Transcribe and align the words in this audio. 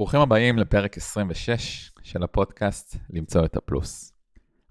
ברוכים 0.00 0.20
הבאים 0.20 0.58
לפרק 0.58 0.96
26 0.96 1.92
של 2.02 2.22
הפודקאסט 2.22 2.96
למצוא 3.10 3.44
את 3.44 3.56
הפלוס. 3.56 4.12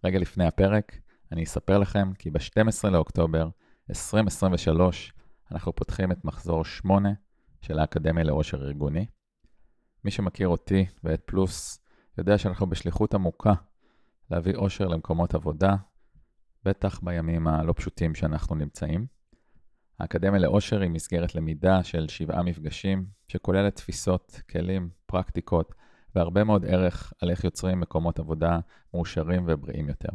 רגע 0.03 0.19
לפני 0.19 0.45
הפרק, 0.45 0.99
אני 1.31 1.43
אספר 1.43 1.77
לכם 1.77 2.13
כי 2.13 2.29
ב-12 2.31 2.89
לאוקטובר 2.89 3.49
2023 3.89 5.13
אנחנו 5.51 5.75
פותחים 5.75 6.11
את 6.11 6.25
מחזור 6.25 6.65
8 6.65 7.09
של 7.61 7.79
האקדמיה 7.79 8.23
לאושר 8.23 8.57
ארגוני. 8.57 9.05
מי 10.03 10.11
שמכיר 10.11 10.47
אותי 10.47 10.85
ואת 11.03 11.21
פלוס 11.25 11.79
יודע 12.17 12.37
שאנחנו 12.37 12.67
בשליחות 12.67 13.13
עמוקה 13.13 13.53
להביא 14.31 14.55
אושר 14.55 14.87
למקומות 14.87 15.35
עבודה, 15.35 15.75
בטח 16.65 16.99
בימים 17.03 17.47
הלא 17.47 17.73
פשוטים 17.73 18.15
שאנחנו 18.15 18.55
נמצאים. 18.55 19.18
האקדמיה 19.99 20.39
לאושר 20.39 20.81
היא 20.81 20.89
מסגרת 20.89 21.35
למידה 21.35 21.83
של 21.83 22.07
שבעה 22.07 22.43
מפגשים, 22.43 23.05
שכוללת 23.27 23.75
תפיסות, 23.75 24.41
כלים, 24.49 24.89
פרקטיקות 25.05 25.73
והרבה 26.15 26.43
מאוד 26.43 26.65
ערך 26.65 27.13
על 27.21 27.29
איך 27.29 27.43
יוצרים 27.43 27.79
מקומות 27.79 28.19
עבודה 28.19 28.59
מאושרים 28.93 29.45
ובריאים 29.47 29.87
יותר. 29.87 30.09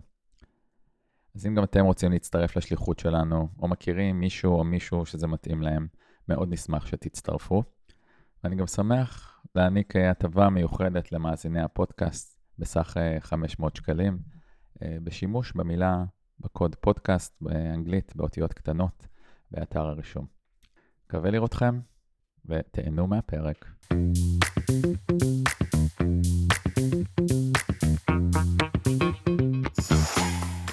אז 1.34 1.46
אם 1.46 1.54
גם 1.54 1.64
אתם 1.64 1.84
רוצים 1.84 2.12
להצטרף 2.12 2.56
לשליחות 2.56 2.98
שלנו, 2.98 3.48
או 3.58 3.68
מכירים 3.68 4.20
מישהו 4.20 4.58
או 4.58 4.64
מישהו 4.64 5.06
שזה 5.06 5.26
מתאים 5.26 5.62
להם, 5.62 5.86
מאוד 6.28 6.52
נשמח 6.52 6.86
שתצטרפו. 6.86 7.62
ואני 8.44 8.56
גם 8.56 8.66
שמח 8.66 9.40
להעניק 9.54 9.96
הטבה 9.96 10.48
מיוחדת 10.48 11.12
למאזיני 11.12 11.60
הפודקאסט 11.60 12.40
בסך 12.58 12.96
500 13.20 13.76
שקלים, 13.76 14.18
בשימוש 14.82 15.52
במילה, 15.52 16.04
בקוד 16.40 16.74
פודקאסט 16.74 17.36
באנגלית, 17.40 18.16
באותיות 18.16 18.52
קטנות. 18.52 19.06
באתר 19.54 19.80
הרישום. 19.80 20.26
מקווה 21.06 21.30
לראותכם, 21.30 21.80
ותהנו 22.46 23.06
מהפרק. 23.06 23.64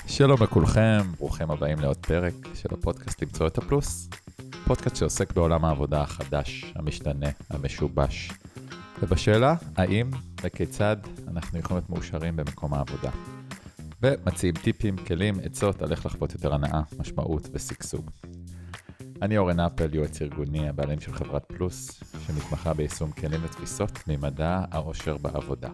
שלום 0.07 0.43
לכולכם, 0.43 0.99
ברוכים 1.17 1.51
הבאים 1.51 1.79
לעוד 1.79 1.97
פרק 1.97 2.33
של 2.53 2.69
הפודקאסט 2.73 3.21
למצוא 3.21 3.47
את 3.47 3.57
הפלוס. 3.57 4.09
פודקאסט 4.65 4.95
שעוסק 4.95 5.33
בעולם 5.33 5.65
העבודה 5.65 6.01
החדש, 6.01 6.73
המשתנה, 6.75 7.29
המשובש. 7.49 8.31
ובשאלה 9.01 9.55
האם 9.77 10.11
וכיצד 10.43 10.97
אנחנו 11.27 11.59
יכולים 11.59 11.77
להיות 11.77 11.89
מאושרים 11.89 12.35
במקום 12.35 12.73
העבודה. 12.73 13.11
ומציעים 14.01 14.55
טיפים, 14.55 14.97
כלים, 14.97 15.35
עצות 15.43 15.81
על 15.81 15.91
איך 15.91 16.05
לחוות 16.05 16.33
יותר 16.33 16.53
הנאה, 16.53 16.81
משמעות 16.99 17.47
ושגשוג. 17.51 18.11
אני 19.21 19.37
אורן 19.37 19.59
אפל, 19.59 19.95
יועץ 19.95 20.21
ארגוני, 20.21 20.69
הבעלים 20.69 21.01
של 21.01 21.13
חברת 21.13 21.45
פלוס, 21.45 22.03
שמתמחה 22.27 22.73
ביישום 22.73 23.11
כלים 23.11 23.39
ותפיסות 23.43 23.91
ממדע 24.07 24.63
העושר 24.71 25.17
בעבודה. 25.17 25.69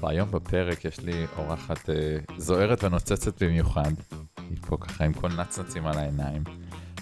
והיום 0.00 0.30
בפרק 0.30 0.84
יש 0.84 1.00
לי 1.00 1.26
אורחת 1.36 1.90
אה, 1.90 2.16
זוהרת 2.36 2.84
ונוצצת 2.84 3.42
במיוחד. 3.42 3.92
היא 4.38 4.58
פה 4.66 4.76
ככה 4.76 5.04
עם 5.04 5.12
כל 5.12 5.28
נצנצים 5.28 5.86
על 5.86 5.98
העיניים. 5.98 6.44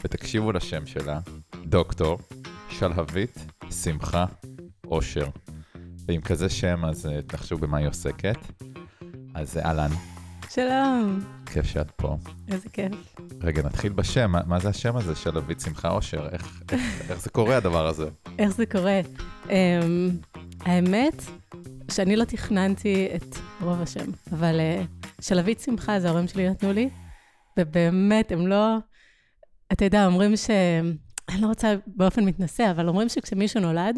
ותקשיבו 0.04 0.52
לשם 0.52 0.86
שלה, 0.86 1.20
דוקטור 1.66 2.18
שלהבית 2.68 3.46
שמחה 3.70 4.24
אושר. 4.84 5.26
ועם 6.06 6.20
כזה 6.20 6.48
שם 6.48 6.84
אז 6.84 7.06
אה, 7.06 7.22
תחשבו 7.22 7.58
במה 7.58 7.78
היא 7.78 7.88
עוסקת. 7.88 8.38
אז 9.34 9.58
אהלן. 9.58 10.11
שלום. 10.54 11.20
כיף 11.46 11.66
שאת 11.66 11.90
פה. 11.90 12.16
איזה 12.48 12.68
כיף. 12.68 12.92
רגע, 13.42 13.62
נתחיל 13.62 13.92
בשם. 13.92 14.30
מה, 14.30 14.40
מה 14.46 14.58
זה 14.58 14.68
השם 14.68 14.96
הזה 14.96 15.16
של 15.16 15.38
אבית 15.38 15.60
שמחה 15.60 15.90
אושר? 15.90 16.28
איך, 16.28 16.62
איך, 16.72 17.10
איך 17.10 17.20
זה 17.20 17.30
קורה, 17.30 17.56
הדבר 17.56 17.86
הזה? 17.86 18.08
איך 18.38 18.50
זה 18.50 18.66
קורה? 18.66 19.00
Um, 19.44 19.50
האמת, 20.60 21.22
שאני 21.90 22.16
לא 22.16 22.24
תכננתי 22.24 23.08
את 23.16 23.36
רוב 23.60 23.80
השם, 23.82 24.10
אבל 24.32 24.60
uh, 24.60 25.06
שלבית 25.20 25.60
שמחה 25.60 26.00
זה 26.00 26.08
ההורים 26.08 26.28
שלי 26.28 26.50
נתנו 26.50 26.72
לי, 26.72 26.90
ובאמת, 27.58 28.32
הם 28.32 28.46
לא... 28.46 28.76
אתה 29.72 29.84
יודע, 29.84 30.06
אומרים 30.06 30.36
ש... 30.36 30.50
אני 31.28 31.40
לא 31.40 31.46
רוצה 31.46 31.74
באופן 31.86 32.24
מתנשא, 32.24 32.70
אבל 32.70 32.88
אומרים 32.88 33.08
שכשמישהו 33.08 33.60
נולד, 33.60 33.96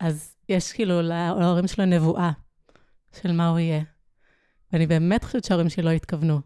אז 0.00 0.34
יש 0.48 0.72
כאילו 0.72 1.02
להורים 1.02 1.66
שלו 1.66 1.84
נבואה 1.84 2.30
של 3.22 3.32
מה 3.32 3.48
הוא 3.48 3.58
יהיה. 3.58 3.95
ואני 4.72 4.86
באמת 4.86 5.24
חושבת 5.24 5.44
שההורים 5.44 5.68
שלי 5.68 5.82
לא 5.82 5.90
התכוונו. 5.90 6.40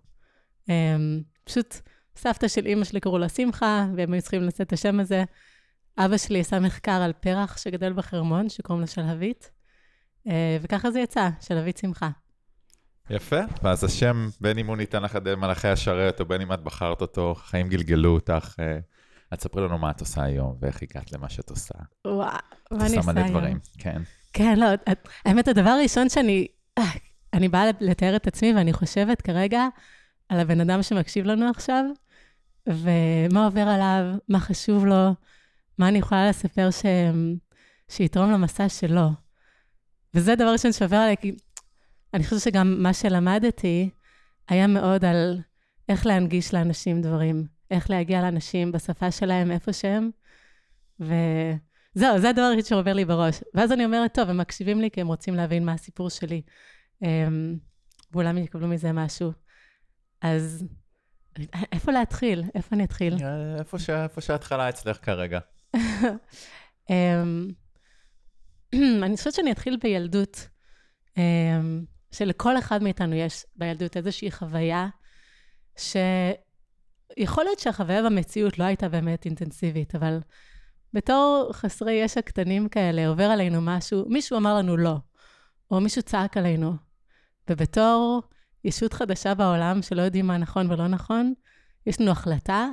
Um, 0.67 0.73
פשוט 1.45 1.75
סבתא 2.17 2.49
של 2.49 2.67
אימא 2.67 2.85
שלי 2.85 3.01
קראו 3.01 3.19
לה 3.19 3.29
שמחה, 3.29 3.87
והם 3.97 4.13
היו 4.13 4.23
צריכים 4.23 4.43
לשאת 4.43 4.61
את 4.61 4.73
השם 4.73 5.01
הזה. 5.01 5.25
אבא 5.99 6.17
שלי 6.17 6.41
עשה 6.41 6.61
מחקר 6.61 6.93
על 7.03 7.13
פרח 7.13 7.57
שגדל 7.57 7.93
בחרמון, 7.93 8.49
שקוראים 8.49 8.81
לו 8.81 8.87
שלהבית, 8.87 9.51
אה, 10.29 10.59
וככה 10.63 10.91
זה 10.91 11.01
יצא, 11.01 11.29
שלהבית 11.41 11.79
שמחה. 11.79 12.11
יפה, 13.11 13.41
ואז 13.63 13.85
השם, 13.85 14.29
בין 14.41 14.59
אם 14.59 14.67
הוא 14.67 14.77
ניתן 14.77 15.03
לך 15.03 15.17
על 15.17 15.37
מלאכי 15.37 15.69
השרת, 15.69 16.21
או 16.21 16.27
בין 16.27 16.41
אם 16.41 16.53
את 16.53 16.63
בחרת 16.63 17.01
אותו, 17.01 17.35
חיים 17.35 17.69
גלגלו 17.69 18.15
אותך. 18.15 18.55
אה, 18.61 18.79
את 19.35 19.39
תספרי 19.39 19.63
לנו 19.63 19.79
מה 19.79 19.91
את 19.91 20.01
עושה 20.01 20.23
היום, 20.23 20.57
ואיך 20.61 20.83
הגעת 20.83 21.13
למה 21.13 21.29
שאת 21.29 21.51
עושה. 21.51 21.75
וואו, 22.07 22.39
מה 22.71 22.87
אני 22.87 22.97
עושה 22.97 23.11
היום? 23.17 23.29
דברים, 23.29 23.59
כן. 23.79 24.03
כן, 24.33 24.59
לא, 24.59 24.67
האמת, 25.25 25.49
הדבר 25.49 25.71
הראשון 25.71 26.09
שאני, 26.09 26.47
אה, 26.79 26.85
אני 27.33 27.49
באה 27.49 27.65
לתאר 27.81 28.17
את 28.17 28.27
עצמי, 28.27 28.53
ואני 28.55 28.73
חושבת 28.73 29.23
כרגע 29.23 29.67
על 30.29 30.41
הבן 30.41 30.61
אדם 30.61 30.83
שמקשיב 30.83 31.25
לנו 31.25 31.51
עכשיו, 31.51 31.85
ומה 32.67 33.45
עובר 33.45 33.69
עליו, 33.69 34.19
מה 34.29 34.41
חשוב 34.41 34.87
לו, 34.87 35.15
מה 35.79 35.89
אני 35.89 35.99
יכולה 35.99 36.29
לספר 36.29 36.71
ש... 36.71 36.83
שיתרום 37.89 38.31
למסע 38.31 38.69
שלו. 38.69 39.09
וזה 40.15 40.35
דבר 40.35 40.53
ראשון 40.53 40.73
שעובר 40.73 40.97
עליי, 40.97 41.17
כי 41.17 41.33
אני 42.15 42.25
חושבת 42.25 42.41
שגם 42.41 42.83
מה 42.83 42.95
שלמדתי 42.95 43.91
היה 44.49 44.67
מאוד 44.67 45.05
על 45.05 45.41
איך 45.89 46.07
להנגיש 46.07 46.55
לאנשים 46.55 47.03
דברים, 47.03 47.47
איך 47.71 47.91
להגיע 47.91 48.23
לאנשים 48.23 48.73
בשפה 48.73 49.11
שלהם, 49.11 49.51
איפה 49.51 49.73
שהם, 49.73 50.11
וזהו, 51.01 52.19
זה 52.19 52.29
הדבר 52.29 52.43
היחיד 52.43 52.65
שעובר 52.65 52.93
לי 52.93 53.05
בראש. 53.05 53.41
ואז 53.55 53.73
אני 53.73 53.85
אומרת, 53.85 54.15
טוב, 54.15 54.31
הם 54.31 54.39
מקשיבים 54.39 54.81
לי 54.81 54.91
כי 54.91 55.01
הם 55.01 55.07
רוצים 55.07 55.35
להבין 55.35 55.65
מה 55.65 55.73
הסיפור 55.73 56.11
שלי, 56.11 56.43
אמ, 57.03 57.59
ואולי 58.13 58.29
הם 58.29 58.39
יקבלו 58.39 58.69
מזה 58.69 58.93
משהו. 58.93 59.33
אז 60.21 60.65
איפה 61.73 61.93
להתחיל? 61.93 62.45
איפה 62.55 62.77
אני 62.77 62.85
אתחיל? 62.85 63.15
אה, 63.23 63.59
איפה, 63.59 63.79
ש... 63.79 63.91
איפה 63.91 64.21
שההתחלה 64.21 64.69
אצלך 64.69 65.05
כרגע. 65.05 65.39
אמ, 66.91 67.49
אני 69.05 69.17
חושבת 69.17 69.35
שאני 69.35 69.53
אתחיל 69.53 69.77
בילדות, 69.83 70.49
אמ, 71.17 71.85
שלכל 72.13 72.59
אחד 72.59 72.83
מאיתנו 72.83 73.15
יש 73.15 73.45
בילדות 73.57 73.97
איזושהי 73.97 74.31
חוויה, 74.31 74.89
שיכול 75.77 77.45
להיות 77.45 77.59
שהחוויה 77.59 78.03
במציאות 78.03 78.59
לא 78.59 78.65
הייתה 78.65 78.89
באמת 78.89 79.25
אינטנסיבית, 79.25 79.95
אבל 79.95 80.19
בתור 80.93 81.51
חסרי 81.53 81.93
ישע 81.93 82.21
קטנים 82.21 82.69
כאלה, 82.69 83.09
עובר 83.09 83.25
עלינו 83.25 83.61
משהו, 83.61 84.09
מישהו 84.09 84.39
אמר 84.39 84.55
לנו 84.55 84.77
לא, 84.77 84.97
או 85.71 85.81
מישהו 85.81 86.03
צעק 86.03 86.37
עלינו, 86.37 86.73
ובתור 87.51 88.23
ישות 88.65 88.93
חדשה 88.93 89.35
בעולם 89.35 89.83
שלא 89.83 90.03
יודעים 90.03 90.27
מה 90.27 90.39
נכון 90.39 90.71
ולא 90.71 90.87
נכון, 90.87 91.33
יש 91.87 92.01
לנו 92.01 92.11
החלטה, 92.11 92.69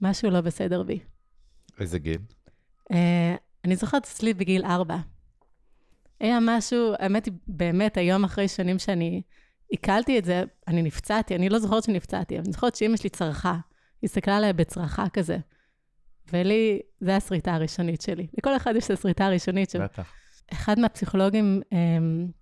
משהו 0.00 0.30
לא 0.30 0.40
בסדר 0.40 0.82
בי. 0.82 0.98
איזה 1.80 1.98
גיל? 1.98 2.18
Uh, 2.92 2.94
אני 3.64 3.76
זוכרת 3.76 4.04
אצלי 4.04 4.34
בגיל 4.34 4.64
ארבע. 4.64 4.96
היה 6.20 6.38
משהו, 6.42 6.92
האמת 6.98 7.26
היא, 7.26 7.34
באמת, 7.46 7.96
היום 7.96 8.24
אחרי 8.24 8.48
שנים 8.48 8.78
שאני 8.78 9.22
עיכלתי 9.68 10.18
את 10.18 10.24
זה, 10.24 10.44
אני 10.68 10.82
נפצעתי, 10.82 11.34
אני 11.34 11.48
לא 11.48 11.58
זוכרת 11.58 11.84
שנפצעתי, 11.84 12.34
אבל 12.34 12.44
אני 12.44 12.52
זוכרת 12.52 12.74
שאימא 12.74 12.96
שלי 12.96 13.10
צרחה, 13.10 13.52
היא 14.02 14.08
הסתכלה 14.08 14.36
עליה 14.36 14.52
בצרחה 14.52 15.08
כזה. 15.08 15.38
ולי, 16.32 16.80
זו 17.00 17.10
השריטה 17.10 17.54
הראשונית 17.54 18.00
שלי. 18.00 18.26
לכל 18.38 18.56
אחד 18.56 18.74
יש 18.76 18.84
את 18.84 18.90
השריטה 18.90 19.26
הראשונית. 19.26 19.76
בטח. 19.76 20.12
אחד 20.52 20.78
מהפסיכולוגים 20.78 21.62
um, 21.64 21.74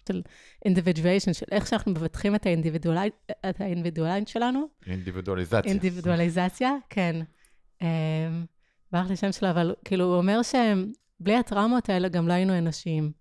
של 0.09 0.23
אינדיבידואיישן, 0.65 1.33
של 1.33 1.47
איך 1.51 1.67
שאנחנו 1.67 1.93
מבטחים 1.93 2.35
את, 2.35 2.47
האינדיבידואלי, 2.47 3.11
את 3.51 3.61
האינדיבידואלית 3.61 4.29
שלנו. 4.29 4.69
אינדיבידואליזציה. 4.87 5.71
אינדיבידואליזציה, 5.73 6.73
כן. 6.91 7.17
Um, 7.83 7.85
ברח 8.93 9.09
לי 9.11 9.17
שם 9.17 9.33
שלו, 9.33 9.51
אבל 9.51 9.75
כאילו, 9.85 10.05
הוא 10.05 10.17
אומר 10.17 10.41
שבלי 10.43 11.37
הטראומות 11.37 11.89
האלה 11.89 12.09
גם 12.09 12.29
לא 12.29 12.33
היינו 12.33 12.59
אנושיים. 12.59 13.13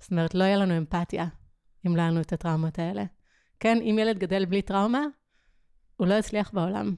זאת 0.00 0.10
אומרת, 0.10 0.34
לא 0.34 0.44
היה 0.44 0.56
לנו 0.56 0.78
אמפתיה 0.78 1.26
אם 1.86 1.96
לא 1.96 2.00
היה 2.00 2.10
לנו 2.10 2.20
את 2.20 2.32
הטראומות 2.32 2.78
האלה. 2.78 3.04
כן, 3.60 3.78
אם 3.82 3.98
ילד 4.00 4.18
גדל 4.18 4.44
בלי 4.44 4.62
טראומה, 4.62 5.02
הוא 5.96 6.06
לא 6.06 6.14
יצליח 6.14 6.50
בעולם, 6.54 6.94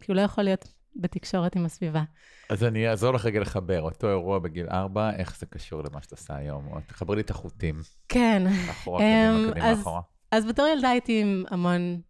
כי 0.00 0.12
הוא 0.12 0.16
לא 0.16 0.20
יכול 0.20 0.44
להיות 0.44 0.72
בתקשורת 0.96 1.56
עם 1.56 1.64
הסביבה. 1.64 2.02
אז 2.48 2.64
אני 2.64 2.88
אעזור 2.88 3.14
לך 3.14 3.24
רגע 3.24 3.40
לחבר, 3.40 3.80
אותו 3.82 4.08
אירוע 4.08 4.38
בגיל 4.38 4.66
ארבע, 4.68 5.10
איך 5.16 5.38
זה 5.38 5.46
קשור 5.46 5.82
למה 5.82 6.02
שאת 6.02 6.12
עושה 6.12 6.36
היום? 6.36 6.66
או 6.66 6.78
תחברי 6.86 7.16
לי 7.16 7.22
את 7.22 7.30
החוטים. 7.30 7.80
כן. 8.08 8.42
אחורה, 8.70 8.98
קדימה, 9.00 9.52
קדימה, 9.52 9.70
אז, 9.70 9.80
אחורה. 9.80 10.00
אז 10.30 10.46
בתור 10.46 10.66
ילדה 10.66 10.88
הייתי 10.88 11.22
עם 11.22 11.44
המון. 11.50 12.00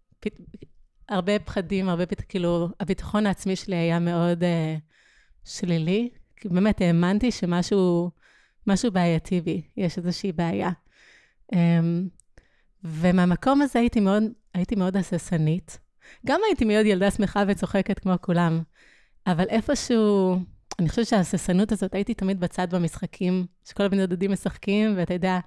הרבה 1.09 1.39
פחדים, 1.39 1.89
הרבה. 1.89 2.05
כאילו, 2.07 2.69
הביטחון 2.81 3.27
העצמי 3.27 3.57
שלי 3.57 3.77
היה 3.77 3.99
מאוד 3.99 4.43
uh, 4.43 4.47
שלילי. 5.45 6.11
כי 6.37 6.49
באמת 6.49 6.81
האמנתי 6.81 7.31
שמשהו 7.31 8.11
משהו 8.67 8.93
בעייתי 8.93 9.41
בי, 9.41 9.63
יש 9.77 9.99
איזושהי 9.99 10.33
בעיה. 10.33 10.71
אמ, 11.53 12.09
ומהמקום 12.85 13.63
הזה 13.63 13.79
הייתי 13.79 14.01
מאוד, 14.01 14.23
הייתי 14.55 14.75
מאוד 14.75 14.97
הססנית. 14.97 15.79
גם 16.27 16.41
הייתי 16.47 16.65
מאוד 16.65 16.87
ילדה 16.87 17.11
שמחה 17.11 17.43
וצוחקת 17.49 17.99
כמו 17.99 18.15
כולם, 18.21 18.63
אבל 19.27 19.45
איפשהו, 19.49 20.37
אני 20.79 20.89
חושבת 20.89 21.07
שההססנות 21.07 21.73
הזאת, 21.73 21.95
הייתי 21.95 22.15
תמיד 22.15 22.41
בצד 22.41 22.75
במשחקים, 22.75 23.47
שכל 23.65 23.83
הבני 23.83 24.07
דודים 24.07 24.33
משחקים, 24.33 24.95
ואתה 24.97 25.15
יודע, 25.15 25.39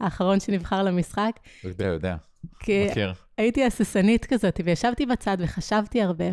האחרון 0.00 0.40
שנבחר 0.40 0.82
למשחק. 0.82 1.40
יודע, 1.64 1.86
יודע. 1.86 2.16
כי 2.60 2.86
מכיר. 2.90 3.12
הייתי 3.38 3.64
הססנית 3.64 4.24
כזאת, 4.24 4.60
וישבתי 4.64 5.06
בצד 5.06 5.36
וחשבתי 5.40 6.02
הרבה. 6.02 6.24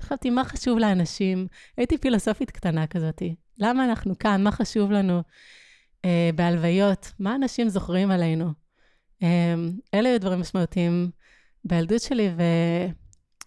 חשבתי, 0.00 0.30
מה 0.30 0.44
חשוב 0.44 0.78
לאנשים? 0.78 1.46
הייתי 1.76 1.98
פילוסופית 1.98 2.50
קטנה 2.50 2.86
כזאת. 2.86 3.22
למה 3.58 3.84
אנחנו 3.84 4.18
כאן? 4.18 4.42
מה 4.42 4.52
חשוב 4.52 4.92
לנו 4.92 5.22
אה, 6.04 6.30
בהלוויות? 6.34 7.12
מה 7.18 7.34
אנשים 7.34 7.68
זוכרים 7.68 8.10
עלינו? 8.10 8.50
אה, 9.22 9.54
אלה 9.94 10.08
היו 10.08 10.20
דברים 10.20 10.40
משמעותיים 10.40 11.10
בילדות 11.64 12.02
שלי, 12.02 12.30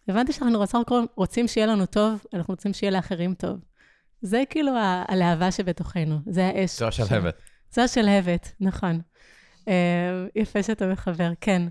והבנתי 0.08 0.34
שאנחנו 0.34 0.60
בסך 0.60 0.76
הכל 0.76 1.04
רוצים 1.16 1.48
שיהיה 1.48 1.68
לנו 1.68 1.86
טוב, 1.86 2.24
אנחנו 2.34 2.52
רוצים 2.52 2.74
שיהיה 2.74 2.92
לאחרים 2.92 3.34
טוב. 3.34 3.60
זה 4.22 4.44
כאילו 4.50 4.72
הלהבה 5.08 5.52
שבתוכנו, 5.52 6.20
זה 6.26 6.46
האש. 6.48 6.80
זו 6.80 6.88
השלהבת. 6.88 7.42
זו 7.72 7.82
השלהבת, 7.82 8.52
נכון. 8.60 9.02
אה, 9.68 10.26
יפה 10.36 10.64
שאתה 10.64 10.88
מחבר, 10.88 11.32
כן. 11.42 11.62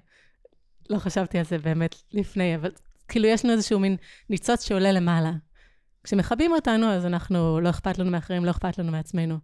לא 0.90 0.98
חשבתי 0.98 1.38
על 1.38 1.44
זה 1.44 1.58
באמת 1.58 1.94
לפני, 2.12 2.56
אבל 2.56 2.70
כאילו 3.08 3.26
יש 3.26 3.44
לנו 3.44 3.54
איזשהו 3.54 3.80
מין 3.80 3.96
ניצוץ 4.30 4.64
שעולה 4.64 4.92
למעלה. 4.92 5.32
כשמכבים 6.04 6.52
אותנו, 6.52 6.90
אז 6.90 7.06
אנחנו, 7.06 7.60
לא 7.60 7.70
אכפת 7.70 7.98
לנו 7.98 8.10
מאחרים, 8.10 8.44
לא 8.44 8.50
אכפת 8.50 8.78
לנו 8.78 8.92
מעצמנו. 8.92 9.38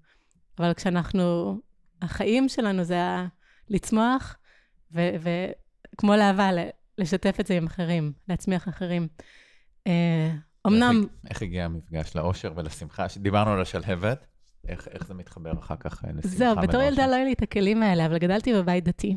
אבל 0.59 0.75
כשאנחנו, 0.75 1.57
החיים 2.03 2.49
שלנו 2.49 2.85
זה 2.85 3.01
לצמוח, 3.69 4.37
וכמו 4.93 6.15
להבה, 6.17 6.51
לשתף 7.01 7.41
את 7.41 7.47
זה 7.47 7.57
עם 7.57 7.67
אחרים, 7.67 8.13
להצמיח 8.29 8.69
אחרים. 8.69 9.09
אה, 9.87 10.31
אמנם, 10.67 11.01
איך, 11.01 11.31
איך 11.31 11.43
הגיע 11.43 11.65
המפגש 11.65 12.17
לאושר 12.17 12.53
ולשמחה? 12.57 13.07
דיברנו 13.17 13.51
על 13.51 13.61
השלהבת, 13.61 14.27
איך, 14.69 14.89
איך 14.89 15.07
זה 15.07 15.15
מתחבר 15.15 15.53
אחר 15.59 15.77
כך 15.81 16.05
אה, 16.05 16.11
לשמחה 16.13 16.29
זהו, 16.29 16.57
בתור 16.57 16.81
ולאושר? 16.81 16.89
ילדה 16.89 17.07
לא 17.07 17.15
היו 17.15 17.25
לי 17.25 17.33
את 17.33 17.43
הכלים 17.43 17.83
האלה, 17.83 18.07
אבל 18.07 18.19
גדלתי 18.19 18.55
בבית 18.55 18.85
דתי. 18.85 19.17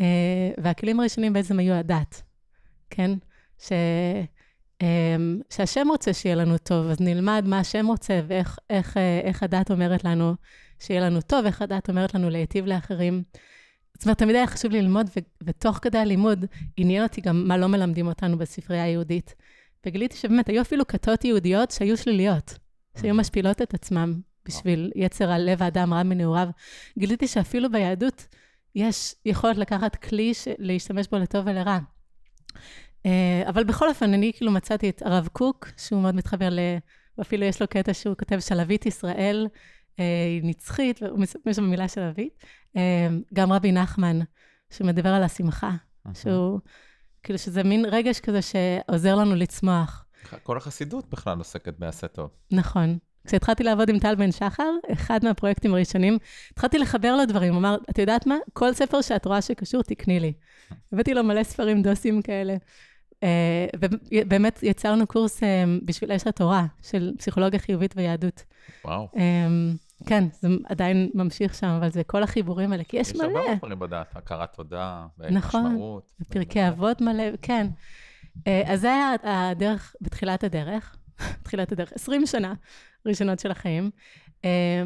אה, 0.00 0.50
והכלים 0.62 1.00
הראשונים 1.00 1.32
בעצם 1.32 1.58
היו 1.58 1.74
הדת, 1.74 2.22
כן? 2.90 3.10
ש... 3.58 3.72
אמ, 4.82 5.40
שהשם 5.50 5.86
רוצה 5.90 6.12
שיהיה 6.12 6.34
לנו 6.34 6.58
טוב, 6.58 6.86
אז 6.86 7.00
נלמד 7.00 7.44
מה 7.46 7.58
השם 7.58 7.86
רוצה 7.86 8.20
ואיך 8.26 8.58
איך, 8.70 8.96
איך 9.24 9.42
הדת 9.42 9.70
אומרת 9.70 10.04
לנו 10.04 10.34
שיהיה 10.78 11.00
לנו 11.00 11.20
טוב, 11.20 11.46
איך 11.46 11.62
הדת 11.62 11.88
אומרת 11.88 12.14
לנו 12.14 12.30
להיטיב 12.30 12.66
לאחרים. 12.66 13.22
זאת 13.98 14.06
אומרת, 14.06 14.18
תמיד 14.18 14.36
היה 14.36 14.46
חשוב 14.46 14.72
לי 14.72 14.82
ללמוד, 14.82 15.10
ו- 15.16 15.44
ותוך 15.46 15.78
כדי 15.82 15.98
הלימוד 15.98 16.44
עניין 16.76 17.02
אותי 17.02 17.20
גם 17.20 17.48
מה 17.48 17.56
לא 17.58 17.66
מלמדים 17.66 18.06
אותנו 18.06 18.38
בספרייה 18.38 18.84
היהודית. 18.84 19.34
וגיליתי 19.86 20.16
שבאמת 20.16 20.48
היו 20.48 20.62
אפילו 20.62 20.86
כתות 20.86 21.24
יהודיות 21.24 21.70
שהיו 21.70 21.96
שליליות, 21.96 22.58
שהיו 23.00 23.14
משפילות 23.14 23.62
את 23.62 23.74
עצמם 23.74 24.20
בשביל 24.48 24.92
יצר 24.96 25.30
הלב 25.30 25.62
האדם 25.62 25.94
רע 25.94 26.02
מנעוריו. 26.02 26.48
גיליתי 26.98 27.28
שאפילו 27.28 27.72
ביהדות 27.72 28.26
יש 28.74 29.14
יכולת 29.26 29.56
לקחת 29.56 29.96
כלי, 29.96 30.34
ש... 30.34 30.48
להשתמש 30.58 31.06
בו 31.08 31.18
לטוב 31.18 31.46
ולרע. 31.46 31.78
אה, 33.06 33.42
אבל 33.48 33.64
בכל 33.64 33.88
אופן, 33.88 34.14
אני 34.14 34.32
כאילו 34.36 34.52
מצאתי 34.52 34.88
את 34.88 35.02
הרב 35.02 35.28
קוק, 35.32 35.68
שהוא 35.76 36.02
מאוד 36.02 36.14
מתחבר 36.14 36.48
ל... 36.50 36.58
ואפילו 37.18 37.44
יש 37.44 37.60
לו 37.60 37.68
קטע 37.68 37.94
שהוא 37.94 38.16
כותב 38.16 38.40
שלווית 38.40 38.86
ישראל, 38.86 39.46
אה, 40.00 40.04
היא 40.26 40.42
נצחית, 40.44 41.02
והוא 41.02 41.18
משתמש 41.18 41.58
במילה 41.58 41.88
שלווית. 41.88 42.44
אה, 42.76 43.08
גם 43.34 43.52
רבי 43.52 43.72
נחמן, 43.72 44.18
שמדבר 44.70 45.08
על 45.08 45.22
השמחה, 45.22 45.70
שהוא, 46.14 46.60
כאילו 47.22 47.38
שזה 47.38 47.62
מין 47.62 47.84
רגש 47.84 48.20
כזה 48.20 48.40
שעוזר 48.42 49.14
לנו 49.14 49.34
לצמוח. 49.34 50.04
כל 50.42 50.56
החסידות 50.56 51.10
בכלל 51.10 51.38
עוסקת 51.38 51.78
בעשה 51.78 52.08
טוב. 52.08 52.30
נכון. 52.50 52.98
כשהתחלתי 53.26 53.62
לעבוד 53.62 53.88
עם 53.88 53.98
טל 53.98 54.14
בן 54.14 54.32
שחר, 54.32 54.70
אחד 54.92 55.20
מהפרויקטים 55.24 55.74
הראשונים, 55.74 56.18
התחלתי 56.52 56.78
לחבר 56.78 57.16
לו 57.16 57.24
דברים, 57.24 57.52
הוא 57.52 57.60
אמר, 57.60 57.76
את 57.90 57.98
יודעת 57.98 58.26
מה? 58.26 58.36
כל 58.52 58.74
ספר 58.74 59.00
שאת 59.00 59.26
רואה 59.26 59.42
שקשור, 59.42 59.82
תקני 59.82 60.20
לי. 60.20 60.32
הבאתי 60.92 61.14
לו 61.14 61.24
מלא 61.24 61.42
ספרים 61.42 61.82
דוסים 61.82 62.22
כאלה. 62.22 62.56
אה, 63.22 63.66
ובאמת 64.12 64.58
יצרנו 64.62 65.06
קורס 65.06 65.42
אה, 65.42 65.64
בשביל 65.84 66.12
אש 66.12 66.26
התורה, 66.26 66.66
של 66.82 67.12
פסיכולוגיה 67.18 67.58
חיובית 67.58 67.94
ויהדות. 67.96 68.44
וואו. 68.84 69.08
אה, 70.02 70.06
כן, 70.08 70.24
זה 70.32 70.48
עדיין 70.64 71.10
ממשיך 71.14 71.54
שם, 71.54 71.66
אבל 71.66 71.90
זה 71.90 72.04
כל 72.04 72.22
החיבורים 72.22 72.72
האלה, 72.72 72.84
כי 72.84 72.96
יש 72.96 73.10
יש 73.10 73.20
הרבה 73.20 73.32
מלא. 73.32 73.46
מאוד 73.46 73.58
דברים 73.58 73.78
בדעת, 73.78 74.16
הכרת 74.16 74.52
תודה, 74.52 75.06
נכון. 75.30 75.66
ומשמעות. 75.66 76.12
פרקי 76.28 76.68
אבות 76.68 77.00
מלא, 77.00 77.24
כן. 77.42 77.66
אה, 78.46 78.72
אז 78.72 78.80
זה 78.80 78.92
היה 78.94 79.14
הדרך, 79.22 79.94
בתחילת 80.00 80.44
הדרך, 80.44 80.96
תחילת 81.44 81.72
הדרך, 81.72 81.92
20 81.92 82.26
שנה 82.26 82.54
ראשונות 83.06 83.38
של 83.38 83.50
החיים. 83.50 83.90
אה, 84.44 84.82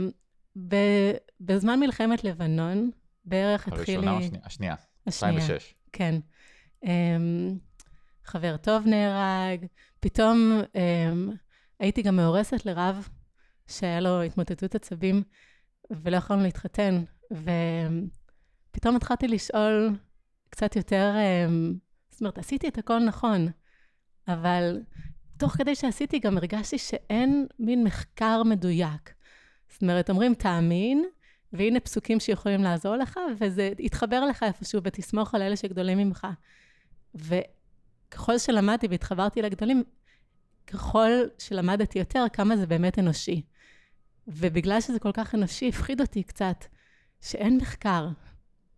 בזמן 1.41 1.81
מלחמת 1.81 2.25
לבנון, 2.25 2.91
בערך 3.25 3.69
התחיל 3.69 4.01
לי... 4.01 4.07
הראשונה 4.07 4.13
או 4.13 4.47
השנייה? 4.47 4.47
השנייה, 4.47 4.75
השנייה. 5.07 5.35
2006. 5.35 5.75
כן. 5.93 6.21
Um, 6.85 6.89
חבר 8.25 8.57
טוב 8.57 8.87
נהרג, 8.87 9.67
פתאום 10.01 10.61
הייתי 11.79 12.03
גם 12.03 12.17
מאורסת 12.17 12.67
לרב 12.67 13.09
שהיה 13.79 14.01
לו 14.01 14.23
התמוטטות 14.23 14.75
עצבים 14.75 15.23
ולא 15.91 16.17
יכולנו 16.17 16.43
להתחתן, 16.43 17.03
ופתאום 18.71 18.97
התחלתי 18.97 19.29
לשאול 19.29 19.97
קצת 20.51 20.77
יותר, 20.77 21.15
um, 21.15 21.79
זאת 22.11 22.21
אומרת, 22.21 22.39
עשיתי 22.39 22.69
את 22.69 22.79
הכל 22.79 22.99
נכון, 22.99 23.49
אבל 24.29 24.81
תוך 25.39 25.53
כדי 25.53 25.75
שעשיתי 25.75 26.19
גם 26.19 26.37
הרגשתי 26.37 26.79
שאין 26.79 27.47
מין 27.59 27.85
מחקר 27.85 28.43
מדויק. 28.43 29.15
זאת 29.69 29.83
אומרת, 29.83 30.11
אומרים 30.11 30.35
תאמין, 30.35 31.05
והנה 31.53 31.81
פסוקים 31.81 32.21
שיכולים 32.21 32.63
לעזור 32.63 32.97
לך, 32.97 33.21
וזה 33.39 33.71
יתחבר 33.79 34.25
לך 34.25 34.43
איפשהו, 34.43 34.81
ותסמוך 34.85 35.35
על 35.35 35.43
אלה 35.43 35.57
שגדולים 35.57 35.99
ממך. 35.99 36.27
וככל 37.15 38.39
שלמדתי 38.39 38.87
והתחברתי 38.91 39.43
לגדולים, 39.43 39.83
ככל 40.67 41.11
שלמדתי 41.39 41.99
יותר, 41.99 42.25
כמה 42.33 42.57
זה 42.57 42.67
באמת 42.67 42.99
אנושי. 42.99 43.43
ובגלל 44.29 44.81
שזה 44.81 44.99
כל 44.99 45.13
כך 45.13 45.35
אנושי, 45.35 45.69
הפחיד 45.69 46.01
אותי 46.01 46.23
קצת 46.23 46.65
שאין 47.21 47.57
מחקר. 47.57 48.09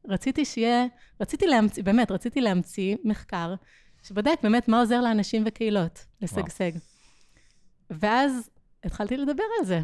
רציתי 0.08 0.44
שיהיה, 0.44 0.86
רציתי 1.20 1.46
להמציא, 1.46 1.82
באמת, 1.82 2.10
רציתי 2.10 2.40
להמציא 2.40 2.96
מחקר 3.04 3.54
שבודק 4.02 4.38
באמת 4.42 4.68
מה 4.68 4.80
עוזר 4.80 5.00
לאנשים 5.00 5.42
וקהילות 5.46 6.06
לשגשג. 6.20 6.72
ואז 7.90 8.50
התחלתי 8.84 9.16
לדבר 9.16 9.44
על 9.58 9.66
זה. 9.66 9.80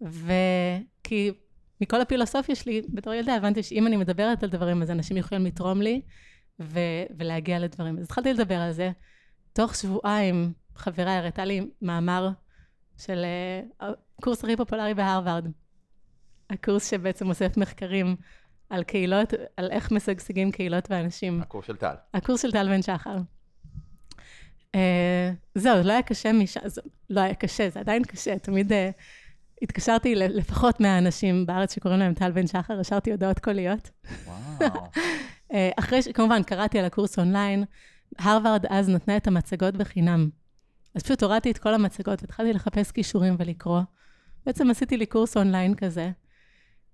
וכי 0.00 1.30
מכל 1.80 2.00
הפילוסופיה 2.00 2.54
שלי, 2.54 2.82
בתור 2.88 3.14
ילדה, 3.14 3.36
הבנתי 3.36 3.62
שאם 3.62 3.86
אני 3.86 3.96
מדברת 3.96 4.42
על 4.42 4.50
דברים, 4.50 4.82
אז 4.82 4.90
אנשים 4.90 5.16
יכולים 5.16 5.46
לתרום 5.46 5.82
לי 5.82 6.00
ו- 6.60 7.04
ולהגיע 7.18 7.58
לדברים. 7.58 7.98
אז 7.98 8.04
התחלתי 8.04 8.32
לדבר 8.32 8.58
על 8.58 8.72
זה. 8.72 8.90
תוך 9.52 9.74
שבועיים, 9.74 10.52
חברה 10.74 11.18
הראתה 11.18 11.44
לי 11.44 11.60
מאמר 11.82 12.30
של 12.98 13.24
uh, 13.80 13.84
הקורס 14.20 14.44
הכי 14.44 14.56
פופולרי 14.56 14.94
בהרווארד. 14.94 15.46
הקורס 16.50 16.90
שבעצם 16.90 17.28
אוסף 17.28 17.56
מחקרים 17.56 18.16
על 18.70 18.82
קהילות, 18.82 19.34
על 19.56 19.70
איך 19.70 19.92
משגשגים 19.92 20.50
קהילות 20.50 20.90
ואנשים. 20.90 21.40
הקורס 21.40 21.66
של 21.66 21.76
טל. 21.76 21.94
הקורס 22.14 22.42
של 22.42 22.52
טל 22.52 22.68
בן 22.68 22.82
שחר. 22.82 23.16
Uh, 24.76 24.78
זהו, 25.54 25.82
לא 25.84 25.92
היה 25.92 26.02
קשה 26.02 26.32
משם, 26.32 26.60
לא 27.10 27.20
היה 27.20 27.34
קשה, 27.34 27.70
זה 27.70 27.80
עדיין 27.80 28.04
קשה, 28.04 28.38
תמיד 28.38 28.72
uh, 28.72 28.74
התקשרתי 29.62 30.14
לפחות 30.14 30.80
100 30.80 30.98
אנשים 30.98 31.46
בארץ 31.46 31.74
שקוראים 31.74 32.00
להם 32.00 32.14
טל 32.14 32.30
בן 32.30 32.46
שחר, 32.46 32.80
השארתי 32.80 33.10
הודעות 33.10 33.38
קוליות. 33.38 33.90
וואו. 34.26 34.70
אה, 35.52 35.70
אחרי 35.78 36.02
שכמובן 36.02 36.42
קראתי 36.42 36.78
על 36.78 36.84
הקורס 36.84 37.18
אונליין, 37.18 37.64
הרווארד 38.18 38.64
אז 38.68 38.88
נתנה 38.88 39.16
את 39.16 39.26
המצגות 39.26 39.76
בחינם. 39.76 40.30
אז 40.94 41.02
פשוט 41.02 41.22
הורדתי 41.22 41.50
את 41.50 41.58
כל 41.58 41.74
המצגות 41.74 42.22
והתחלתי 42.22 42.52
לחפש 42.52 42.92
כישורים 42.92 43.36
ולקרוא. 43.38 43.80
בעצם 44.46 44.70
עשיתי 44.70 44.96
לי 44.96 45.06
קורס 45.06 45.36
אונליין 45.36 45.74
כזה, 45.74 46.10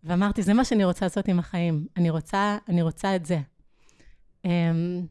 ואמרתי, 0.05 0.43
זה 0.43 0.55
מה 0.55 0.65
שאני 0.65 0.85
רוצה 0.85 1.05
לעשות 1.05 1.29
עם 1.29 1.39
החיים. 1.39 1.87
אני 1.97 2.11
רוצה, 2.11 2.59
אני 2.69 2.83
רוצה 2.83 3.17
את 3.17 3.27
זה. 3.27 3.39
אמ, 4.45 5.07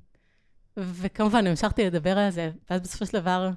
וכמובן, 0.77 1.47
המשכתי 1.47 1.85
לדבר 1.85 2.17
על 2.17 2.29
זה, 2.29 2.51
ואז 2.69 2.81
בסופו 2.81 3.05
של 3.05 3.13
דבר, 3.13 3.49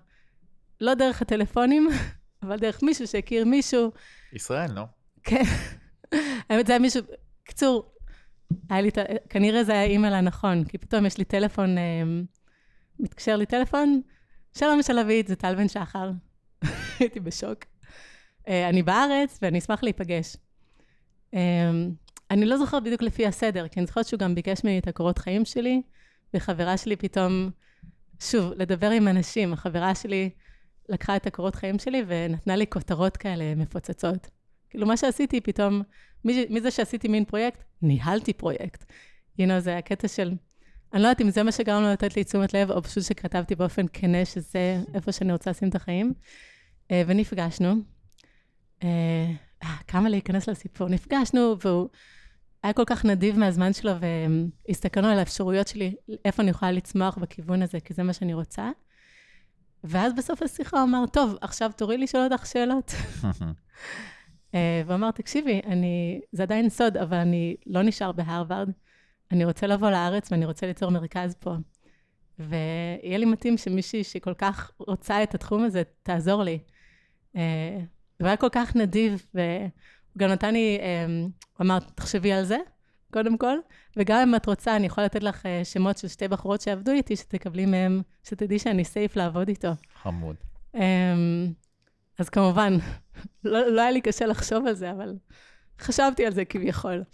לא 0.81 0.95
דרך 0.95 1.23
הטלפונים, 1.23 1.89
אבל 2.43 2.57
דרך 2.57 2.83
מישהו 2.83 3.07
שהכיר 3.07 3.45
מישהו, 3.45 3.91
ישראל, 4.33 4.73
לא? 4.73 4.83
כן. 5.23 5.43
האמת, 6.49 6.67
זה 6.67 6.73
היה 6.73 6.79
מישהו... 6.79 7.03
קיצור, 7.45 7.95
היה 8.71 8.81
לי, 8.81 8.91
כנראה 9.29 9.65
זה 9.65 9.73
היה 9.73 9.81
האימייל 9.81 10.15
הנכון, 10.15 10.65
כי 10.65 10.79
פתאום 10.79 11.07
יש 11.07 11.19
לי 11.19 11.25
טלפון, 11.25 11.79
אה, 11.79 12.03
מתקשר 13.01 13.37
לי 13.37 13.47
טלפון, 13.47 14.01
שלום 14.59 14.83
שלווית, 14.83 15.29
זה 15.29 15.37
טל 15.37 15.55
בן 15.55 15.69
שחר. 15.69 16.11
הייתי 16.99 17.21
בשוק. 17.21 17.65
אה, 18.49 18.69
אני 18.69 18.83
בארץ 18.83 19.39
ואני 19.43 19.59
אשמח 19.59 19.83
להיפגש. 19.83 20.37
אמ, 21.33 21.91
אני 22.31 22.47
לא 22.47 22.57
זוכרת 22.57 22.83
בדיוק 22.83 23.03
לפי 23.03 23.27
הסדר, 23.27 23.69
כי 23.69 23.81
אני 23.81 23.87
זוכרת 23.87 24.07
שהוא 24.07 24.21
גם 24.21 24.35
ביקש 24.35 24.65
ממני 24.65 24.79
את 24.79 24.89
הקורות 24.89 25.19
חיים 25.19 25.45
שלי, 25.45 25.83
וחברה 26.35 26.77
שלי 26.77 26.97
פתאום, 26.97 27.51
שוב, 28.21 28.53
לדבר 28.57 28.91
עם 28.91 29.09
אנשים, 29.09 29.53
החברה 29.53 29.95
שלי 29.95 30.31
לקחה 30.89 31.17
את 31.17 31.27
הקורות 31.27 31.55
חיים 31.55 31.79
שלי 31.79 32.03
ונתנה 32.07 32.57
לי 32.57 32.67
כותרות 32.67 33.17
כאלה 33.17 33.55
מפוצצות. 33.55 34.31
כאילו, 34.71 34.87
מה 34.87 34.97
שעשיתי 34.97 35.41
פתאום, 35.41 35.83
מזה 36.25 36.71
שעשיתי 36.71 37.09
מין 37.09 37.25
פרויקט, 37.25 37.65
ניהלתי 37.83 38.33
פרויקט. 38.33 38.85
you 39.39 39.43
know, 39.43 39.59
זה 39.59 39.79
הקטע 39.79 40.09
של, 40.09 40.33
אני 40.93 41.03
לא 41.03 41.09
יודעת 41.09 41.21
אם 41.21 41.31
זה 41.31 41.43
מה 41.43 41.53
שגרם 41.53 41.83
לו 41.83 41.89
לתת 41.89 42.17
לי 42.17 42.25
תשומת 42.25 42.55
לב, 42.55 42.71
או 42.71 42.83
פשוט 42.83 43.05
שכתבתי 43.05 43.55
באופן 43.55 43.87
כנה 43.93 44.25
שזה 44.25 44.83
איפה 44.95 45.13
שאני 45.13 45.33
רוצה 45.33 45.51
לשים 45.51 45.69
את 45.69 45.75
החיים. 45.75 46.13
אה, 46.91 47.03
ונפגשנו. 47.07 47.75
אה, 48.83 49.31
אה, 49.63 49.77
כמה 49.87 50.09
להיכנס 50.09 50.49
לסיפור. 50.49 50.89
נפגשנו, 50.89 51.57
והוא 51.65 51.89
היה 52.63 52.73
כל 52.73 52.85
כך 52.87 53.05
נדיב 53.05 53.39
מהזמן 53.39 53.73
שלו, 53.73 53.93
והסתכלנו 54.69 55.09
על 55.09 55.19
האפשרויות 55.19 55.69
שלי, 55.69 55.95
איפה 56.25 56.43
אני 56.43 56.51
יכולה 56.51 56.73
לצמוח 56.73 57.19
בכיוון 57.19 57.63
הזה, 57.63 57.81
כי 57.81 57.95
זה 57.95 58.03
מה 58.03 58.13
שאני 58.13 58.35
רוצה. 58.35 58.71
ואז 59.85 60.13
בסוף 60.15 60.43
השיחה 60.43 60.81
הוא 60.81 60.89
אמר, 60.89 61.05
טוב, 61.13 61.37
עכשיו 61.41 61.71
תורי 61.77 61.99
לשאול 61.99 62.25
אותך 62.25 62.47
שאלות. 62.47 62.95
והוא 64.55 64.95
אמר, 64.95 65.11
תקשיבי, 65.11 65.61
אני, 65.67 66.21
זה 66.33 66.43
עדיין 66.43 66.69
סוד, 66.69 66.97
אבל 66.97 67.17
אני 67.17 67.57
לא 67.67 67.83
נשאר 67.83 68.13
בהרווארד. 68.13 68.71
אני 69.31 69.45
רוצה 69.45 69.67
לבוא 69.67 69.91
לארץ 69.91 70.33
ואני 70.33 70.47
רוצה 70.47 70.67
ליצור 70.67 70.91
מרכז 70.91 71.35
פה. 71.41 71.55
ויהיה 72.39 73.19
לי 73.19 73.25
מתאים 73.25 73.57
שמישהי 73.57 74.05
שכל 74.05 74.35
כך 74.35 74.71
רוצה 74.79 75.23
את 75.23 75.35
התחום 75.35 75.65
הזה, 75.65 75.83
תעזור 76.03 76.43
לי. 76.43 76.59
אה, 78.21 78.25
הוא 78.25 78.27
היה 78.27 78.37
כל 78.37 78.49
כך 78.53 78.77
נדיב, 78.77 79.27
והוא 79.35 79.71
גם 80.19 80.31
נתן 80.31 80.53
לי, 80.53 80.79
אה, 80.81 81.07
הוא 81.57 81.65
אמר, 81.65 81.79
תחשבי 81.95 82.33
על 82.33 82.45
זה, 82.45 82.59
קודם 83.13 83.39
כל, 83.39 83.57
וגם 83.97 84.19
אם 84.29 84.35
את 84.35 84.47
רוצה, 84.47 84.77
אני 84.77 84.87
יכולה 84.87 85.05
לתת 85.05 85.23
לך 85.23 85.47
אה, 85.47 85.65
שמות 85.65 85.99
של 85.99 86.09
שתי 86.09 86.29
בחורות 86.29 86.61
שעבדו 86.61 86.93
איתי, 86.93 87.17
שתקבלי 87.17 87.67
מהם, 87.67 88.03
שתדעי 88.25 88.59
שאני 88.59 88.85
סייף 88.85 89.17
לעבוד 89.17 89.49
איתו. 89.49 89.69
חמוד. 90.03 90.37
אז 92.19 92.29
כמובן, 92.29 92.77
לא, 93.45 93.69
לא 93.69 93.81
היה 93.81 93.91
לי 93.91 94.01
קשה 94.01 94.27
לחשוב 94.27 94.67
על 94.67 94.75
זה, 94.75 94.91
אבל 94.91 95.17
חשבתי 95.81 96.27
על 96.27 96.33
זה 96.33 96.45
כביכול. 96.45 97.05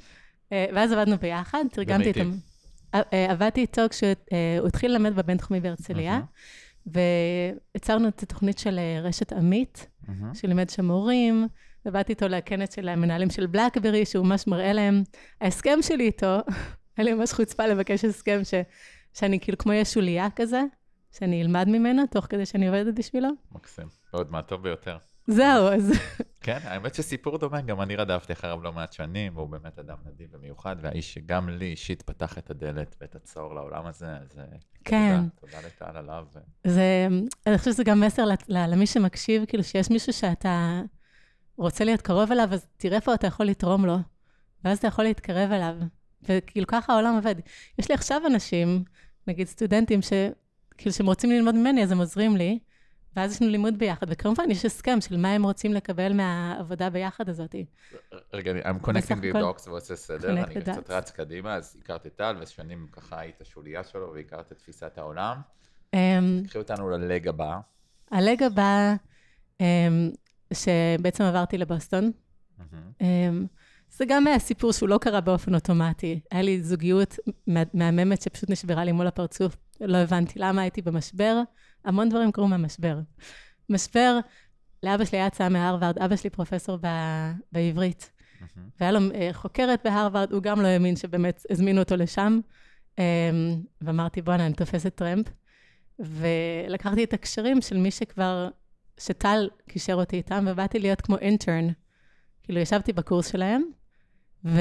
ואז 0.51 0.93
עבדנו 0.93 1.17
ביחד, 1.19 1.65
תרגמתי 1.73 2.11
את... 2.11 2.17
עבדתי 3.31 3.61
איתו 3.61 3.83
כשהוא 3.91 4.69
התחיל 4.69 4.91
ללמד 4.91 5.17
בבינתחומי 5.17 5.61
בהרצליה, 5.61 6.21
ויצרנו 6.87 8.09
את 8.09 8.23
התוכנית 8.23 8.59
של 8.59 8.81
רשת 9.03 9.33
עמית, 9.33 9.87
mm-hmm. 10.09 10.35
שלימד 10.35 10.71
שם 10.71 10.85
מורים, 10.85 11.49
ובאתי 11.87 12.13
איתו 12.13 12.29
לכנס 12.29 12.75
של 12.75 12.89
המנהלים 12.89 13.31
של 13.31 13.47
בלקברי, 13.47 14.05
שהוא 14.05 14.27
ממש 14.27 14.47
מראה 14.47 14.73
להם, 14.73 15.03
ההסכם 15.41 15.79
שלי 15.83 16.05
איתו, 16.05 16.37
היה 16.97 17.05
לי 17.05 17.15
ממש 17.15 17.33
חוצפה 17.33 17.67
לבקש 17.67 18.05
הסכם 18.05 18.41
ש, 18.45 18.55
שאני 19.13 19.41
כאילו 19.41 19.59
כמו 19.59 19.73
ישוליה 19.73 20.29
כזה, 20.37 20.63
שאני 21.13 21.43
אלמד 21.43 21.69
ממנו 21.69 22.03
תוך 22.11 22.27
כדי 22.31 22.47
שאני 22.47 22.67
עובדת 22.67 22.95
בשבילו. 22.99 23.29
מקסים, 23.53 23.89
מאוד 24.15 24.33
מהטוב 24.33 24.63
ביותר. 24.63 24.97
זהו, 25.27 25.69
אז... 25.69 25.93
כן, 26.41 26.59
האמת 26.65 26.95
שסיפור 26.95 27.39
דומה, 27.39 27.61
גם 27.61 27.81
אני 27.81 27.97
רדפתי 27.97 28.33
אחריו 28.33 28.63
לא 28.63 28.73
מעט 28.73 28.93
שנים, 28.93 29.37
והוא 29.37 29.49
באמת 29.49 29.79
אדם 29.79 29.97
נדיב 30.07 30.29
ומיוחד, 30.33 30.77
והאיש 30.81 31.15
שגם 31.15 31.49
לי 31.49 31.67
אישית 31.67 32.03
פתח 32.03 32.39
את 32.39 32.51
הדלת 32.51 32.97
ואת 33.01 33.15
הצוהר 33.15 33.53
לעולם 33.53 33.87
הזה, 33.87 34.07
אז 34.07 34.39
אה, 34.39 34.45
כן. 34.85 35.21
תודה, 35.41 35.57
תודה 35.57 35.67
לטל 35.67 35.97
עליו. 35.99 36.27
זה, 36.65 37.09
אני 37.47 37.59
חושבת 37.59 37.75
שזה 37.75 37.85
גם 37.85 38.01
מסר 38.01 38.25
למי 38.49 38.87
שמקשיב, 38.87 39.45
כאילו 39.45 39.65
שיש 39.65 39.91
מישהו 39.91 40.13
שאתה 40.13 40.83
רוצה 41.57 41.85
להיות 41.85 42.03
קרוב 42.03 42.33
אליו, 42.33 42.49
אז 42.53 42.67
תראה 42.77 42.97
איפה 42.97 43.15
אתה 43.15 43.27
יכול 43.27 43.47
לתרום 43.47 43.87
לו, 43.87 43.97
ואז 44.65 44.79
אתה 44.79 44.87
יכול 44.87 45.05
להתקרב 45.05 45.53
אליו. 45.53 45.75
וכאילו 46.29 46.67
ככה 46.67 46.93
העולם 46.93 47.15
עובד. 47.15 47.35
יש 47.79 47.89
לי 47.89 47.95
עכשיו 47.95 48.23
אנשים, 48.27 48.85
נגיד 49.27 49.47
סטודנטים, 49.47 50.01
שכאילו 50.03 50.93
שהם 50.93 51.07
רוצים 51.07 51.31
ללמוד 51.31 51.55
ממני, 51.55 51.83
אז 51.83 51.93
הם 51.93 51.99
עוזרים 51.99 52.37
לי. 52.37 52.59
ואז 53.17 53.33
יש 53.33 53.43
לנו 53.43 53.51
לימוד 53.51 53.79
ביחד, 53.79 54.07
וכמובן 54.11 54.51
יש 54.51 54.65
הסכם 54.65 55.01
של 55.01 55.17
מה 55.17 55.33
הם 55.33 55.45
רוצים 55.45 55.75
לקבל 55.75 56.13
מהעבודה 56.13 56.91
ביחד 56.91 57.29
הזאת. 57.29 57.55
רגע, 58.33 58.53
I'm 58.53 58.87
connecting 58.87 59.35
the 59.35 59.35
docs 59.35 59.69
ועושה 59.69 59.97
סדר, 59.97 60.31
אני 60.31 60.61
קצת 60.61 60.91
רץ 60.91 61.11
קדימה, 61.11 61.55
אז 61.55 61.77
הכרת 61.81 62.07
את 62.07 62.17
טל, 62.17 62.37
ושנים 62.41 62.87
ככה 62.93 63.21
היית 63.21 63.41
שוליה 63.43 63.85
שלו, 63.85 64.13
והכרת 64.15 64.53
את 64.53 64.59
תפיסת 64.59 64.99
העולם. 64.99 65.37
אמ, 65.95 66.43
קחי 66.49 66.59
אותנו 66.59 66.91
ללג 66.91 67.29
הבא. 67.29 67.59
הלג 68.11 68.43
הבא, 68.43 68.95
אמ, 69.61 70.11
שבעצם 70.53 71.25
עברתי 71.25 71.59
לבוסטון. 71.59 72.13
אמ, 73.01 73.47
זה 73.91 74.05
גם 74.09 74.27
היה 74.27 74.39
סיפור 74.39 74.73
שהוא 74.73 74.89
לא 74.89 74.99
קרה 74.99 75.21
באופן 75.21 75.55
אוטומטי. 75.55 76.21
היה 76.31 76.43
לי 76.43 76.63
זוגיות 76.63 77.17
מהממת 77.75 78.23
שפשוט 78.23 78.51
נשברה 78.51 78.85
לי 78.85 78.93
מול 78.93 79.07
הפרצוף, 79.07 79.57
לא 79.81 79.97
הבנתי 79.97 80.39
למה 80.39 80.63
הייתי 80.63 80.83
במשבר. 80.83 81.43
המון 81.85 82.09
דברים 82.09 82.33
קרו 82.33 82.49
מהמשבר. 82.49 82.99
משבר, 83.71 84.19
לאבא 84.83 85.05
שלי 85.05 85.19
היה 85.19 85.27
הצעה 85.27 85.49
מהרווארד, 85.49 85.99
אבא 85.99 86.17
שלי 86.17 86.31
פרופסור 86.31 86.79
ב... 86.81 86.87
בעברית. 87.53 88.11
והיה 88.81 88.93
לו 88.93 89.01
uh, 89.11 89.15
חוקרת 89.33 89.81
בהרווארד, 89.85 90.33
הוא 90.33 90.43
גם 90.43 90.61
לא 90.61 90.67
האמין 90.67 90.97
שבאמת 90.97 91.43
הזמינו 91.51 91.81
אותו 91.81 91.97
לשם. 91.97 92.41
Um, 92.93 93.01
ואמרתי, 93.83 94.23
בואנה, 94.23 94.47
אני 94.47 94.55
תופסת 94.55 94.95
טרמפ. 94.95 95.27
ולקחתי 95.99 97.05
את 97.05 97.13
הקשרים 97.13 97.61
של 97.61 97.77
מי 97.77 97.91
שכבר, 97.91 98.49
שטל 98.99 99.49
קישר 99.69 99.95
אותי 99.95 100.17
איתם, 100.17 100.45
ובאתי 100.49 100.79
להיות 100.79 101.01
כמו 101.01 101.19
אינטרן. 101.19 101.69
כאילו, 102.43 102.61
ישבתי 102.61 102.93
בקורס 102.93 103.33
שלהם, 103.33 103.63
ו... 104.45 104.61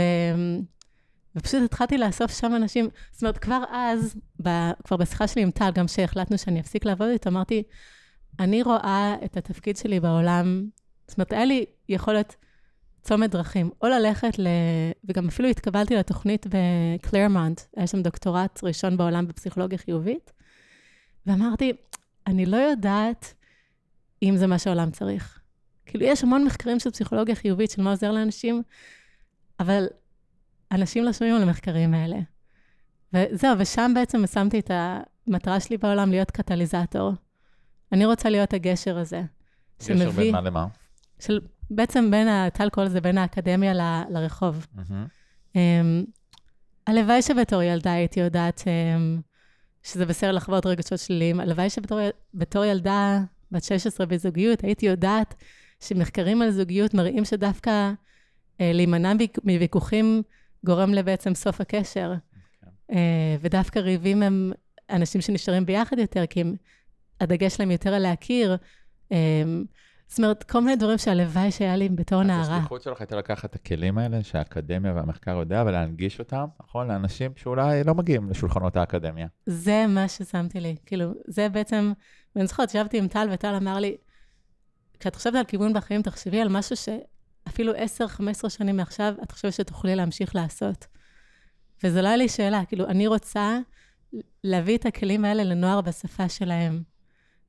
ופשוט 1.35 1.63
התחלתי 1.63 1.97
לאסוף 1.97 2.39
שם 2.39 2.55
אנשים, 2.55 2.89
זאת 3.11 3.21
אומרת, 3.21 3.37
כבר 3.37 3.63
אז, 3.71 4.15
ב, 4.43 4.49
כבר 4.83 4.97
בשיחה 4.97 5.27
שלי 5.27 5.41
עם 5.41 5.51
טל, 5.51 5.71
גם 5.73 5.85
כשהחלטנו 5.85 6.37
שאני 6.37 6.59
אפסיק 6.59 6.85
לעבוד 6.85 7.07
איתו, 7.09 7.29
אמרתי, 7.29 7.63
אני 8.39 8.63
רואה 8.63 9.15
את 9.25 9.37
התפקיד 9.37 9.77
שלי 9.77 9.99
בעולם, 9.99 10.65
זאת 11.07 11.17
אומרת, 11.17 11.33
היה 11.33 11.45
לי 11.45 11.65
יכולת 11.89 12.35
צומת 13.01 13.29
דרכים, 13.31 13.69
או 13.81 13.87
ללכת 13.87 14.39
ל... 14.39 14.47
וגם 15.03 15.27
אפילו 15.27 15.49
התקבלתי 15.49 15.95
לתוכנית 15.95 16.45
בקלרמונט, 16.49 17.61
היה 17.77 17.87
שם 17.87 18.01
דוקטורט 18.01 18.63
ראשון 18.63 18.97
בעולם 18.97 19.27
בפסיכולוגיה 19.27 19.77
חיובית, 19.77 20.31
ואמרתי, 21.25 21.73
אני 22.27 22.45
לא 22.45 22.57
יודעת 22.57 23.33
אם 24.23 24.37
זה 24.37 24.47
מה 24.47 24.59
שהעולם 24.59 24.91
צריך. 24.91 25.39
כאילו, 25.85 26.05
יש 26.05 26.23
המון 26.23 26.43
מחקרים 26.43 26.79
של 26.79 26.91
פסיכולוגיה 26.91 27.35
חיובית, 27.35 27.71
של 27.71 27.81
מה 27.81 27.89
עוזר 27.89 28.11
לאנשים, 28.11 28.63
אבל 29.59 29.87
אנשים 30.73 31.03
לא 31.03 31.13
שומעים 31.13 31.35
על 31.35 31.41
המחקרים 31.41 31.93
האלה. 31.93 32.17
וזהו, 33.13 33.55
ושם 33.59 33.91
בעצם 33.95 34.27
שמתי 34.27 34.59
את 34.59 34.71
המטרה 35.27 35.59
שלי 35.59 35.77
בעולם 35.77 36.09
להיות 36.09 36.31
קטליזטור. 36.31 37.13
אני 37.91 38.05
רוצה 38.05 38.29
להיות 38.29 38.53
הגשר 38.53 38.97
הזה. 38.97 39.21
גשר 39.79 39.97
שמביא, 39.97 40.23
בין 40.23 40.31
מה 40.31 40.41
למה? 40.41 40.67
של, 41.19 41.39
בעצם 41.69 42.11
בין, 42.11 42.49
טל 42.49 42.69
קורא 42.69 42.85
לזה 42.85 43.01
בין 43.01 43.17
האקדמיה 43.17 43.73
ל, 43.73 43.81
לרחוב. 44.09 44.67
Mm-hmm. 44.75 45.53
Um, 45.53 45.57
הלוואי 46.87 47.21
שבתור 47.21 47.61
ילדה 47.61 47.91
הייתי 47.91 48.19
יודעת 48.19 48.61
um, 48.61 49.21
שזה 49.83 50.05
בסדר 50.05 50.31
לחוות 50.31 50.65
רגשות 50.65 50.99
שליליים. 50.99 51.39
הלוואי 51.39 51.69
שבתור 51.69 52.65
ילדה 52.65 53.19
בת 53.51 53.63
16 53.63 54.05
בזוגיות, 54.05 54.63
הייתי 54.63 54.85
יודעת 54.85 55.35
שמחקרים 55.79 56.41
על 56.41 56.51
זוגיות 56.51 56.93
מראים 56.93 57.25
שדווקא 57.25 57.91
uh, 57.91 58.55
להימנע 58.59 59.13
מוויכוחים 59.43 60.23
גורם 60.65 60.93
לבעצם 60.93 61.35
סוף 61.35 61.61
הקשר. 61.61 62.13
Okay. 62.13 62.65
כן. 62.65 62.95
אה, 62.95 63.35
ודווקא 63.41 63.79
ריבים 63.79 64.23
הם 64.23 64.51
אנשים 64.89 65.21
שנשארים 65.21 65.65
ביחד 65.65 65.99
יותר, 65.99 66.25
כי 66.25 66.41
הם, 66.41 66.55
הדגש 67.21 67.55
שלהם 67.55 67.71
יותר 67.71 67.93
על 67.93 68.01
להכיר. 68.01 68.57
אה, 69.11 69.43
זאת 70.07 70.17
אומרת, 70.17 70.43
כל 70.43 70.59
מיני 70.59 70.75
דברים 70.75 70.97
שהלוואי 70.97 71.51
שהיה 71.51 71.75
לי 71.75 71.89
בתור 71.89 72.23
נערה. 72.23 72.41
אז 72.41 72.49
השליחות 72.49 72.81
שלך 72.81 73.01
הייתה 73.01 73.15
לקחת 73.15 73.49
את 73.49 73.55
הכלים 73.55 73.97
האלה 73.97 74.23
שהאקדמיה 74.23 74.93
והמחקר 74.93 75.31
יודע, 75.31 75.63
ולהנגיש 75.67 76.19
אותם, 76.19 76.45
נכון? 76.63 76.87
לאנשים 76.87 77.31
שאולי 77.35 77.83
לא 77.83 77.95
מגיעים 77.95 78.29
לשולחנות 78.29 78.77
האקדמיה. 78.77 79.27
זה 79.45 79.85
מה 79.87 80.07
ששמתי 80.07 80.59
לי. 80.59 80.75
כאילו, 80.85 81.13
זה 81.27 81.49
בעצם, 81.49 81.93
ואני 82.35 82.47
זוכרת, 82.47 82.69
ישבתי 82.69 82.97
עם 82.97 83.07
טל, 83.07 83.27
וטל 83.31 83.55
אמר 83.55 83.79
לי, 83.79 83.97
כשאת 84.99 85.15
חושבת 85.15 85.35
על 85.35 85.45
כיוון 85.45 85.73
בחיים, 85.73 86.01
תחשבי 86.01 86.41
על 86.41 86.49
משהו 86.49 86.75
ש... 86.75 86.89
אפילו 87.53 87.73
10-15 88.45 88.49
שנים 88.49 88.77
מעכשיו, 88.77 89.13
את 89.23 89.31
חושבת 89.31 89.53
שתוכלי 89.53 89.95
להמשיך 89.95 90.35
לעשות. 90.35 90.87
וזו 91.83 92.01
לא 92.01 92.07
היה 92.07 92.17
לי 92.17 92.29
שאלה, 92.29 92.65
כאילו, 92.65 92.85
אני 92.87 93.07
רוצה 93.07 93.59
להביא 94.43 94.77
את 94.77 94.85
הכלים 94.85 95.25
האלה 95.25 95.43
לנוער 95.43 95.81
בשפה 95.81 96.29
שלהם. 96.29 96.83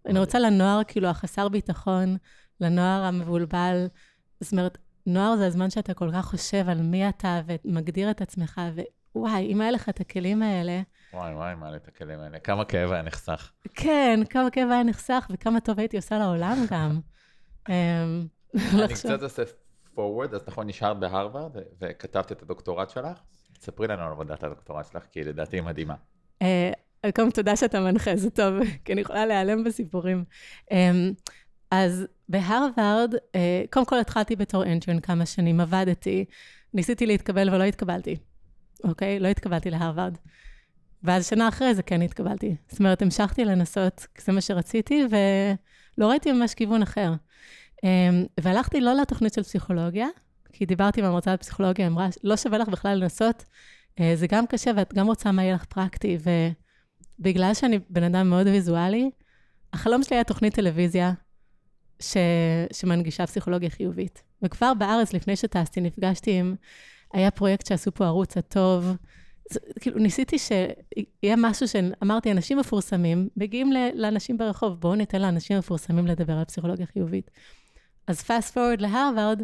אני 0.06 0.18
רוצה 0.18 0.38
לנוער, 0.38 0.80
כאילו, 0.88 1.08
החסר 1.08 1.48
ביטחון, 1.48 2.16
לנוער 2.60 3.04
המבולבל. 3.04 3.86
זאת 4.40 4.52
אומרת, 4.52 4.78
נוער 5.06 5.36
זה 5.36 5.46
הזמן 5.46 5.70
שאתה 5.70 5.94
כל 5.94 6.10
כך 6.12 6.24
חושב 6.24 6.68
על 6.68 6.82
מי 6.82 7.08
אתה 7.08 7.40
ומגדיר 7.46 8.10
את 8.10 8.20
עצמך, 8.20 8.60
ווואי, 9.14 9.52
אם 9.52 9.60
היה 9.60 9.70
לך 9.70 9.88
את 9.88 10.00
הכלים 10.00 10.42
האלה... 10.42 10.82
וואי, 11.12 11.34
וואי, 11.34 11.54
מה 11.54 11.70
לי 11.70 11.76
את 11.76 11.88
הכלים 11.88 12.20
האלה? 12.20 12.38
כמה 12.38 12.64
כאב 12.64 12.92
היה 12.92 13.02
נחסך. 13.02 13.52
כן, 13.74 14.20
כמה 14.30 14.50
כאב 14.50 14.68
היה 14.70 14.82
נחסך, 14.82 15.26
וכמה 15.30 15.60
טוב 15.60 15.78
הייתי 15.78 15.96
עושה 15.96 16.18
לעולם 16.18 16.56
גם. 16.70 17.00
אמ, 17.68 18.26
אני 18.54 18.94
קצת 18.94 19.22
עושה 19.22 19.42
forward, 19.96 20.34
אז 20.34 20.40
נכון, 20.48 20.66
נשארת 20.66 20.98
בהרווארד 20.98 21.56
וכתבת 21.80 22.32
את 22.32 22.42
הדוקטורט 22.42 22.90
שלך. 22.90 23.18
ספרי 23.60 23.86
לנו 23.86 24.02
על 24.02 24.12
עבודת 24.12 24.42
הדוקטורט 24.42 24.86
שלך, 24.92 25.02
כי 25.12 25.24
לדעתי 25.24 25.56
היא 25.56 25.62
מדהימה. 25.62 25.94
אה, 26.42 26.72
קודם 27.14 27.30
תודה 27.30 27.56
שאתה 27.56 27.80
מנחה, 27.80 28.16
זה 28.16 28.30
טוב, 28.30 28.54
כי 28.84 28.92
אני 28.92 29.00
יכולה 29.00 29.26
להיעלם 29.26 29.64
בסיפורים. 29.64 30.24
אמ, 30.70 31.12
אז 31.70 32.06
בהרווארד, 32.28 33.14
אה, 33.34 33.62
קודם 33.70 33.86
כל 33.86 33.98
התחלתי 33.98 34.36
בתור 34.36 34.64
אנטרן 34.64 35.00
כמה 35.00 35.26
שנים, 35.26 35.60
עבדתי, 35.60 36.24
ניסיתי 36.74 37.06
להתקבל 37.06 37.54
ולא 37.54 37.64
התקבלתי, 37.64 38.16
אוקיי? 38.84 39.20
לא 39.20 39.28
התקבלתי 39.28 39.70
להרווארד. 39.70 40.16
ואז 41.02 41.28
שנה 41.28 41.48
אחרי 41.48 41.74
זה 41.74 41.82
כן 41.82 42.02
התקבלתי. 42.02 42.56
זאת 42.68 42.78
אומרת, 42.78 43.02
המשכתי 43.02 43.44
לנסות, 43.44 44.06
כי 44.14 44.22
זה 44.22 44.32
מה 44.32 44.40
שרציתי, 44.40 45.06
ולא 45.10 46.08
ראיתי 46.10 46.32
ממש 46.32 46.54
כיוון 46.54 46.82
אחר. 46.82 47.12
אמ, 47.84 48.24
והלכתי 48.40 48.80
לא 48.80 48.94
לתוכנית 48.94 49.32
של 49.32 49.42
פסיכולוגיה, 49.42 50.06
כי 50.52 50.66
דיברתי 50.66 51.00
עם 51.00 51.06
המרצה 51.06 51.36
בפסיכולוגיה, 51.36 51.86
אמרה, 51.86 52.08
לא 52.24 52.36
שווה 52.36 52.58
לך 52.58 52.68
בכלל 52.68 52.98
לנסות, 52.98 53.44
אה, 54.00 54.12
זה 54.16 54.26
גם 54.26 54.46
קשה, 54.46 54.70
ואת 54.76 54.94
גם 54.94 55.06
רוצה 55.06 55.32
מה 55.32 55.42
יהיה 55.42 55.54
לך 55.54 55.64
פרקטי. 55.64 56.18
ובגלל 57.18 57.54
שאני 57.54 57.78
בן 57.90 58.02
אדם 58.02 58.30
מאוד 58.30 58.46
ויזואלי, 58.46 59.10
החלום 59.72 60.02
שלי 60.02 60.16
היה 60.16 60.24
תוכנית 60.24 60.54
טלוויזיה 60.54 61.12
ש... 62.00 62.16
שמנגישה 62.72 63.26
פסיכולוגיה 63.26 63.70
חיובית. 63.70 64.22
וכבר 64.42 64.74
בארץ, 64.74 65.12
לפני 65.12 65.36
שטסתי, 65.36 65.80
נפגשתי 65.80 66.32
עם, 66.32 66.54
היה 67.12 67.30
פרויקט 67.30 67.66
שעשו 67.66 67.94
פה 67.94 68.06
ערוץ 68.06 68.36
הטוב, 68.36 68.96
זה, 69.50 69.60
כאילו, 69.80 69.98
ניסיתי 69.98 70.36
שיהיה 70.38 71.36
משהו 71.36 71.68
שאמרתי, 71.68 72.30
אנשים 72.30 72.58
מפורסמים 72.58 73.28
מגיעים 73.36 73.72
לאנשים 73.94 74.38
ברחוב, 74.38 74.80
בואו 74.80 74.94
ניתן 74.94 75.22
לאנשים 75.22 75.58
מפורסמים 75.58 76.06
לדבר 76.06 76.32
על 76.32 76.44
פסיכולוגיה 76.44 76.86
חיובית. 76.86 77.30
אז 78.06 78.22
פאסט 78.22 78.58
פורward 78.58 78.80
להרווארד, 78.80 79.42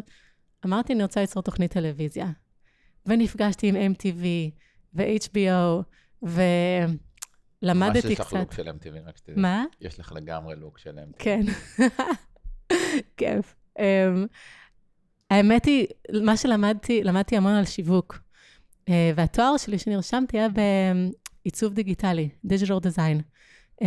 אמרתי, 0.65 0.93
אני 0.93 1.03
רוצה 1.03 1.21
ליצור 1.21 1.43
תוכנית 1.43 1.71
טלוויזיה. 1.71 2.27
ונפגשתי 3.05 3.67
עם 3.67 3.75
MTV 3.75 4.25
ו-HBO, 4.93 5.83
ולמדתי 6.23 6.55
קצת... 7.65 7.75
ממש 7.75 8.05
יש 8.05 8.19
לך 8.19 8.33
לוק 8.33 8.53
של 8.53 8.67
MTV, 8.67 9.07
רק 9.07 9.17
שתדעי. 9.17 9.41
מה? 9.41 9.65
יש 9.81 9.99
לך 9.99 10.11
לגמרי 10.11 10.55
לוק 10.55 10.77
של 10.77 10.99
MTV. 10.99 11.17
כן. 11.19 11.41
כיף. 13.17 13.55
Um, 13.77 13.81
האמת 15.29 15.65
היא, 15.65 15.87
מה 16.23 16.37
שלמדתי, 16.37 17.03
למדתי 17.03 17.37
המון 17.37 17.53
על 17.53 17.65
שיווק. 17.65 18.19
Uh, 18.85 18.91
והתואר 19.15 19.57
שלי 19.57 19.77
שנרשמתי 19.77 20.39
היה 20.39 20.47
בעיצוב 21.43 21.73
דיגיטלי, 21.73 22.29
Digital 22.45 22.85
Design. 22.85 23.21
Um, 23.81 23.85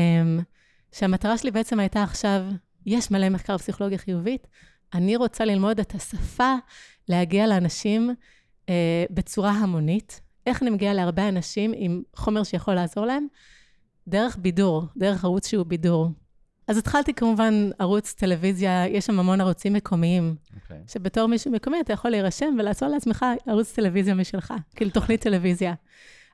שהמטרה 0.93 1.38
שלי 1.38 1.50
בעצם 1.50 1.81
הייתה 1.81 2.02
עכשיו, 2.02 2.43
יש 2.87 3.11
מלא 3.11 3.29
מחקר 3.29 3.59
פסיכולוגיה 3.59 3.99
חיובית, 3.99 4.47
אני 4.95 5.17
רוצה 5.17 5.45
ללמוד 5.45 5.81
את 5.81 5.95
השפה, 5.95 6.55
להגיע 7.09 7.47
לאנשים 7.47 8.14
uh, 8.67 8.71
בצורה 9.11 9.50
המונית. 9.50 10.21
איך 10.47 10.62
אני 10.62 10.71
מגיעה 10.71 10.95
להרבה 10.95 11.29
אנשים 11.29 11.73
עם 11.76 12.03
חומר 12.17 12.43
שיכול 12.43 12.75
לעזור 12.75 13.07
להם? 13.07 13.26
דרך 14.09 14.37
בידור, 14.41 14.85
דרך 14.97 15.25
ערוץ 15.25 15.49
שהוא 15.49 15.67
בידור. 15.67 16.11
אז 16.69 16.79
התחלתי 16.79 17.14
כמובן 17.14 17.71
ערוץ 17.79 18.12
טלוויזיה, 18.12 18.88
יש 18.88 19.07
שם 19.07 19.19
המון 19.19 19.41
ערוצים 19.41 19.73
מקומיים, 19.73 20.37
okay. 20.47 20.55
אוקיי. 20.62 20.83
שבתור 20.88 21.26
מישהו 21.26 21.50
מקומי 21.50 21.81
אתה 21.81 21.93
יכול 21.93 22.11
להירשם 22.11 22.57
ולעשות 22.59 22.91
לעצמך 22.91 23.26
ערוץ 23.47 23.73
טלוויזיה 23.73 24.14
משלך, 24.14 24.55
כאילו 24.76 24.91
תוכנית 24.91 25.21
טלוויזיה. 25.21 25.75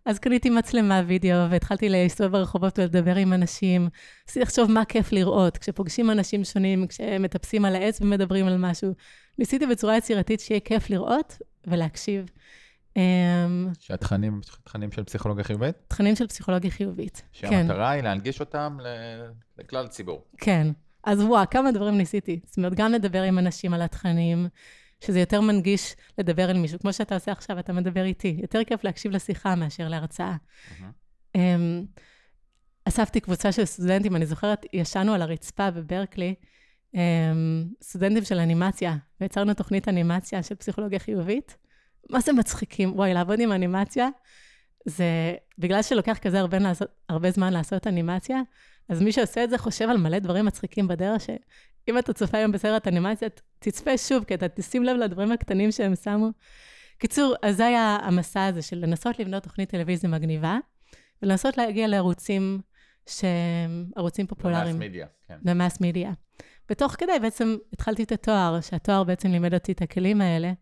אז 0.06 0.18
קניתי 0.18 0.50
מצלמה 0.50 1.02
וידאו 1.06 1.50
והתחלתי 1.50 1.88
להסתובב 1.88 2.32
ברחובות 2.32 2.78
ולדבר 2.78 3.16
עם 3.16 3.32
אנשים. 3.32 3.88
ניסיתי 4.26 4.40
לחשוב 4.40 4.70
מה 4.70 4.84
כיף 4.84 5.12
לראות, 5.12 5.58
כשפוגשים 5.58 6.10
אנשים 6.10 6.44
שונים, 6.44 6.86
כשמטפסים 6.86 7.64
על 7.64 7.76
העץ 7.76 8.00
ומדברים 8.00 8.46
על 8.46 8.56
משהו. 8.58 8.94
ניסיתי 9.38 9.66
בצורה 9.66 9.96
יצירתית 9.96 10.40
שיהיה 10.40 10.60
כיף 10.60 10.90
לראות 10.90 11.38
ולהקשיב. 11.66 12.30
אמ, 12.96 13.68
שהתכנים, 13.78 14.40
תכנים 14.64 14.92
של 14.92 15.04
פסיכולוגיה 15.04 15.44
חיובית? 15.44 15.74
תכנים 15.88 16.16
של 16.16 16.26
פסיכולוגיה 16.26 16.70
חיובית, 16.70 17.22
כן. 17.32 17.50
שהמטרה 17.50 17.90
היא 17.90 18.02
להנגיש 18.02 18.40
אותם 18.40 18.78
לכלל 19.58 19.84
הציבור. 19.84 20.24
כן. 20.38 20.66
אז 21.04 21.20
וואו, 21.20 21.44
כמה 21.50 21.72
דברים 21.72 21.98
ניסיתי. 21.98 22.40
זאת 22.46 22.56
אומרת, 22.56 22.74
גם 22.74 22.92
לדבר 22.92 23.22
עם 23.22 23.38
אנשים 23.38 23.74
על 23.74 23.82
התכנים, 23.82 24.48
שזה 25.04 25.20
יותר 25.20 25.40
מנגיש 25.40 25.96
לדבר 26.18 26.48
עם 26.48 26.62
מישהו. 26.62 26.78
כמו 26.78 26.92
שאתה 26.92 27.14
עושה 27.14 27.32
עכשיו, 27.32 27.58
אתה 27.58 27.72
מדבר 27.72 28.04
איתי. 28.04 28.36
יותר 28.42 28.64
כיף 28.64 28.84
להקשיב 28.84 29.12
לשיחה 29.12 29.54
מאשר 29.54 29.88
להרצאה. 29.88 30.36
Mm-hmm. 30.36 31.36
אספתי 32.84 33.20
קבוצה 33.20 33.52
של 33.52 33.64
סטודנטים, 33.64 34.16
אני 34.16 34.26
זוכרת, 34.26 34.66
ישנו 34.72 35.14
על 35.14 35.22
הרצפה 35.22 35.70
בברקלי, 35.70 36.34
אמ, 36.94 37.64
סטודנטים 37.82 38.24
של 38.24 38.38
אנימציה, 38.38 38.96
ויצרנו 39.20 39.54
תוכנית 39.54 39.88
אנימציה 39.88 40.42
של 40.42 40.54
פסיכולוגיה 40.54 40.98
חיובית. 40.98 41.56
מה 42.10 42.20
זה 42.20 42.32
מצחיקים? 42.32 42.92
וואי, 42.94 43.14
לעבוד 43.14 43.40
עם 43.40 43.52
אנימציה, 43.52 44.08
זה 44.84 45.34
בגלל 45.58 45.82
שלוקח 45.82 46.18
כזה 46.18 46.40
הרבה, 46.40 46.58
לעשות, 46.58 46.88
הרבה 47.08 47.30
זמן 47.30 47.52
לעשות 47.52 47.86
אנימציה, 47.86 48.40
אז 48.88 49.02
מי 49.02 49.12
שעושה 49.12 49.44
את 49.44 49.50
זה 49.50 49.58
חושב 49.58 49.90
על 49.90 49.96
מלא 49.96 50.18
דברים 50.18 50.46
מצחיקים 50.46 50.88
בדרך, 50.88 51.26
שאם 51.90 51.98
אתה 51.98 52.12
צופה 52.12 52.38
היום 52.38 52.52
בסרט 52.52 52.88
אנימציה, 52.88 53.28
תצפה 53.58 53.98
שוב, 53.98 54.24
כי 54.24 54.34
אתה 54.34 54.48
תשים 54.48 54.84
לב 54.84 54.96
לדברים 54.96 55.32
הקטנים 55.32 55.72
שהם 55.72 55.96
שמו. 55.96 56.30
קיצור, 56.98 57.34
אז 57.42 57.56
זה 57.56 57.66
היה 57.66 57.98
המסע 58.02 58.46
הזה 58.46 58.62
של 58.62 58.76
לנסות 58.76 59.18
לבנות 59.18 59.42
תוכנית 59.42 59.70
טלוויזיה 59.70 60.10
מגניבה, 60.10 60.58
ולנסות 61.22 61.58
להגיע 61.58 61.88
לערוצים 61.88 62.60
שהם 63.08 63.90
ערוצים 63.96 64.26
פופולריים. 64.26 64.76
במאס 64.76 64.88
מדיה, 64.88 65.06
כן. 65.28 65.38
במאס 65.42 65.80
מדיה. 65.80 66.12
ותוך 66.70 66.92
כדי 66.92 67.12
בעצם 67.22 67.56
התחלתי 67.72 68.02
את 68.02 68.12
התואר, 68.12 68.60
שהתואר 68.60 69.04
בעצם 69.04 69.28
לימד 69.28 69.54
אותי 69.54 69.72
את 69.72 69.82
הכלים 69.82 70.20
האלה. 70.20 70.52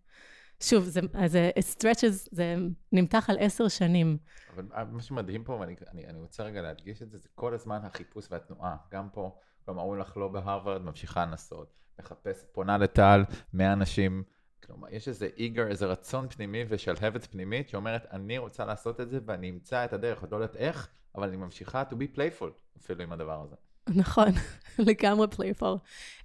שוב, 0.60 0.84
זה, 0.84 1.00
זה 1.26 1.50
it 1.58 1.76
stretches, 1.76 2.28
זה 2.30 2.56
נמתח 2.92 3.30
על 3.30 3.36
עשר 3.40 3.68
שנים. 3.68 4.18
אבל 4.56 4.84
מה 4.90 5.02
שמדהים 5.02 5.44
פה, 5.44 5.52
ואני 5.52 5.74
אני, 5.92 6.06
אני 6.06 6.18
רוצה 6.18 6.42
רגע 6.42 6.62
להדגיש 6.62 7.02
את 7.02 7.10
זה, 7.10 7.18
זה 7.18 7.28
כל 7.34 7.54
הזמן 7.54 7.80
החיפוש 7.84 8.26
והתנועה. 8.30 8.76
גם 8.92 9.08
פה, 9.12 9.38
כלומר, 9.68 9.82
אומרים 9.82 10.00
לך 10.00 10.16
לא 10.16 10.28
בהרווארד, 10.28 10.82
ממשיכה 10.82 11.26
לנסות, 11.26 11.72
מחפש, 11.98 12.44
פונה 12.52 12.78
לטל, 12.78 13.24
100 13.52 13.72
אנשים. 13.72 14.22
כלומר, 14.66 14.88
יש 14.90 15.08
איזה 15.08 15.28
איגר, 15.36 15.66
איזה 15.66 15.86
רצון 15.86 16.28
פנימי 16.28 16.64
ושלהבת 16.68 17.26
פנימית 17.26 17.68
שאומרת, 17.68 18.06
אני 18.12 18.38
רוצה 18.38 18.64
לעשות 18.64 19.00
את 19.00 19.10
זה 19.10 19.18
ואני 19.26 19.50
אמצא 19.50 19.84
את 19.84 19.92
הדרך, 19.92 20.20
עוד 20.20 20.32
לא 20.32 20.36
יודעת 20.36 20.56
איך, 20.56 20.88
אבל 21.14 21.28
אני 21.28 21.36
ממשיכה 21.36 21.82
to 21.90 21.92
be 21.92 22.16
playful 22.16 22.78
אפילו 22.78 23.02
עם 23.02 23.12
הדבר 23.12 23.42
הזה. 23.42 23.56
נכון, 23.88 24.28
לגמרי 24.88 25.28
playful. 25.28 25.76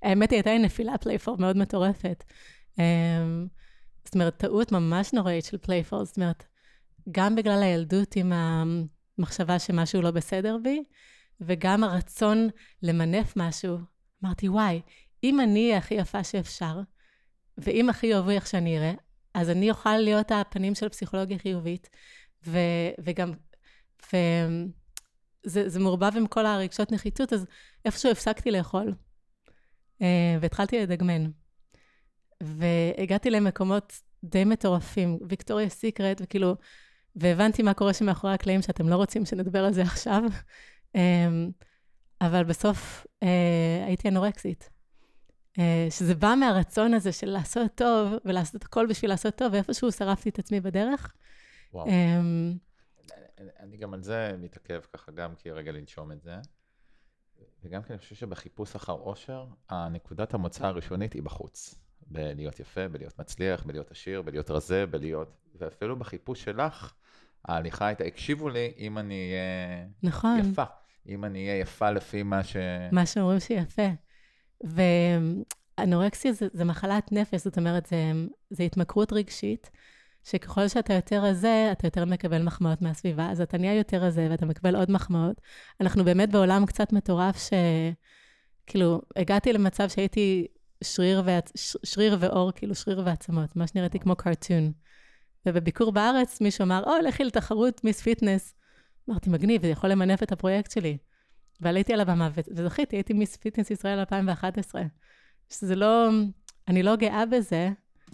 האמת 0.02 0.32
היא, 0.32 0.38
הייתה 0.38 0.50
לי 0.50 0.60
נפילה 0.60 0.98
playful 0.98 1.36
מאוד 1.40 1.58
מטורפת. 1.58 2.24
אמ, 2.80 3.48
זאת 4.06 4.16
אומרת, 4.16 4.38
טעות 4.38 4.72
ממש 4.72 5.14
נוראית 5.14 5.46
של 5.46 5.58
playful, 5.58 6.06
זאת 6.06 6.18
אומרת, 6.18 6.46
גם 7.12 7.36
בגלל 7.36 7.64
הילדות 7.64 8.16
עם 8.16 8.32
המחשבה 8.34 9.60
שמשהו 9.60 10.02
לא 10.02 10.12
בסדר 10.12 10.58
בי, 10.64 10.84
וגם 11.42 11.84
הרצון 11.84 12.50
למנף 12.84 13.34
משהו, 13.36 13.78
אמרתי, 14.24 14.50
וואי, 14.50 14.82
אם 15.24 15.40
אני 15.40 15.66
אהיה 15.66 15.78
הכי 15.78 15.94
יפה 15.94 16.24
שאפשר, 16.24 16.82
ואם 17.58 17.90
הכי 17.90 18.08
יאהבו 18.08 18.30
איך 18.30 18.48
שאני 18.48 18.78
אראה, 18.78 18.94
אז 19.34 19.50
אני 19.50 19.70
אוכל 19.70 19.98
להיות 19.98 20.32
הפנים 20.32 20.76
של 20.76 20.90
פסיכולוגיה 20.90 21.38
חיובית, 21.38 21.90
ו, 22.48 22.60
וגם, 23.00 23.32
וזה 24.14 25.80
מעורבב 25.80 26.12
עם 26.18 26.28
כל 26.28 26.46
הרגשות 26.46 26.92
נחיתות, 26.92 27.34
אז 27.34 27.46
איפשהו 27.86 28.12
הפסקתי 28.12 28.52
לאכול, 28.52 28.94
אה, 30.02 30.38
והתחלתי 30.42 30.80
לדגמן. 30.80 31.32
והגעתי 32.44 33.30
למקומות 33.30 34.02
די 34.24 34.46
מטורפים, 34.46 35.20
ויקטוריה 35.30 35.70
סיקרט, 35.70 36.22
וכאילו, 36.24 36.56
והבנתי 37.16 37.64
מה 37.64 37.74
קורה 37.74 37.94
שם 37.94 38.06
מאחורי 38.06 38.34
הקלעים, 38.34 38.62
שאתם 38.62 38.90
לא 38.90 38.96
רוצים 38.96 39.26
שנדבר 39.26 39.66
על 39.66 39.74
זה 39.74 39.82
עכשיו. 39.82 40.24
אמ, 40.96 41.52
אבל 42.22 42.44
בסוף 42.44 43.08
אה, 43.24 43.84
הייתי 43.88 44.10
אנורקסית. 44.10 44.70
אה, 45.60 45.88
שזה 45.90 46.16
בא 46.16 46.36
מהרצון 46.40 46.94
הזה 46.94 47.12
של 47.12 47.28
לעשות 47.28 47.72
טוב, 47.76 48.14
ולעשות 48.26 48.64
הכל 48.64 48.88
בשביל 48.90 49.12
לעשות 49.12 49.36
טוב, 49.36 49.54
ואיפשהו 49.54 49.92
שרפתי 49.92 50.30
את 50.30 50.40
עצמי 50.40 50.60
בדרך. 50.60 51.14
וואו. 51.74 51.88
אמ, 51.88 52.54
אני 53.60 53.78
גם 53.78 53.94
על 53.94 54.04
זה 54.04 54.32
מתעכב 54.40 54.82
ככה, 54.94 55.12
גם 55.12 55.36
כי 55.36 55.52
רגע 55.52 55.72
לנשום 55.72 56.12
את 56.12 56.22
זה. 56.22 56.36
וגם 57.64 57.84
כי 57.84 57.94
אני 57.94 58.00
חושב 58.00 58.16
שבחיפוש 58.16 58.76
אחר 58.76 58.94
אושר, 58.94 59.46
הנקודת 59.70 60.34
המוצא 60.34 60.66
הראשונית 60.68 61.14
היא 61.14 61.24
בחוץ. 61.24 61.76
בלהיות 62.08 62.60
יפה, 62.60 62.88
בלהיות 62.88 63.20
מצליח, 63.20 63.64
בלהיות 63.64 63.92
עשיר, 63.92 64.22
בלהיות 64.22 64.52
רזה, 64.52 64.86
בלהיות... 64.86 65.32
ואפילו 65.56 65.96
בחיפוש 66.00 66.44
שלך, 66.44 66.94
ההליכה 67.46 67.88
הייתה, 67.88 68.04
הקשיבו 68.04 68.50
לי 68.50 68.74
אם 68.78 68.98
אני 68.98 69.32
אהיה 69.32 69.88
נכון. 70.04 70.40
יפה. 70.40 70.64
אם 71.08 71.26
אני 71.26 71.50
אהיה 71.50 71.60
יפה 71.60 71.92
לפי 71.92 72.24
מה 72.24 72.44
ש... 72.44 72.56
מה 72.92 73.06
שאומרים 73.06 73.40
שיפה. 73.40 73.90
ואנורקסיה 75.78 76.34
זה, 76.34 76.48
זה 76.54 76.64
מחלת 76.64 77.12
נפש, 77.12 77.42
זאת 77.42 77.58
אומרת, 77.58 77.86
זה, 77.86 78.12
זה 78.50 78.64
התמכרות 78.64 79.14
רגשית, 79.14 79.70
שככל 80.24 80.68
שאתה 80.68 80.94
יותר 80.94 81.24
רזה, 81.24 81.70
אתה 81.72 81.88
יותר 81.88 82.06
מקבל 82.06 82.44
מחמאות 82.44 82.82
מהסביבה, 82.82 83.32
אז 83.32 83.42
אתה 83.42 83.58
נהיה 83.58 83.78
יותר 83.78 83.98
רזה 83.98 84.28
ואתה 84.32 84.46
מקבל 84.46 84.76
עוד 84.76 84.92
מחמאות. 84.92 85.42
אנחנו 85.82 86.04
באמת 86.04 86.32
בעולם 86.32 86.66
קצת 86.66 86.94
מטורף, 86.94 87.50
שכאילו, 88.66 89.02
הגעתי 89.16 89.54
למצב 89.54 89.90
שהייתי 89.90 90.48
שריר, 90.84 91.22
ועצ... 91.26 91.52
שריר 91.84 92.18
ועור, 92.20 92.52
כאילו 92.52 92.76
שריר 92.76 93.02
ועצמות, 93.06 93.56
מה 93.56 93.68
שנראיתי 93.68 94.00
כמו 94.00 94.16
קרטון. 94.16 94.72
ובביקור 95.46 95.92
בארץ 95.92 96.42
מישהו 96.42 96.64
אמר, 96.64 96.84
או, 96.86 96.92
לכי 97.08 97.24
לתחרות 97.24 97.84
Miss 97.84 98.02
Fitness. 98.02 98.56
אמרתי, 99.10 99.30
מגניב, 99.30 99.62
זה 99.62 99.68
יכול 99.68 99.90
למנף 99.90 100.24
את 100.24 100.32
הפרויקט 100.32 100.72
שלי. 100.72 100.98
ועליתי 101.62 101.94
על 101.94 102.02
הבמה 102.02 102.30
וזכיתי, 102.36 102.96
הייתי 102.96 103.14
Miss 103.14 103.36
Fitness 103.36 103.72
ישראל 103.72 104.00
2011. 104.00 104.82
שזה 105.50 105.76
לא, 105.76 106.10
אני 106.68 106.84
לא 106.84 106.96
גאה 106.96 107.26
בזה. 107.26 107.70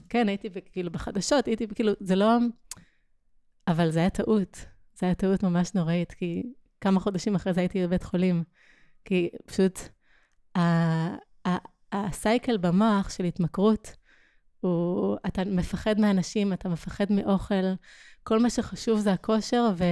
כן, 0.09 0.27
הייתי 0.27 0.49
כאילו 0.71 0.91
בחדשות, 0.91 1.45
הייתי 1.45 1.67
כאילו, 1.75 1.91
זה 1.99 2.15
לא... 2.15 2.37
אבל 3.67 3.91
זה 3.91 3.99
היה 3.99 4.09
טעות. 4.09 4.65
זה 4.95 5.05
היה 5.05 5.15
טעות 5.15 5.43
ממש 5.43 5.73
נוראית, 5.73 6.11
כי 6.11 6.43
כמה 6.81 6.99
חודשים 6.99 7.35
אחרי 7.35 7.53
זה 7.53 7.59
הייתי 7.61 7.87
בבית 7.87 8.03
חולים. 8.03 8.43
כי 9.05 9.29
פשוט 9.45 9.79
הסייקל 11.91 12.57
במוח 12.57 13.09
של 13.09 13.23
התמכרות, 13.23 13.95
הוא, 14.59 15.17
אתה 15.27 15.41
מפחד 15.45 15.99
מאנשים, 15.99 16.53
אתה 16.53 16.69
מפחד 16.69 17.05
מאוכל, 17.09 17.73
כל 18.23 18.39
מה 18.39 18.49
שחשוב 18.49 18.99
זה 18.99 19.13
הכושר 19.13 19.71
ו, 19.77 19.83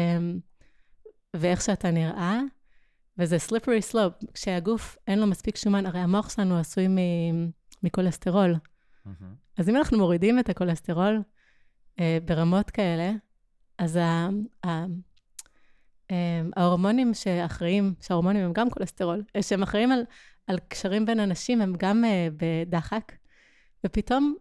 ואיך 1.40 1.62
שאתה 1.62 1.92
נראה, 1.92 2.40
וזה 3.18 3.38
slippery 3.50 3.94
slope. 3.94 4.32
כשהגוף 4.34 4.98
אין 5.08 5.20
לו 5.20 5.28
מספיק 5.28 5.58
שומן, 5.58 5.86
הרי 5.86 6.00
המוח 6.00 6.30
שלנו 6.30 6.58
עשוי 6.58 6.88
מקולסטרול. 7.84 8.56
Mm-hmm. 8.56 9.10
אז 9.58 9.70
אם 9.70 9.76
אנחנו 9.76 9.98
מורידים 9.98 10.40
את 10.40 10.50
הקולסטרול 10.50 11.22
אה, 12.00 12.18
ברמות 12.26 12.70
כאלה, 12.70 13.12
אז 13.78 13.96
ה, 13.96 14.30
ה, 14.66 14.86
אה, 16.12 16.42
ההורמונים 16.56 17.14
שאחראים, 17.14 17.94
שההורמונים 18.02 18.46
הם 18.46 18.54
גם 18.54 18.70
קולסטרול, 18.70 19.24
אה, 19.36 19.44
שהם 19.44 19.64
אחראים 19.64 19.92
על, 19.92 20.04
על 20.48 20.60
קשרים 20.68 21.06
בין 21.06 21.20
אנשים, 21.20 21.62
הם 21.62 21.74
גם 21.78 22.06
אה, 22.06 22.28
בדחק, 22.38 23.12
ופתאום 23.86 24.36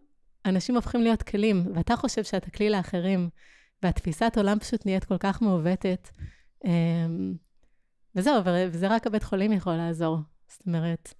אנשים 0.45 0.75
הופכים 0.75 1.01
להיות 1.01 1.23
כלים, 1.23 1.71
ואתה 1.75 1.95
חושב 1.95 2.23
שאתה 2.23 2.51
כלי 2.51 2.69
לאחרים, 2.69 3.29
והתפיסת 3.83 4.33
עולם 4.37 4.59
פשוט 4.59 4.85
נהיית 4.85 5.05
כל 5.05 5.17
כך 5.17 5.41
מעוותת. 5.41 6.09
וזהו, 8.15 8.41
וזה 8.45 8.87
רק 8.87 9.07
הבית 9.07 9.23
חולים 9.23 9.53
יכול 9.53 9.73
לעזור. 9.73 10.17
זאת 10.47 10.67
אומרת... 10.67 11.13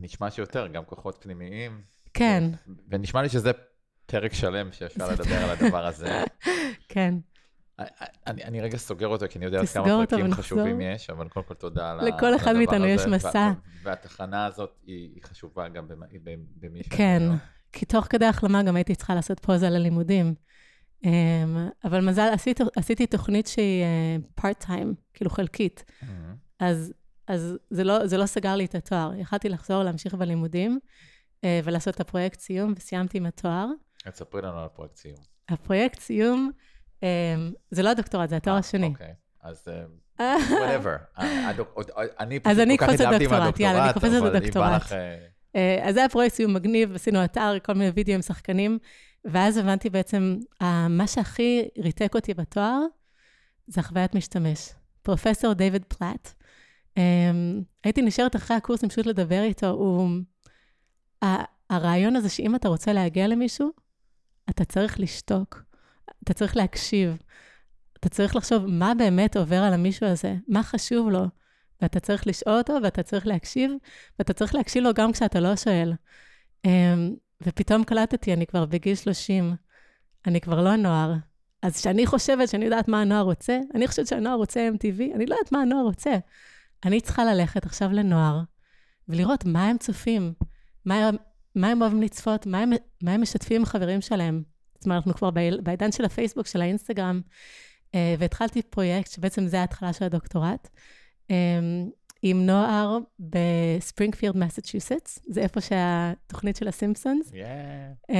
נשמע 0.00 0.30
שיותר, 0.30 0.66
גם 0.66 0.84
כוחות 0.84 1.18
פנימיים. 1.20 1.82
כן. 2.14 2.44
ונשמע 2.88 3.22
לי 3.22 3.28
שזה 3.28 3.50
פרק 4.06 4.32
שלם 4.32 4.72
שאפשר 4.72 5.08
לדבר 5.12 5.36
על 5.36 5.50
הדבר 5.50 5.86
הזה. 5.86 6.24
כן. 6.88 7.14
אני, 8.26 8.44
אני 8.44 8.60
רגע 8.60 8.76
סוגר 8.76 9.06
אותו, 9.06 9.26
כי 9.30 9.38
אני 9.38 9.44
יודע 9.44 9.66
כמה 9.66 10.06
פרקים 10.06 10.34
חשובים 10.34 10.80
יש, 10.80 11.10
אבל 11.10 11.28
קודם 11.28 11.46
כל 11.46 11.54
תודה 11.54 11.90
על 11.90 12.00
הדבר 12.00 12.08
הזה. 12.08 12.16
לכל 12.16 12.36
אחד 12.36 12.56
מאיתנו 12.56 12.86
יש 12.86 13.06
מסע. 13.06 13.52
והתחנה 13.82 14.46
הזאת 14.46 14.78
היא, 14.86 15.10
היא 15.14 15.22
חשובה 15.22 15.68
גם 15.68 15.88
במי 16.56 16.82
ש... 16.82 16.88
כן, 16.88 17.22
כי 17.72 17.86
תוך 17.86 18.06
כדי 18.10 18.26
החלמה 18.26 18.62
גם 18.62 18.76
הייתי 18.76 18.94
צריכה 18.94 19.14
לעשות 19.14 19.40
פוזה 19.40 19.70
ללימודים. 19.70 20.34
אמ, 21.04 21.68
אבל 21.84 22.00
מזל, 22.00 22.28
עשיתי, 22.32 22.62
עשיתי 22.76 23.06
תוכנית 23.06 23.46
שהיא 23.46 23.84
פארט-טיים, 24.34 24.88
אה, 24.88 24.94
כאילו 25.14 25.30
חלקית. 25.30 25.84
Mm-hmm. 25.86 26.06
אז, 26.60 26.92
אז 27.26 27.56
זה, 27.70 27.84
לא, 27.84 28.06
זה 28.06 28.16
לא 28.18 28.26
סגר 28.26 28.56
לי 28.56 28.64
את 28.64 28.74
התואר. 28.74 29.12
יכלתי 29.18 29.48
לחזור, 29.48 29.82
להמשיך 29.82 30.14
בלימודים 30.14 30.78
אה, 31.44 31.60
ולעשות 31.64 31.94
את 31.94 32.00
הפרויקט 32.00 32.40
סיום, 32.40 32.74
וסיימתי 32.76 33.18
עם 33.18 33.26
התואר. 33.26 33.66
תספרי 34.10 34.42
לנו 34.42 34.58
על 34.58 34.64
הפרויקט 34.64 34.96
סיום. 34.96 35.16
הפרויקט 35.48 36.00
סיום, 36.00 36.50
אמ, 37.02 37.08
זה 37.70 37.82
לא 37.82 37.88
הדוקטורט, 37.88 38.28
זה 38.28 38.36
התואר 38.36 38.56
השני. 38.56 38.86
אוקיי, 38.86 39.14
אז 39.42 39.68
whatever. 40.18 41.18
אני 42.20 42.40
פשוט 42.40 42.58
כל 42.78 42.86
כך 42.86 42.92
התלהבתי 42.92 43.24
עם 43.24 43.32
הדוקטורט, 43.32 43.60
יאללה, 43.60 43.84
אני 43.84 43.92
קופצת 43.92 44.22
לדוקטורט. 44.22 44.82
אז 45.82 45.94
זה 45.94 46.00
היה 46.00 46.08
פרויקט 46.08 46.34
סיום 46.34 46.54
מגניב, 46.54 46.94
עשינו 46.94 47.24
אתר, 47.24 47.58
כל 47.62 47.72
מיני 47.72 47.90
וידאו 47.90 48.14
עם 48.14 48.22
שחקנים. 48.22 48.78
ואז 49.24 49.56
הבנתי 49.56 49.90
בעצם, 49.90 50.36
מה 50.90 51.06
שהכי 51.06 51.68
ריתק 51.78 52.14
אותי 52.14 52.34
בתואר, 52.34 52.80
זה 53.66 53.82
חוויית 53.82 54.14
משתמש. 54.14 54.70
פרופסור 55.02 55.52
דיוויד 55.52 55.84
פלאט, 55.84 56.34
אמ, 56.96 57.62
הייתי 57.84 58.02
נשארת 58.02 58.36
אחרי 58.36 58.56
הקורס 58.56 58.84
פשוט 58.84 59.06
לדבר 59.06 59.42
איתו, 59.42 59.66
הוא... 59.66 60.08
הרעיון 61.70 62.16
הזה 62.16 62.28
שאם 62.28 62.54
אתה 62.54 62.68
רוצה 62.68 62.92
להגיע 62.92 63.28
למישהו, 63.28 63.70
אתה 64.50 64.64
צריך 64.64 65.00
לשתוק, 65.00 65.62
אתה 66.24 66.34
צריך 66.34 66.56
להקשיב, 66.56 67.16
אתה 68.00 68.08
צריך 68.08 68.36
לחשוב 68.36 68.66
מה 68.66 68.92
באמת 68.98 69.36
עובר 69.36 69.62
על 69.62 69.72
המישהו 69.72 70.06
הזה, 70.06 70.34
מה 70.48 70.62
חשוב 70.62 71.08
לו, 71.10 71.24
ואתה 71.82 72.00
צריך 72.00 72.26
לשאול 72.26 72.58
אותו, 72.58 72.72
ואתה 72.82 73.02
צריך 73.02 73.26
להקשיב, 73.26 73.72
ואתה 74.18 74.32
צריך 74.32 74.54
להקשיב 74.54 74.84
לו 74.84 74.94
גם 74.94 75.12
כשאתה 75.12 75.40
לא 75.40 75.56
שואל. 75.56 75.92
אמ, 77.42 77.46
ופתאום 77.46 77.84
קלטתי, 77.84 78.32
אני 78.32 78.46
כבר 78.46 78.64
בגיל 78.64 78.94
30, 78.94 79.54
אני 80.26 80.40
כבר 80.40 80.62
לא 80.62 80.76
נוער. 80.76 81.14
אז 81.62 81.76
כשאני 81.76 82.06
חושבת 82.06 82.48
שאני 82.48 82.64
יודעת 82.64 82.88
מה 82.88 83.00
הנוער 83.00 83.22
רוצה, 83.22 83.58
אני 83.74 83.88
חושבת 83.88 84.06
שהנוער 84.06 84.36
רוצה 84.36 84.68
MTV, 84.74 85.14
אני 85.14 85.26
לא 85.26 85.34
יודעת 85.34 85.52
מה 85.52 85.62
הנוער 85.62 85.82
רוצה. 85.84 86.10
אני 86.84 87.00
צריכה 87.00 87.24
ללכת 87.24 87.66
עכשיו 87.66 87.92
לנוער 87.92 88.40
ולראות 89.08 89.44
מה 89.44 89.68
הם 89.68 89.78
צופים, 89.78 90.32
מה, 90.84 91.10
מה 91.54 91.68
הם 91.68 91.82
אוהבים 91.82 92.02
לצפות, 92.02 92.46
מה 92.46 92.58
הם, 92.58 92.70
מה 93.02 93.12
הם 93.12 93.22
משתפים 93.22 93.60
עם 93.60 93.66
חברים 93.66 94.00
שלהם. 94.00 94.42
זאת 94.74 94.84
אומרת, 94.84 94.96
אנחנו 94.96 95.14
כבר 95.14 95.30
בעידן 95.62 95.92
של 95.92 96.04
הפייסבוק, 96.04 96.46
של 96.46 96.60
האינסטגרם, 96.60 97.20
אה, 97.94 98.14
והתחלתי 98.18 98.62
פרויקט, 98.62 99.10
שבעצם 99.10 99.46
זה 99.46 99.60
ההתחלה 99.60 99.92
של 99.92 100.04
הדוקטורט, 100.04 100.68
אה, 101.30 101.36
עם 102.22 102.46
נוער 102.46 102.98
בספרינגפילד, 103.20 104.36
מסצ'וסטס, 104.36 105.18
זה 105.28 105.40
איפה 105.40 105.60
שהתוכנית 105.60 106.56
של 106.56 106.68
הסימפסונס. 106.68 107.30
Yeah. 107.30 108.10
Um, 108.10 108.14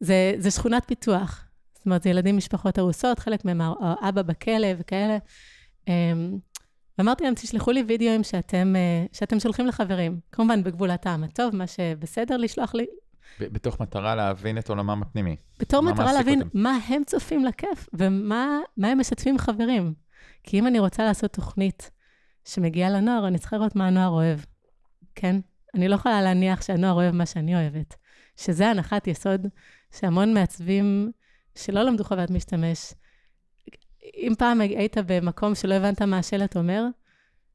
זה, 0.00 0.34
זה 0.38 0.50
שכונת 0.50 0.82
פיתוח. 0.86 1.44
זאת 1.74 1.86
אומרת, 1.86 2.02
זה 2.02 2.10
ילדים 2.10 2.36
משפחות 2.36 2.78
הרוסות, 2.78 3.18
חלק 3.18 3.44
מהם 3.44 3.60
אבא 3.80 4.22
בכלא 4.22 4.68
וכאלה. 4.78 5.18
Um, 5.86 5.90
ואמרתי 6.98 7.24
להם, 7.24 7.34
תשלחו 7.34 7.72
לי 7.72 7.82
וידאוים 7.82 8.22
שאתם, 8.22 8.74
uh, 8.76 9.16
שאתם 9.16 9.40
שולחים 9.40 9.66
לחברים. 9.66 10.20
כמובן, 10.32 10.64
בגבול 10.64 10.90
הטעם 10.90 11.24
הטוב, 11.24 11.56
מה 11.56 11.66
שבסדר 11.66 12.36
לשלוח 12.36 12.74
לי. 12.74 12.86
בתוך 13.40 13.80
מטרה 13.80 14.14
להבין 14.14 14.58
את 14.58 14.68
עולמם 14.68 15.02
הפנימי. 15.02 15.36
בתור 15.58 15.82
מטרה 15.82 16.12
להבין 16.12 16.42
אותם. 16.42 16.58
מה 16.62 16.78
הם 16.88 17.02
צופים 17.06 17.44
לכיף, 17.44 17.88
ומה 17.92 18.58
הם 18.82 19.00
משתפים 19.00 19.38
חברים. 19.38 19.94
כי 20.42 20.58
אם 20.58 20.66
אני 20.66 20.78
רוצה 20.78 21.04
לעשות 21.04 21.32
תוכנית 21.32 21.90
שמגיעה 22.44 22.90
לנוער, 22.90 23.26
אני 23.28 23.38
צריכה 23.38 23.56
לראות 23.56 23.76
מה 23.76 23.86
הנוער 23.86 24.08
אוהב, 24.08 24.38
כן? 25.14 25.36
אני 25.74 25.88
לא 25.88 25.94
יכולה 25.94 26.22
להניח 26.22 26.62
שהנוער 26.62 26.94
אוהב 26.94 27.14
מה 27.14 27.26
שאני 27.26 27.54
אוהבת. 27.54 27.94
שזה 28.36 28.68
הנחת 28.68 29.06
יסוד 29.06 29.46
שהמון 30.00 30.34
מעצבים 30.34 31.12
שלא 31.54 31.82
למדו 31.82 32.04
חוויית 32.04 32.30
משתמש, 32.30 32.94
אם 34.16 34.32
פעם 34.38 34.60
היית 34.60 34.96
במקום 35.06 35.54
שלא 35.54 35.74
הבנת 35.74 36.02
מה 36.02 36.18
השלט 36.18 36.56
אומר, 36.56 36.84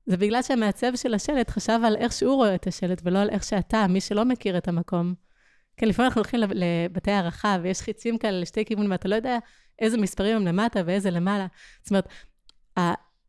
זה 0.05 0.17
בגלל 0.17 0.41
שהמעצב 0.41 0.95
של 0.95 1.13
השלט 1.13 1.49
חשב 1.49 1.79
על 1.85 1.95
איך 1.95 2.13
שהוא 2.13 2.35
רואה 2.35 2.55
את 2.55 2.67
השלט, 2.67 3.01
ולא 3.03 3.19
על 3.19 3.29
איך 3.29 3.43
שאתה, 3.43 3.87
מי 3.87 4.01
שלא 4.01 4.25
מכיר 4.25 4.57
את 4.57 4.67
המקום. 4.67 5.13
כן, 5.77 5.87
לפעמים 5.87 6.07
אנחנו 6.07 6.21
הולכים 6.21 6.39
לבתי 6.39 7.11
הערכה, 7.11 7.57
ויש 7.61 7.81
חיצים 7.81 8.17
כאלה 8.17 8.39
לשתי 8.39 8.65
כיוונים, 8.65 8.91
ואתה 8.91 9.07
לא 9.07 9.15
יודע 9.15 9.37
איזה 9.79 9.97
מספרים 9.97 10.35
הם 10.35 10.47
למטה 10.47 10.79
ואיזה 10.85 11.11
למעלה. 11.11 11.47
זאת 11.83 11.91
אומרת, 11.91 12.07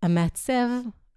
המעצב 0.02 0.68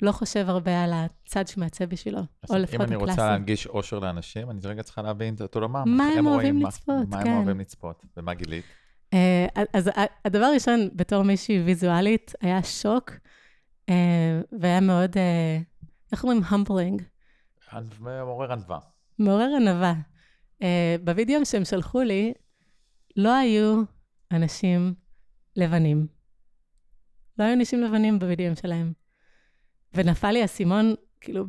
לא 0.01 0.11
חושב 0.11 0.45
הרבה 0.49 0.83
על 0.83 0.93
הצד 0.93 1.47
שהוא 1.47 1.61
מעצב 1.61 1.85
בשבילו, 1.85 2.19
או 2.19 2.23
לפחות 2.57 2.59
הקלאסי. 2.59 2.75
אם 2.75 2.81
אני 2.81 2.95
רוצה 2.95 3.29
להנגיש 3.29 3.67
אושר 3.67 3.99
לאנשים, 3.99 4.49
אני 4.49 4.59
רגע 4.63 4.83
צריכה 4.83 5.01
להבין 5.01 5.35
את 5.45 5.55
עולמם. 5.55 5.83
מה 5.85 6.07
הם 6.17 6.27
אוהבים 6.27 6.61
לצפות, 6.61 6.95
כן. 6.95 7.09
מה 7.09 7.21
הם 7.21 7.37
אוהבים 7.37 7.59
לצפות, 7.59 8.05
ומה 8.17 8.33
גילית? 8.33 8.65
אה, 9.13 9.45
אז 9.73 9.89
הדבר 10.25 10.45
הראשון, 10.45 10.89
בתור 10.95 11.23
מישהי 11.23 11.63
ויזואלית, 11.63 12.33
היה 12.41 12.63
שוק, 12.63 13.11
אה, 13.89 14.41
והיה 14.59 14.79
מאוד, 14.79 15.17
אה, 15.17 15.59
איך 16.11 16.23
אומרים? 16.23 16.41
המבלינג. 16.47 17.01
מעורר 17.99 18.51
ענווה. 18.51 18.79
מעורר 19.19 19.49
ענווה. 19.55 19.93
בווידאו 21.03 21.45
שהם 21.45 21.65
שלחו 21.65 22.01
לי, 22.01 22.33
לא 23.15 23.35
היו 23.35 23.83
אנשים 24.31 24.93
לבנים. 25.55 26.07
לא 27.39 27.43
היו 27.43 27.53
אנשים 27.53 27.81
לבנים 27.81 28.19
בווידאוים 28.19 28.55
שלהם. 28.55 28.93
ונפל 29.93 30.31
לי 30.31 30.41
האסימון, 30.41 30.95
כאילו, 31.21 31.45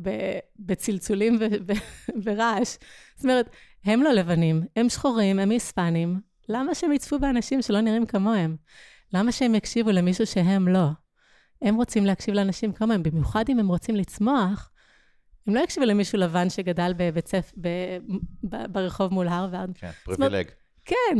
בצלצולים 0.59 1.39
ורעש. 2.23 2.77
זאת 3.15 3.23
אומרת, 3.23 3.49
הם 3.85 4.03
לא 4.03 4.11
לבנים, 4.11 4.61
הם 4.75 4.89
שחורים, 4.89 5.39
הם 5.39 5.49
היספנים. 5.49 6.19
למה 6.49 6.75
שהם 6.75 6.91
יצפו 6.91 7.19
באנשים 7.19 7.61
שלא 7.61 7.81
נראים 7.81 8.05
כמוהם? 8.05 8.55
למה 9.13 9.31
שהם 9.31 9.55
יקשיבו 9.55 9.91
למישהו 9.91 10.25
שהם 10.25 10.67
לא? 10.67 10.87
הם 11.61 11.75
רוצים 11.75 12.05
להקשיב 12.05 12.33
לאנשים 12.33 12.71
כמוהם, 12.71 13.03
במיוחד 13.03 13.43
אם 13.49 13.59
הם 13.59 13.67
רוצים 13.67 13.95
לצמוח, 13.95 14.71
הם 15.47 15.55
לא 15.55 15.59
יקשיבו 15.59 15.85
למישהו 15.85 16.17
לבן 16.17 16.49
שגדל 16.49 16.93
בבית 16.97 17.27
ספר, 17.27 17.51
ברחוב 18.43 19.13
מול 19.13 19.27
הרווארד. 19.27 19.69
כן, 19.75 19.91
פריבילג. 20.03 20.47
כן. 20.85 21.17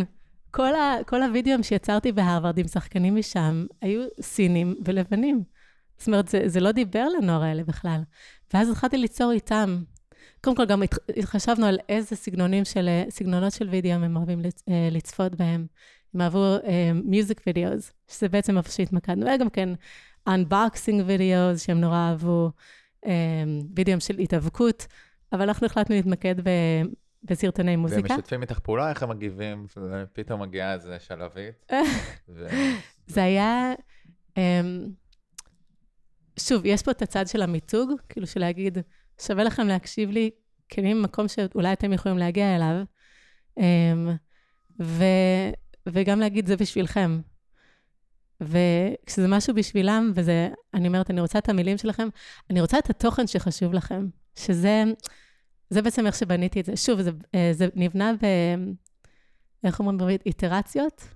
כל, 0.52 0.76
ה, 0.76 0.96
כל 1.08 1.24
הווידאוים 1.24 1.64
שיצרתי 1.64 2.12
בהרווארד 2.12 2.58
עם 2.58 2.68
שחקנים 2.68 3.16
משם, 3.16 3.66
היו 3.82 4.02
סינים 4.22 4.76
ולבנים. 4.86 5.44
זאת 6.00 6.08
אומרת, 6.08 6.28
זה, 6.28 6.42
זה 6.46 6.60
לא 6.60 6.72
דיבר 6.72 7.08
לנוער 7.10 7.44
האלה 7.44 7.64
בכלל. 7.64 8.02
ואז 8.54 8.70
התחלתי 8.70 8.98
ליצור 8.98 9.32
איתם. 9.32 9.84
קודם 10.42 10.56
כל, 10.56 10.66
גם 10.66 10.84
התח- 10.84 10.98
חשבנו 11.24 11.66
על 11.66 11.78
איזה 11.90 12.16
סגנונים 12.16 12.66
של, 12.66 12.90
סגנונות 13.10 13.54
של 13.54 13.70
וידאו 13.70 13.92
הם 13.92 14.18
אוהבים 14.18 14.42
אה, 14.70 14.88
לצפות 14.92 15.36
בהם. 15.36 15.66
הם 16.14 16.22
אהבו 16.22 16.56
music 17.04 17.42
videos, 17.48 17.94
שזה 18.08 18.30
בעצם 18.30 18.58
איפה 18.58 18.72
שהתמקדנו. 18.72 19.26
וגם 19.36 19.50
כן, 19.50 19.70
unboxing 20.28 21.04
videos, 21.06 21.66
שהם 21.66 21.82
נורא 21.82 21.96
אהבו, 21.98 22.52
אה, 23.06 23.12
וידאוים 23.76 24.00
של 24.00 24.20
התאבקות, 24.20 24.88
אבל 25.34 25.42
אנחנו 25.42 25.66
החלטנו 25.66 25.96
להתמקד 25.96 26.36
ב, 26.44 26.50
בסרטוני 27.24 27.72
והם 27.72 27.80
מוזיקה. 27.80 28.16
משתפים 28.18 28.42
איתך 28.42 28.60
פעולה, 28.60 28.90
איך 28.90 29.04
הם 29.04 29.10
מגיבים, 29.10 29.66
ופתאום 29.78 30.42
מגיעה 30.42 30.74
איזה 30.74 30.98
שלבית. 31.00 31.72
ו- 32.36 32.48
זה 33.08 33.24
היה... 33.24 33.74
אמ, 34.38 34.88
שוב, 36.40 36.66
יש 36.66 36.82
פה 36.82 36.92
את 36.92 37.02
הצד 37.02 37.28
של 37.28 37.42
המיתוג, 37.42 37.92
כאילו 38.10 38.28
של 38.28 38.40
להגיד, 38.40 38.78
שווה 39.22 39.44
לכם 39.44 39.68
להקשיב 39.68 40.10
לי, 40.10 40.30
כי 40.70 40.82
אני 40.82 40.94
במקום 40.94 41.28
שאולי 41.28 41.74
אתם 41.74 41.94
יכולים 41.94 42.18
להגיע 42.18 42.56
אליו, 42.56 42.84
אמ, 43.58 44.10
ו, 44.82 45.04
וגם 45.86 46.20
להגיד, 46.20 46.48
זה 46.48 46.56
בשבילכם. 46.56 47.22
וכשזה 48.42 49.28
משהו 49.28 49.54
בשבילם, 49.54 50.12
וזה, 50.16 50.50
אני 50.74 50.88
אומרת, 50.88 51.12
אני 51.12 51.22
רוצה 51.22 51.40
את 51.40 51.50
המילים 51.50 51.78
שלכם, 51.78 52.08
אני 52.50 52.62
רוצה 52.62 52.80
את 52.80 52.90
התוכן 52.90 53.28
שחשוב 53.28 53.74
לכם, 53.74 54.08
שזה 54.36 54.84
זה 55.70 55.82
בעצם 55.82 56.06
איך 56.06 56.16
שבניתי 56.16 56.60
את 56.60 56.66
זה. 56.66 56.78
שוב, 56.78 57.02
זה, 57.02 57.12
אה, 57.36 57.50
זה 57.54 57.68
נבנה 57.76 58.14
ב... 58.14 58.26
איך 59.64 59.80
אומרים 59.80 59.98
בעברית? 59.98 60.26
איטרציות? 60.26 61.08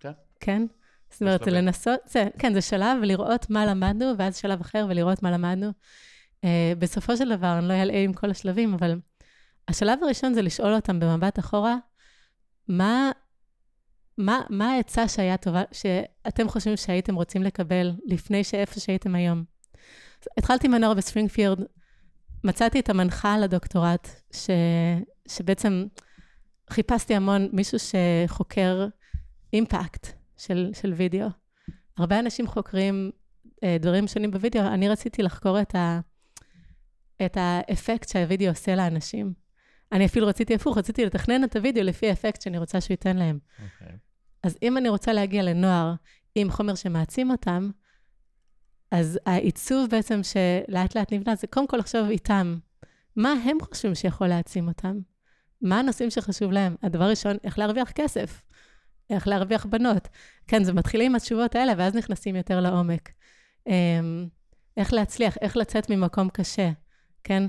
כן. 0.00 0.12
כן? 0.40 0.62
זאת 1.12 1.20
אומרת. 1.20 1.46
לנסות, 1.46 2.00
זה, 2.06 2.28
כן, 2.38 2.54
זה 2.54 2.60
שלב, 2.60 2.98
ולראות 3.02 3.50
מה 3.50 3.66
למדנו, 3.66 4.12
ואז 4.18 4.36
שלב 4.36 4.60
אחר, 4.60 4.86
ולראות 4.88 5.22
מה 5.22 5.30
למדנו. 5.30 5.70
Uh, 6.36 6.44
בסופו 6.78 7.16
של 7.16 7.28
דבר, 7.36 7.58
אני 7.58 7.68
לא 7.68 7.74
אלאה 7.74 8.02
עם 8.02 8.12
כל 8.12 8.30
השלבים, 8.30 8.74
אבל 8.74 9.00
השלב 9.68 9.98
הראשון 10.02 10.34
זה 10.34 10.42
לשאול 10.42 10.74
אותם 10.74 11.00
במבט 11.00 11.38
אחורה, 11.38 11.76
מה, 12.68 13.10
מה, 14.18 14.40
מה 14.50 14.72
העצה 14.72 15.08
שהיה 15.08 15.36
טובה, 15.36 15.62
שאתם 15.72 16.48
חושבים 16.48 16.76
שהייתם 16.76 17.14
רוצים 17.14 17.42
לקבל 17.42 17.92
לפני 18.06 18.44
שאיפה 18.44 18.80
שהייתם 18.80 19.14
היום? 19.14 19.44
התחלתי 20.38 20.66
עם 20.66 20.74
הנוער 20.74 20.94
בספרינגפילד, 20.94 21.58
מצאתי 22.44 22.80
את 22.80 22.90
המנחה 22.90 23.38
לדוקטורט, 23.38 24.08
ש, 24.32 24.50
שבעצם 25.28 25.86
חיפשתי 26.70 27.14
המון 27.14 27.48
מישהו 27.52 27.78
שחוקר 27.78 28.86
אימפקט 29.52 30.21
של, 30.42 30.70
של 30.74 30.92
וידאו. 30.92 31.28
הרבה 31.96 32.18
אנשים 32.18 32.46
חוקרים 32.46 33.10
אה, 33.64 33.76
דברים 33.80 34.06
שונים 34.06 34.30
בווידאו, 34.30 34.62
אני 34.62 34.88
רציתי 34.88 35.22
לחקור 35.22 35.60
את, 35.60 35.74
ה, 35.74 36.00
את 37.24 37.36
האפקט 37.40 38.08
שהווידאו 38.08 38.48
עושה 38.48 38.74
לאנשים. 38.74 39.32
אני 39.92 40.06
אפילו 40.06 40.26
רציתי 40.26 40.54
הפוך, 40.54 40.78
רציתי 40.78 41.04
לתכנן 41.04 41.44
את 41.44 41.56
הווידאו 41.56 41.84
לפי 41.84 42.08
האפקט 42.08 42.42
שאני 42.42 42.58
רוצה 42.58 42.80
שהוא 42.80 42.92
ייתן 42.92 43.16
להם. 43.16 43.38
אוקיי. 43.62 43.96
אז 44.42 44.56
אם 44.62 44.76
אני 44.76 44.88
רוצה 44.88 45.12
להגיע 45.12 45.42
לנוער 45.42 45.94
עם 46.34 46.50
חומר 46.50 46.74
שמעצים 46.74 47.30
אותם, 47.30 47.70
אז 48.90 49.18
העיצוב 49.26 49.90
בעצם 49.90 50.20
שלאט 50.22 50.96
לאט 50.96 51.12
נבנה, 51.12 51.34
זה 51.34 51.46
קודם 51.46 51.66
כל 51.66 51.76
לחשוב 51.76 52.08
איתם, 52.08 52.58
מה 53.16 53.32
הם 53.44 53.56
חושבים 53.60 53.94
שיכול 53.94 54.26
להעצים 54.26 54.68
אותם? 54.68 54.98
מה 55.62 55.78
הנושאים 55.78 56.10
שחשוב 56.10 56.52
להם? 56.52 56.76
הדבר 56.82 57.10
ראשון, 57.10 57.36
איך 57.44 57.58
להרוויח 57.58 57.90
כסף, 57.90 58.42
איך 59.12 59.28
להרוויח 59.28 59.66
בנות. 59.66 60.08
כן, 60.46 60.64
זה 60.64 60.72
מתחילים 60.72 61.10
עם 61.10 61.16
התשובות 61.16 61.54
האלה, 61.54 61.72
ואז 61.78 61.94
נכנסים 61.94 62.36
יותר 62.36 62.60
לעומק. 62.60 63.10
אמ, 63.66 64.26
איך 64.76 64.92
להצליח, 64.92 65.36
איך 65.40 65.56
לצאת 65.56 65.90
ממקום 65.90 66.28
קשה, 66.28 66.70
כן? 67.24 67.42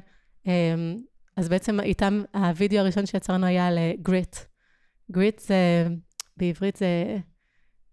אמ, 0.45 0.97
אז 1.37 1.49
בעצם 1.49 1.79
איתם, 1.79 2.23
הווידאו 2.33 2.79
הראשון 2.79 3.05
שיצרנו 3.05 3.45
היה 3.45 3.67
על 3.67 3.77
grit. 4.01 4.35
grit 5.11 5.39
זה, 5.39 5.87
בעברית 6.37 6.75
זה, 6.75 7.17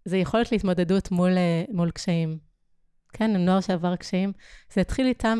זה 0.05 0.17
יכולת 0.17 0.53
להתמודדות 0.53 1.11
מול, 1.11 1.39
אה, 1.39 1.65
מול 1.73 1.91
קשיים. 1.91 2.39
כן, 3.13 3.35
עם 3.35 3.45
נוער 3.45 3.61
שעבר 3.61 3.97
קשיים. 3.97 4.33
זה 4.73 4.81
התחיל 4.81 5.07
איתם, 5.07 5.39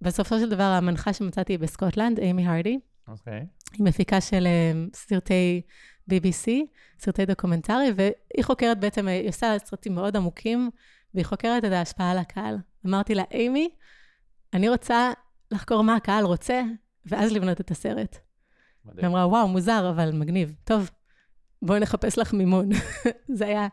בסופו 0.00 0.38
של 0.38 0.50
דבר, 0.50 0.62
המנחה 0.62 1.12
שמצאתי 1.12 1.58
בסקוטלנד, 1.58 2.18
איימי 2.18 2.46
הרדי. 2.46 2.78
אוקיי. 3.08 3.46
היא 3.72 3.84
מפיקה 3.86 4.20
של 4.20 4.46
אה, 4.46 4.72
סרטי 4.94 5.62
BBC, 6.10 6.50
סרטי 6.98 7.26
דוקומנטרי, 7.26 7.92
והיא 7.96 8.44
חוקרת 8.44 8.80
בעצם, 8.80 9.08
היא 9.08 9.28
עושה 9.28 9.56
סרטים 9.64 9.94
מאוד 9.94 10.16
עמוקים, 10.16 10.70
והיא 11.14 11.26
חוקרת 11.26 11.64
את 11.64 11.72
ההשפעה 11.72 12.10
על 12.10 12.18
הקהל. 12.18 12.56
אמרתי 12.86 13.14
לה, 13.14 13.22
אימי, 13.30 13.68
אני 14.52 14.68
רוצה 14.68 15.12
לחקור 15.50 15.82
מה 15.82 15.96
הקהל 15.96 16.24
רוצה, 16.24 16.62
ואז 17.06 17.32
לבנות 17.32 17.60
את 17.60 17.70
הסרט. 17.70 18.18
מדהים. 18.84 18.98
היא 18.98 19.08
אמרה, 19.08 19.26
וואו, 19.26 19.48
מוזר, 19.48 19.90
אבל 19.90 20.12
מגניב. 20.12 20.54
טוב, 20.64 20.90
בואי 21.62 21.80
נחפש 21.80 22.18
לך 22.18 22.32
מימון. 22.32 22.68
זה 23.38 23.46
היה, 23.46 23.68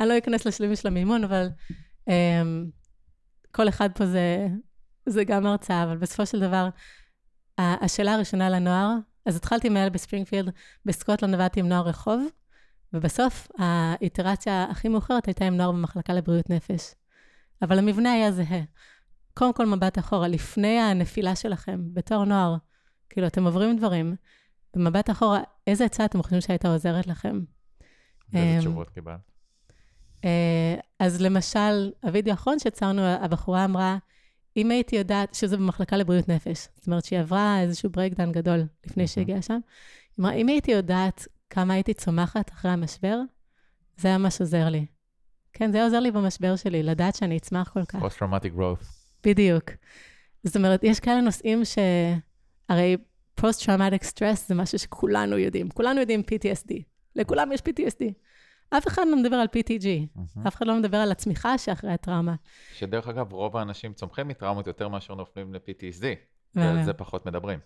אני 0.00 0.08
לא 0.08 0.18
אכנס 0.18 0.46
לשלבים 0.46 0.76
של 0.76 0.88
המימון, 0.88 1.24
אבל 1.24 1.48
um, 2.08 2.12
כל 3.52 3.68
אחד 3.68 3.88
פה 3.94 4.06
זה, 4.06 4.48
זה 5.06 5.24
גם 5.24 5.46
הרצאה, 5.46 5.82
אבל 5.82 5.96
בסופו 5.96 6.26
של 6.26 6.40
דבר, 6.40 6.68
השאלה 7.58 8.14
הראשונה 8.14 8.48
לנוער, 8.50 8.94
אז 9.26 9.36
התחלתי 9.36 9.68
מהל 9.68 9.88
בספרינגפילד, 9.88 10.52
בסקוטלנד 10.84 11.34
עבדתי 11.34 11.60
עם 11.60 11.68
נוער 11.68 11.88
רחוב, 11.88 12.26
ובסוף 12.92 13.48
האיטרציה 13.58 14.64
הכי 14.70 14.88
מאוחרת 14.88 15.26
הייתה 15.26 15.44
עם 15.44 15.56
נוער 15.56 15.72
במחלקה 15.72 16.12
לבריאות 16.12 16.50
נפש. 16.50 16.94
אבל 17.62 17.78
המבנה 17.78 18.12
היה 18.12 18.32
זהה. 18.32 18.60
קודם 19.34 19.52
כל 19.52 19.66
מבט 19.66 19.98
אחורה, 19.98 20.28
לפני 20.28 20.80
הנפילה 20.80 21.36
שלכם, 21.36 21.80
בתור 21.92 22.24
נוער, 22.24 22.56
כאילו, 23.10 23.26
אתם 23.26 23.44
עוברים 23.44 23.76
דברים, 23.76 24.16
במבט 24.74 25.10
אחורה, 25.10 25.40
איזה 25.66 25.84
עצה 25.84 26.04
אתם 26.04 26.22
חושבים 26.22 26.40
שהייתה 26.40 26.68
עוזרת 26.68 27.06
לכם? 27.06 27.40
ואיזה 28.32 28.54
אמ, 28.54 28.60
תשובות 28.60 28.90
קיבלת? 28.90 29.20
אה, 30.24 30.74
אז 30.98 31.20
למשל, 31.20 31.92
הווידאו 32.02 32.30
האחרון 32.30 32.58
שיצרנו, 32.58 33.02
הבחורה 33.02 33.64
אמרה, 33.64 33.98
אם 34.56 34.70
הייתי 34.70 34.96
יודעת, 34.96 35.34
שזה 35.34 35.56
במחלקה 35.56 35.96
לבריאות 35.96 36.28
נפש, 36.28 36.68
זאת 36.76 36.86
אומרת 36.86 37.04
שהיא 37.04 37.18
עברה 37.18 37.60
איזשהו 37.60 37.90
breakdown 37.90 38.32
גדול 38.32 38.62
לפני 38.86 39.06
שהיא 39.06 39.22
הגיעה 39.22 39.42
שם, 39.42 39.58
אמרה, 40.20 40.32
אם 40.32 40.48
הייתי 40.48 40.70
יודעת 40.72 41.26
כמה 41.50 41.74
הייתי 41.74 41.94
צומחת 41.94 42.50
אחרי 42.50 42.70
המשבר, 42.70 43.20
זה 43.96 44.08
היה 44.08 44.18
ממש 44.18 44.40
עוזר 44.40 44.68
לי. 44.68 44.86
כן, 45.52 45.72
זה 45.72 45.76
היה 45.76 45.84
עוזר 45.84 46.00
לי 46.00 46.10
במשבר 46.10 46.56
שלי, 46.56 46.82
לדעת 46.82 47.14
שאני 47.14 47.36
אצמח 47.36 47.68
כל 47.68 47.84
כך. 47.84 47.98
post-traumatic 47.98 48.52
growth. 48.54 48.84
בדיוק. 49.24 49.70
זאת 50.44 50.56
אומרת, 50.56 50.84
יש 50.84 51.00
כאלה 51.00 51.20
נושאים 51.20 51.64
ש... 51.64 51.78
הרי 52.68 52.96
post-traumatic 53.34 54.02
stress 54.02 54.48
זה 54.48 54.54
משהו 54.54 54.78
שכולנו 54.78 55.38
יודעים. 55.38 55.70
כולנו 55.70 56.00
יודעים 56.00 56.20
PTSD. 56.20 56.74
לכולם 57.16 57.52
יש 57.52 57.60
PTSD. 57.60 58.04
אף 58.70 58.86
אחד 58.88 59.02
לא 59.10 59.16
מדבר 59.16 59.36
על 59.36 59.46
PTG. 59.56 59.86
אף 60.46 60.56
אחד 60.56 60.66
לא 60.66 60.78
מדבר 60.78 60.96
על 60.96 61.12
הצמיחה 61.12 61.58
שאחרי 61.58 61.92
הטראומה. 61.92 62.34
שדרך 62.74 63.08
אגב, 63.08 63.32
רוב 63.32 63.56
האנשים 63.56 63.92
צומחים 63.92 64.28
מטראומות 64.28 64.66
יותר 64.66 64.88
מאשר 64.88 65.14
נופלים 65.14 65.54
ל-PTSD. 65.54 66.04
ועל 66.54 66.84
זה 66.84 66.92
פחות 66.92 67.26
מדברים. 67.26 67.58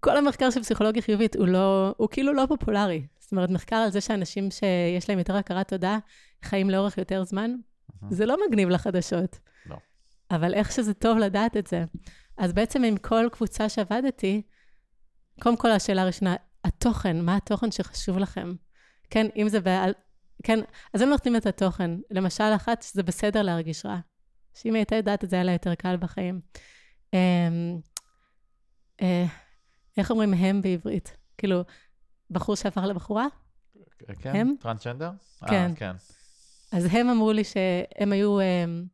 כל 0.00 0.16
המחקר 0.16 0.50
של 0.50 0.62
פסיכולוגיה 0.62 1.02
חיובית 1.02 1.36
הוא 1.36 1.48
לא, 1.48 1.94
הוא 1.96 2.08
כאילו 2.10 2.32
לא 2.32 2.46
פופולרי. 2.48 3.06
זאת 3.18 3.32
אומרת, 3.32 3.50
מחקר 3.50 3.76
על 3.76 3.90
זה 3.90 4.00
שאנשים 4.00 4.50
שיש 4.50 5.08
להם 5.08 5.18
יותר 5.18 5.36
הכרת 5.36 5.68
תודה, 5.68 5.98
חיים 6.42 6.70
לאורך 6.70 6.98
יותר 6.98 7.24
זמן. 7.24 7.50
זה 8.10 8.26
לא 8.26 8.36
מגניב 8.48 8.68
לחדשות. 8.68 9.38
לא. 9.66 9.76
אבל 10.30 10.54
איך 10.54 10.72
שזה 10.72 10.94
טוב 10.94 11.18
לדעת 11.18 11.56
את 11.56 11.66
זה. 11.66 11.84
אז 12.36 12.52
בעצם 12.52 12.84
עם 12.84 12.96
כל 12.96 13.28
קבוצה 13.32 13.68
שעבדתי, 13.68 14.42
קודם 15.40 15.56
כל 15.56 15.70
השאלה 15.70 16.02
הראשונה, 16.02 16.36
התוכן, 16.64 17.20
מה 17.20 17.36
התוכן 17.36 17.70
שחשוב 17.70 18.18
לכם? 18.18 18.52
כן, 19.10 19.26
אם 19.36 19.48
זה 19.48 19.60
בעל... 19.60 19.92
כן, 20.42 20.58
אז 20.94 21.00
הם 21.02 21.08
נותנים 21.08 21.36
את 21.36 21.46
התוכן. 21.46 21.90
למשל, 22.10 22.44
אחת, 22.56 22.82
שזה 22.82 23.02
בסדר 23.02 23.42
להרגיש 23.42 23.86
רע. 23.86 23.98
שאם 24.54 24.74
היא 24.74 24.78
הייתה 24.80 24.96
יודעת 24.96 25.24
את 25.24 25.30
זה, 25.30 25.36
היה 25.36 25.44
לה 25.44 25.52
יותר 25.52 25.74
קל 25.74 25.96
בחיים. 25.96 26.40
אמ, 27.14 27.18
אה, 29.02 29.24
איך 29.96 30.10
אומרים 30.10 30.34
הם 30.34 30.62
בעברית? 30.62 31.16
כאילו, 31.38 31.62
בחור 32.30 32.56
שהפך 32.56 32.82
לבחורה? 32.82 33.26
כן? 34.18 34.36
הם? 34.36 34.54
טרנסג'נדר? 34.60 35.10
כן. 35.48 35.54
אה, 35.70 35.76
כן. 35.76 35.92
אז 36.72 36.88
הם 36.90 37.08
אמרו 37.08 37.32
לי 37.32 37.44
שהם 37.44 38.12
היו, 38.12 38.40
אמ, 38.40 38.84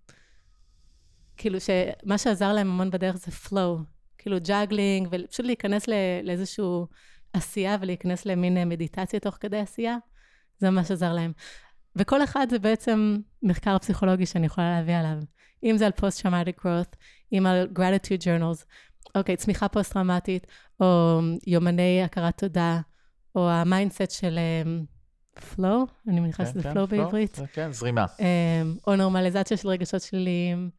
כאילו 1.36 1.58
שמה 1.60 2.18
שעזר 2.18 2.52
להם 2.52 2.70
המון 2.70 2.90
בדרך 2.90 3.16
זה 3.16 3.32
flow, 3.46 3.82
כאילו 4.18 4.36
juggling, 4.40 5.08
ופשוט 5.10 5.46
להיכנס 5.46 5.88
לא- 5.88 5.94
לאיזושהי 6.22 6.64
עשייה 7.36 7.76
ולהיכנס 7.80 8.26
למין 8.26 8.56
אה, 8.56 8.64
מדיטציה 8.64 9.20
תוך 9.20 9.36
כדי 9.40 9.58
עשייה, 9.58 9.96
זה 10.58 10.70
ממש 10.70 10.90
עזר 10.90 11.12
להם. 11.12 11.32
וכל 11.96 12.24
אחד 12.24 12.46
זה 12.50 12.58
בעצם 12.58 13.16
מחקר 13.42 13.78
פסיכולוגי 13.78 14.26
שאני 14.26 14.46
יכולה 14.46 14.70
להביא 14.70 14.96
עליו. 14.96 15.18
אם 15.64 15.78
זה 15.78 15.86
על 15.86 15.92
post-traumatic 15.92 16.60
growth, 16.66 16.96
אם 17.32 17.46
על 17.46 17.68
gratitude 17.78 18.22
journals, 18.22 18.64
אוקיי, 19.14 19.36
צמיחה 19.36 19.68
פוסט-טראומטית, 19.68 20.46
או 20.80 21.20
יומני 21.46 22.02
הכרת 22.04 22.38
תודה, 22.38 22.80
או 23.34 23.48
ה 23.50 23.58
mindset 23.58 24.10
של 24.10 24.38
אמ, 24.38 24.84
flow, 25.38 25.90
אני 26.08 26.20
מניחה 26.20 26.44
כן, 26.44 26.50
שזה 26.50 26.62
כן, 26.62 26.72
flow 26.76 26.86
בעברית. 26.86 27.34
זה- 27.34 27.46
כן, 27.52 27.72
זרימה. 27.72 28.06
אמ, 28.18 28.76
או 28.86 28.96
נורמליזציה 28.96 29.56
של 29.56 29.68
רגשות 29.68 30.02
שליליים, 30.02 30.70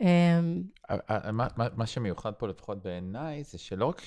אמ, 0.00 0.62
מה, 1.32 1.48
מה, 1.56 1.66
מה 1.76 1.86
שמיוחד 1.86 2.32
פה, 2.32 2.48
לפחות 2.48 2.82
בעיניי, 2.82 3.44
זה 3.44 3.58
שלא 3.58 3.86
רק 3.86 4.00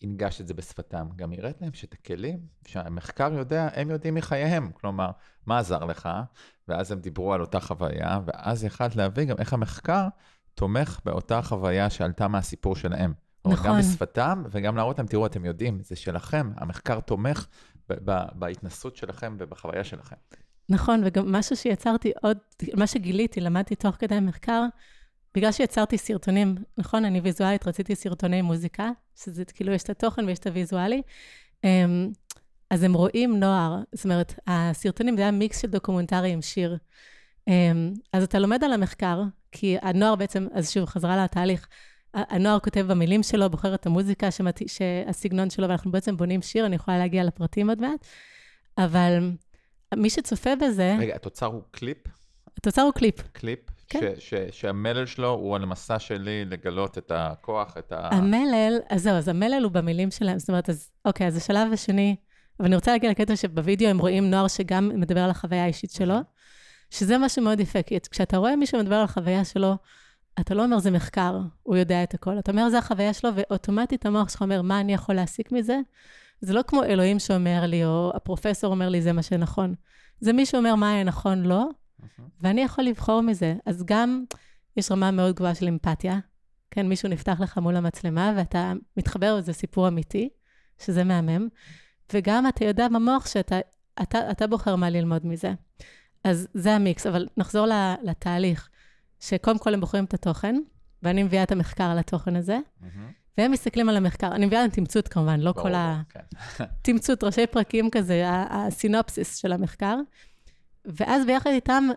שהנגשת 0.00 0.40
את 0.40 0.46
זה 0.46 0.54
בשפתם, 0.54 1.06
גם 1.16 1.32
הראית 1.32 1.62
להם 1.62 1.72
שאת 1.72 1.92
הכלים 1.92 2.38
שהמחקר 2.66 3.32
יודע, 3.32 3.68
הם 3.74 3.90
יודעים 3.90 4.14
מחייהם. 4.14 4.70
כלומר, 4.72 5.10
מה 5.46 5.58
עזר 5.58 5.84
לך? 5.84 6.08
ואז 6.68 6.92
הם 6.92 7.00
דיברו 7.00 7.32
על 7.32 7.40
אותה 7.40 7.60
חוויה, 7.60 8.20
ואז 8.26 8.64
יכלת 8.64 8.96
להביא 8.96 9.24
גם 9.24 9.36
איך 9.38 9.52
המחקר 9.52 10.08
תומך 10.54 11.00
באותה 11.04 11.42
חוויה 11.42 11.90
שעלתה 11.90 12.28
מהסיפור 12.28 12.76
שלהם. 12.76 13.12
נכון. 13.46 13.66
גם 13.66 13.78
בשפתם, 13.78 14.42
וגם 14.50 14.76
להראות 14.76 14.98
להם, 14.98 15.06
תראו, 15.06 15.26
אתם 15.26 15.44
יודעים, 15.44 15.82
זה 15.82 15.96
שלכם, 15.96 16.52
המחקר 16.56 17.00
תומך 17.00 17.46
בהתנסות 18.32 18.96
שלכם 18.96 19.36
ובחוויה 19.38 19.84
שלכם. 19.84 20.16
נכון, 20.68 21.02
וגם 21.04 21.32
משהו 21.32 21.56
שיצרתי 21.56 22.12
עוד, 22.22 22.38
מה 22.74 22.86
שגיליתי, 22.86 23.40
למדתי 23.40 23.74
תוך 23.74 23.96
כדי 23.98 24.14
המחקר, 24.14 24.62
בגלל 25.36 25.52
שיצרתי 25.52 25.98
סרטונים, 25.98 26.54
נכון, 26.78 27.04
אני 27.04 27.20
ויזואלית, 27.20 27.66
רציתי 27.66 27.94
סרטוני 27.94 28.42
מוזיקה, 28.42 28.90
שזה 29.16 29.44
כאילו, 29.44 29.72
יש 29.72 29.82
את 29.82 29.90
התוכן 29.90 30.24
ויש 30.24 30.38
את 30.38 30.46
הוויזואלי, 30.46 31.02
אמ, 31.64 32.10
אז 32.70 32.82
הם 32.82 32.94
רואים 32.94 33.40
נוער, 33.40 33.76
זאת 33.92 34.04
אומרת, 34.04 34.34
הסרטונים 34.46 35.16
זה 35.16 35.22
היה 35.22 35.30
מיקס 35.30 35.62
של 35.62 35.68
דוקומנטרי 35.68 36.30
עם 36.30 36.42
שיר. 36.42 36.76
אמ, 37.48 37.92
אז 38.12 38.22
אתה 38.22 38.38
לומד 38.38 38.64
על 38.64 38.72
המחקר, 38.72 39.22
כי 39.52 39.76
הנוער 39.82 40.14
בעצם, 40.14 40.46
אז 40.52 40.70
שוב, 40.70 40.84
חזרה 40.84 41.24
לתהליך, 41.24 41.68
הנוער 42.14 42.58
כותב 42.58 42.86
במילים 42.88 43.22
שלו, 43.22 43.50
בוחר 43.50 43.74
את 43.74 43.86
המוזיקה, 43.86 44.30
שמת... 44.30 44.60
שהסגנון 44.68 45.50
שלו, 45.50 45.68
ואנחנו 45.68 45.90
בעצם 45.90 46.16
בונים 46.16 46.42
שיר, 46.42 46.66
אני 46.66 46.76
יכולה 46.76 46.98
להגיע 46.98 47.24
לפרטים 47.24 47.68
עוד 47.68 47.80
מעט, 47.80 48.06
אבל 48.78 49.30
מי 49.94 50.10
שצופה 50.10 50.50
בזה... 50.56 50.96
רגע, 50.98 51.14
התוצר 51.14 51.46
הוא 51.46 51.62
קליפ? 51.70 51.98
התוצר 52.58 52.82
הוא 52.82 52.92
קליפ. 52.92 53.20
קליפ? 53.32 53.60
כן. 53.88 54.00
ש, 54.18 54.30
ש, 54.30 54.34
שהמלל 54.50 55.06
שלו 55.06 55.30
הוא 55.30 55.56
על 55.56 55.62
המסע 55.62 55.98
שלי 55.98 56.44
לגלות 56.44 56.98
את 56.98 57.12
הכוח, 57.14 57.76
את 57.78 57.92
ה... 57.92 58.08
המלל, 58.12 58.78
אז 58.90 59.02
זהו, 59.02 59.14
אז 59.14 59.28
המלל 59.28 59.64
הוא 59.64 59.72
במילים 59.72 60.10
שלהם, 60.10 60.38
זאת 60.38 60.48
אומרת, 60.48 60.70
אז 60.70 60.90
אוקיי, 61.04 61.26
אז 61.26 61.36
השלב 61.36 61.72
השני, 61.72 62.16
אבל 62.60 62.66
אני 62.66 62.74
רוצה 62.74 62.92
להגיע 62.92 63.10
לקטע 63.10 63.36
שבווידאו 63.36 63.88
הם 63.88 63.98
רואים 63.98 64.30
נוער 64.30 64.48
שגם 64.48 64.90
מדבר 64.94 65.20
על 65.20 65.30
החוויה 65.30 65.64
האישית 65.64 65.90
שלו, 65.90 66.16
שזה 66.90 67.18
משהו 67.18 67.42
מאוד 67.42 67.60
יפה, 67.60 67.82
כי 67.82 67.98
כשאתה 68.10 68.36
רואה 68.36 68.56
מישהו 68.56 68.78
מדבר 68.78 68.94
על 68.94 69.04
החוויה 69.04 69.44
שלו, 69.44 69.74
אתה 70.40 70.54
לא 70.54 70.64
אומר 70.64 70.78
זה 70.78 70.90
מחקר, 70.90 71.38
הוא 71.62 71.76
יודע 71.76 72.02
את 72.02 72.14
הכל. 72.14 72.38
אתה 72.38 72.50
אומר 72.50 72.68
זה 72.70 72.78
החוויה 72.78 73.12
שלו, 73.12 73.30
ואוטומטית 73.34 74.06
המוח 74.06 74.28
שלך 74.28 74.42
אומר, 74.42 74.62
מה 74.62 74.80
אני 74.80 74.94
יכול 74.94 75.14
להסיק 75.14 75.52
מזה? 75.52 75.78
זה 76.40 76.52
לא 76.52 76.62
כמו 76.66 76.84
אלוהים 76.84 77.18
שאומר 77.18 77.66
לי, 77.66 77.84
או 77.84 78.12
הפרופסור 78.14 78.70
אומר 78.70 78.88
לי, 78.88 79.02
זה 79.02 79.12
מה 79.12 79.22
שנכון. 79.22 79.74
זה 80.20 80.32
מי 80.32 80.46
שאומר 80.46 80.74
מה 80.74 80.90
היה 80.92 81.04
נכון 81.04 81.42
לו, 81.42 81.48
לא, 81.48 81.68
ואני 82.40 82.60
יכול 82.60 82.84
לבחור 82.84 83.20
מזה. 83.20 83.54
אז 83.66 83.84
גם 83.86 84.24
יש 84.76 84.92
רמה 84.92 85.10
מאוד 85.10 85.34
גבוהה 85.34 85.54
של 85.54 85.68
אמפתיה. 85.68 86.18
כן, 86.70 86.88
מישהו 86.88 87.08
נפתח 87.08 87.40
לך 87.40 87.58
מול 87.58 87.76
המצלמה, 87.76 88.32
ואתה 88.36 88.72
מתחבר 88.96 89.36
לזה 89.36 89.52
סיפור 89.52 89.88
אמיתי, 89.88 90.28
שזה 90.78 91.04
מהמם. 91.04 91.48
וגם 92.12 92.48
אתה 92.48 92.64
יודע 92.64 92.88
במוח 92.88 93.26
שאתה 93.26 93.58
אתה, 94.02 94.30
אתה 94.30 94.46
בוחר 94.46 94.76
מה 94.76 94.90
ללמוד 94.90 95.26
מזה. 95.26 95.52
אז 96.24 96.48
זה 96.54 96.74
המיקס, 96.74 97.06
אבל 97.06 97.26
נחזור 97.36 97.66
לתהליך, 98.02 98.68
שקודם 99.20 99.58
כל 99.58 99.74
הם 99.74 99.80
בוחרים 99.80 100.04
את 100.04 100.14
התוכן, 100.14 100.56
ואני 101.02 101.22
מביאה 101.22 101.42
את 101.42 101.52
המחקר 101.52 101.94
לתוכן 101.94 102.36
הזה, 102.36 102.58
והם 103.38 103.50
מסתכלים 103.52 103.88
על 103.88 103.96
המחקר. 103.96 104.32
אני 104.32 104.46
מביאה 104.46 104.60
להם 104.60 104.70
תמצות 104.70 105.08
כמובן, 105.08 105.40
לא 105.40 105.52
כל 105.52 105.74
ה... 105.74 106.02
כן. 106.08 106.64
תמצות, 106.82 107.24
ראשי 107.24 107.46
פרקים 107.46 107.90
כזה, 107.90 108.24
הסינופסיס 108.50 109.36
של 109.36 109.52
המחקר. 109.52 109.96
ואז 110.86 111.26
ביחד 111.26 111.50
איתם, 111.50 111.88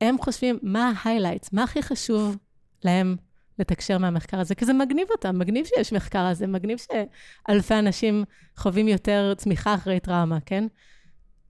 הם 0.00 0.16
חושבים 0.18 0.58
מה 0.62 0.92
ההיילייטס, 1.02 1.52
מה 1.52 1.62
הכי 1.62 1.82
חשוב 1.82 2.36
להם 2.84 3.16
לתקשר 3.58 3.98
מהמחקר 3.98 4.40
הזה, 4.40 4.54
כי 4.54 4.64
זה 4.64 4.72
מגניב 4.72 5.06
אותם, 5.10 5.38
מגניב 5.38 5.66
שיש 5.66 5.92
מחקר 5.92 6.18
הזה, 6.26 6.46
מגניב 6.46 6.78
שאלפי 6.78 7.74
אנשים 7.74 8.24
חווים 8.56 8.88
יותר 8.88 9.34
צמיחה 9.36 9.74
אחרי 9.74 10.00
טראומה, 10.00 10.38
כן? 10.46 10.64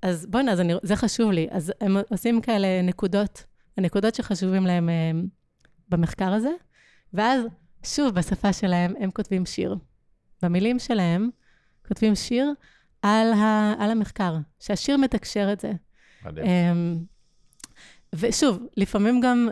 אז 0.02 0.26
בוא'נה, 0.26 0.52
זה 0.82 0.96
חשוב 0.96 1.30
לי. 1.30 1.48
אז 1.50 1.72
הם 1.80 1.96
עושים 2.10 2.40
כאלה 2.40 2.82
נקודות, 2.82 3.44
הנקודות 3.76 4.14
שחשובים 4.14 4.66
להם 4.66 4.88
הם, 4.88 5.18
אה, 5.18 5.28
במחקר 5.88 6.32
הזה, 6.32 6.50
ואז, 7.14 7.44
שוב, 7.82 8.14
בשפה 8.14 8.52
שלהם, 8.52 8.94
הם 9.00 9.10
כותבים 9.10 9.46
שיר. 9.46 9.76
במילים 10.42 10.78
שלהם, 10.78 11.30
כותבים 11.88 12.14
שיר 12.14 12.52
על, 13.02 13.32
ה, 13.32 13.74
על 13.78 13.90
המחקר, 13.90 14.36
שהשיר 14.60 14.96
מתקשר 14.96 15.52
את 15.52 15.60
זה. 15.60 15.72
מדהים. 16.24 16.46
אמ, 16.46 16.98
ושוב, 18.14 18.66
לפעמים 18.76 19.20
גם, 19.20 19.48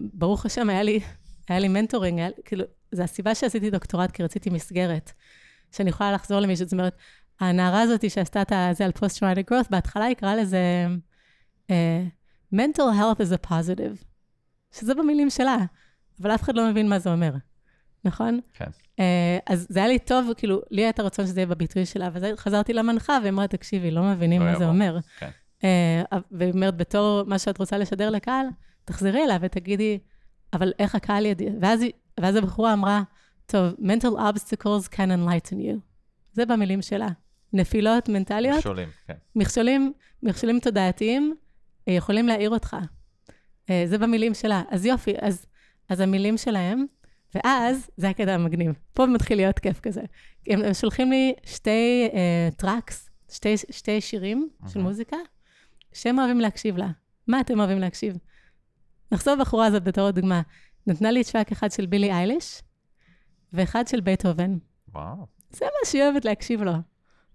ברוך 0.00 0.46
השם, 0.46 0.70
היה 0.70 0.82
לי, 0.82 1.00
היה 1.48 1.58
לי 1.58 1.68
מנטורינג, 1.68 2.18
היה, 2.18 2.28
כאילו, 2.44 2.64
זו 2.92 3.02
הסיבה 3.02 3.34
שעשיתי 3.34 3.70
דוקטורט, 3.70 4.10
כי 4.10 4.22
רציתי 4.22 4.50
מסגרת, 4.50 5.12
שאני 5.72 5.90
יכולה 5.90 6.12
לחזור 6.12 6.40
למישהו. 6.40 6.66
זאת 6.66 6.72
אומרת, 6.72 6.96
הנערה 7.40 7.80
הזאת 7.80 8.10
שעשתה 8.10 8.42
את 8.42 8.52
זה 8.76 8.84
על 8.84 8.90
post-traumatic 8.96 9.52
growth, 9.52 9.68
בהתחלה 9.70 10.04
היא 10.04 10.16
קראה 10.16 10.36
לזה 10.36 10.86
uh, 11.68 11.72
mental 12.54 12.98
health 12.98 13.20
is 13.20 13.34
a 13.34 13.50
positive, 13.50 14.04
שזה 14.72 14.94
במילים 14.94 15.30
שלה, 15.30 15.56
אבל 16.22 16.34
אף 16.34 16.42
אחד 16.42 16.54
לא 16.54 16.70
מבין 16.70 16.88
מה 16.88 16.98
זה 16.98 17.12
אומר, 17.12 17.34
נכון? 18.04 18.40
כן. 18.54 18.66
Uh, 18.96 19.02
אז 19.46 19.66
זה 19.68 19.78
היה 19.78 19.88
לי 19.88 19.98
טוב, 19.98 20.30
כאילו, 20.36 20.62
לי 20.70 20.82
היה 20.82 20.90
את 20.90 20.98
הרצון 20.98 21.26
שזה 21.26 21.40
יהיה 21.40 21.46
בביטוי 21.46 21.86
שלה, 21.86 22.08
ואז 22.12 22.24
חזרתי 22.36 22.72
למנחה 22.72 23.18
והיא 23.20 23.32
אמרה, 23.32 23.46
תקשיבי, 23.46 23.90
לא 23.90 24.02
מבינים 24.02 24.40
לא 24.40 24.46
מה 24.46 24.52
יבוא. 24.52 24.64
זה 24.64 24.68
אומר. 24.68 24.98
כן. 25.18 25.30
Uh, 25.60 25.64
והיא 26.30 26.52
אומרת, 26.52 26.76
בתור 26.76 27.22
מה 27.26 27.38
שאת 27.38 27.58
רוצה 27.58 27.78
לשדר 27.78 28.10
לקהל, 28.10 28.46
תחזרי 28.84 29.24
אליו 29.24 29.38
ותגידי, 29.40 29.98
אבל 30.52 30.72
איך 30.78 30.94
הקהל 30.94 31.26
ידע? 31.26 31.44
ואז, 31.60 31.80
ואז 32.20 32.36
הבחורה 32.36 32.72
אמרה, 32.72 33.02
טוב, 33.46 33.72
mental 33.72 34.18
obstacles 34.18 34.88
can 34.94 35.08
enlighten 35.18 35.54
you. 35.54 35.78
זה 36.32 36.46
במילים 36.46 36.82
שלה. 36.82 37.08
נפילות 37.52 38.08
מנטליות. 38.08 38.56
מכשולים, 38.56 38.88
כן. 39.06 39.14
מכשולים, 39.36 39.92
מכשולים 40.22 40.60
תודעתיים 40.60 41.34
אה, 41.88 41.92
יכולים 41.92 42.26
להעיר 42.26 42.50
אותך. 42.50 42.76
אה, 43.70 43.82
זה 43.86 43.98
במילים 43.98 44.34
שלה. 44.34 44.62
אז 44.70 44.86
יופי, 44.86 45.14
אז, 45.20 45.46
אז 45.88 46.00
המילים 46.00 46.36
שלהם, 46.36 46.84
ואז, 47.34 47.90
זה 47.96 48.08
הקטע 48.08 48.34
המגניב. 48.34 48.72
פה 48.94 49.06
מתחיל 49.06 49.36
להיות 49.36 49.58
כיף 49.58 49.80
כזה. 49.80 50.02
הם, 50.46 50.62
הם 50.62 50.74
שולחים 50.74 51.10
לי 51.10 51.34
שתי 51.44 52.08
tracks, 52.56 53.06
uh, 53.08 53.34
שתי, 53.34 53.56
שתי 53.56 54.00
שירים 54.00 54.48
uh-huh. 54.62 54.68
של 54.68 54.80
מוזיקה, 54.80 55.16
שהם 55.92 56.18
אוהבים 56.18 56.40
להקשיב 56.40 56.76
לה. 56.76 56.88
מה 57.26 57.40
אתם 57.40 57.58
אוהבים 57.60 57.78
להקשיב? 57.78 58.16
נחזור 59.12 59.36
בחורה 59.36 59.66
הזאת 59.66 59.84
בתור 59.84 60.10
דוגמה. 60.10 60.42
נתנה 60.86 61.10
לי 61.10 61.24
track 61.24 61.52
אחד 61.52 61.70
של 61.70 61.86
בילי 61.86 62.12
אייליש, 62.12 62.62
ואחד 63.52 63.88
של 63.88 64.00
בייטהובן. 64.00 64.58
וואו. 64.94 65.26
זה 65.50 65.64
מה 65.64 65.90
שהיא 65.90 66.02
אוהבת 66.02 66.24
להקשיב 66.24 66.62
לו. 66.62 66.72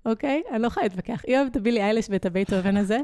אוקיי? 0.06 0.42
אני 0.52 0.62
לא 0.62 0.68
יכולה 0.68 0.86
להתווכח. 0.86 1.22
היא 1.28 1.38
אוהבת 1.38 1.52
את 1.52 1.58
הבילי 1.58 1.82
אייליש 1.82 2.08
ואת 2.10 2.26
הבייטהובן 2.26 2.78
הזה. 2.78 3.00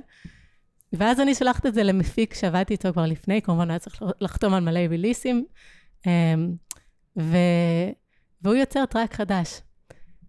ואז 0.94 1.20
אני 1.20 1.36
שולחת 1.36 1.66
את 1.66 1.74
זה 1.74 1.84
למפיק 1.84 2.34
שעבדתי 2.34 2.74
איתו 2.74 2.94
כבר 2.94 3.06
לפני, 3.06 3.42
כמובן 3.42 3.70
היה 3.70 3.80
צריך 3.80 4.04
לחתום 4.22 4.54
על 4.54 4.64
מלא 4.64 4.80
ריליסים, 4.80 5.46
אמ, 6.08 6.56
ו... 7.20 7.38
והוא 8.42 8.56
יוצר 8.56 8.86
track 8.86 9.14
חדש. 9.14 9.62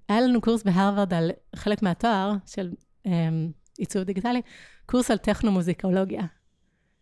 היה 0.08 0.20
לנו 0.20 0.40
קורס 0.40 0.62
בהרווארד 0.62 1.14
על 1.14 1.30
חלק 1.56 1.82
מהתואר 1.82 2.32
של 2.46 2.72
um, 3.06 3.11
עיצוב 3.78 4.02
דיגיטלי, 4.02 4.42
קורס 4.86 5.10
על 5.10 5.16
טכנו-מוזיקולוגיה. 5.16 6.22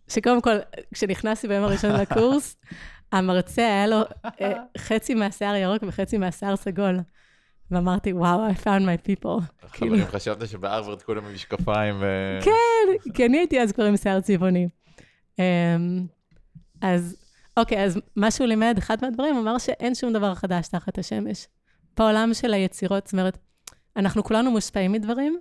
שקודם 0.08 0.40
כל, 0.40 0.56
כשנכנסתי 0.94 1.48
ביום 1.48 1.64
הראשון 1.64 1.92
לקורס, 1.92 2.56
המרצה 3.12 3.62
היה 3.62 3.86
לו 3.86 4.02
uh, 4.02 4.28
חצי 4.78 5.14
מהשיער 5.14 5.54
ירוק 5.54 5.82
וחצי 5.86 6.18
מהשיער 6.18 6.56
סגול. 6.56 6.98
ואמרתי, 7.70 8.12
וואו, 8.12 8.48
I 8.50 8.52
found 8.52 8.82
my 8.82 9.08
people. 9.08 9.42
חברים, 9.68 9.92
כאילו- 9.92 10.06
חשבת 10.06 10.48
שבהרווארד 10.48 11.02
כולם 11.02 11.24
עם 11.24 11.34
משקפיים 11.34 11.94
ו... 12.00 12.04
כן, 12.44 13.10
כי 13.14 13.26
אני 13.26 13.38
הייתי 13.38 13.60
אז 13.60 13.72
כבר 13.72 13.84
עם 13.84 13.96
שיער 13.96 14.20
צבעוני. 14.20 14.68
אמ, 15.38 16.06
אז, 16.82 17.16
אוקיי, 17.56 17.84
אז 17.84 17.98
מה 18.16 18.30
שהוא 18.30 18.46
לימד, 18.46 18.74
אחד 18.78 18.96
מהדברים, 19.02 19.34
הוא 19.34 19.42
אמר 19.42 19.58
שאין 19.58 19.94
שום 19.94 20.12
דבר 20.12 20.34
חדש 20.34 20.68
תחת 20.68 20.98
השמש. 20.98 21.46
בעולם 21.96 22.34
של 22.34 22.54
היצירות, 22.54 23.06
זאת 23.06 23.12
אומרת, 23.12 23.38
אנחנו 23.96 24.24
כולנו 24.24 24.50
מושפעים 24.50 24.92
מדברים, 24.92 25.40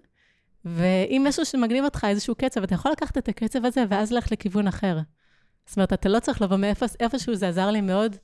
ואם 0.65 1.25
משהו 1.27 1.45
שמגניב 1.45 1.83
אותך, 1.83 2.07
איזשהו 2.09 2.35
קצב, 2.35 2.63
אתה 2.63 2.75
יכול 2.75 2.91
לקחת 2.91 3.17
את 3.17 3.27
הקצב 3.27 3.65
הזה 3.65 3.83
ואז 3.89 4.11
ללכת 4.11 4.31
לכיוון 4.31 4.67
אחר. 4.67 4.97
זאת 5.65 5.77
אומרת, 5.77 5.93
אתה 5.93 6.09
לא 6.09 6.19
צריך 6.19 6.41
לבוא 6.41 6.57
מאיפשהו, 6.57 7.35
זה 7.35 7.47
עזר 7.47 7.71
לי 7.71 7.81
מאוד 7.81 8.15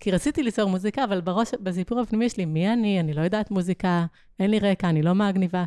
כי 0.00 0.10
רציתי 0.10 0.42
ליצור 0.42 0.70
מוזיקה, 0.70 1.04
אבל 1.04 1.20
בראש, 1.20 1.50
בסיפור 1.60 2.00
הפנימי 2.00 2.28
שלי, 2.28 2.44
מי 2.44 2.72
אני? 2.72 3.00
אני 3.00 3.14
לא 3.14 3.20
יודעת 3.20 3.50
מוזיקה, 3.50 4.06
אין 4.40 4.50
לי 4.50 4.58
רקע, 4.58 4.88
אני 4.88 5.02
לא 5.02 5.14
מגניבה. 5.14 5.64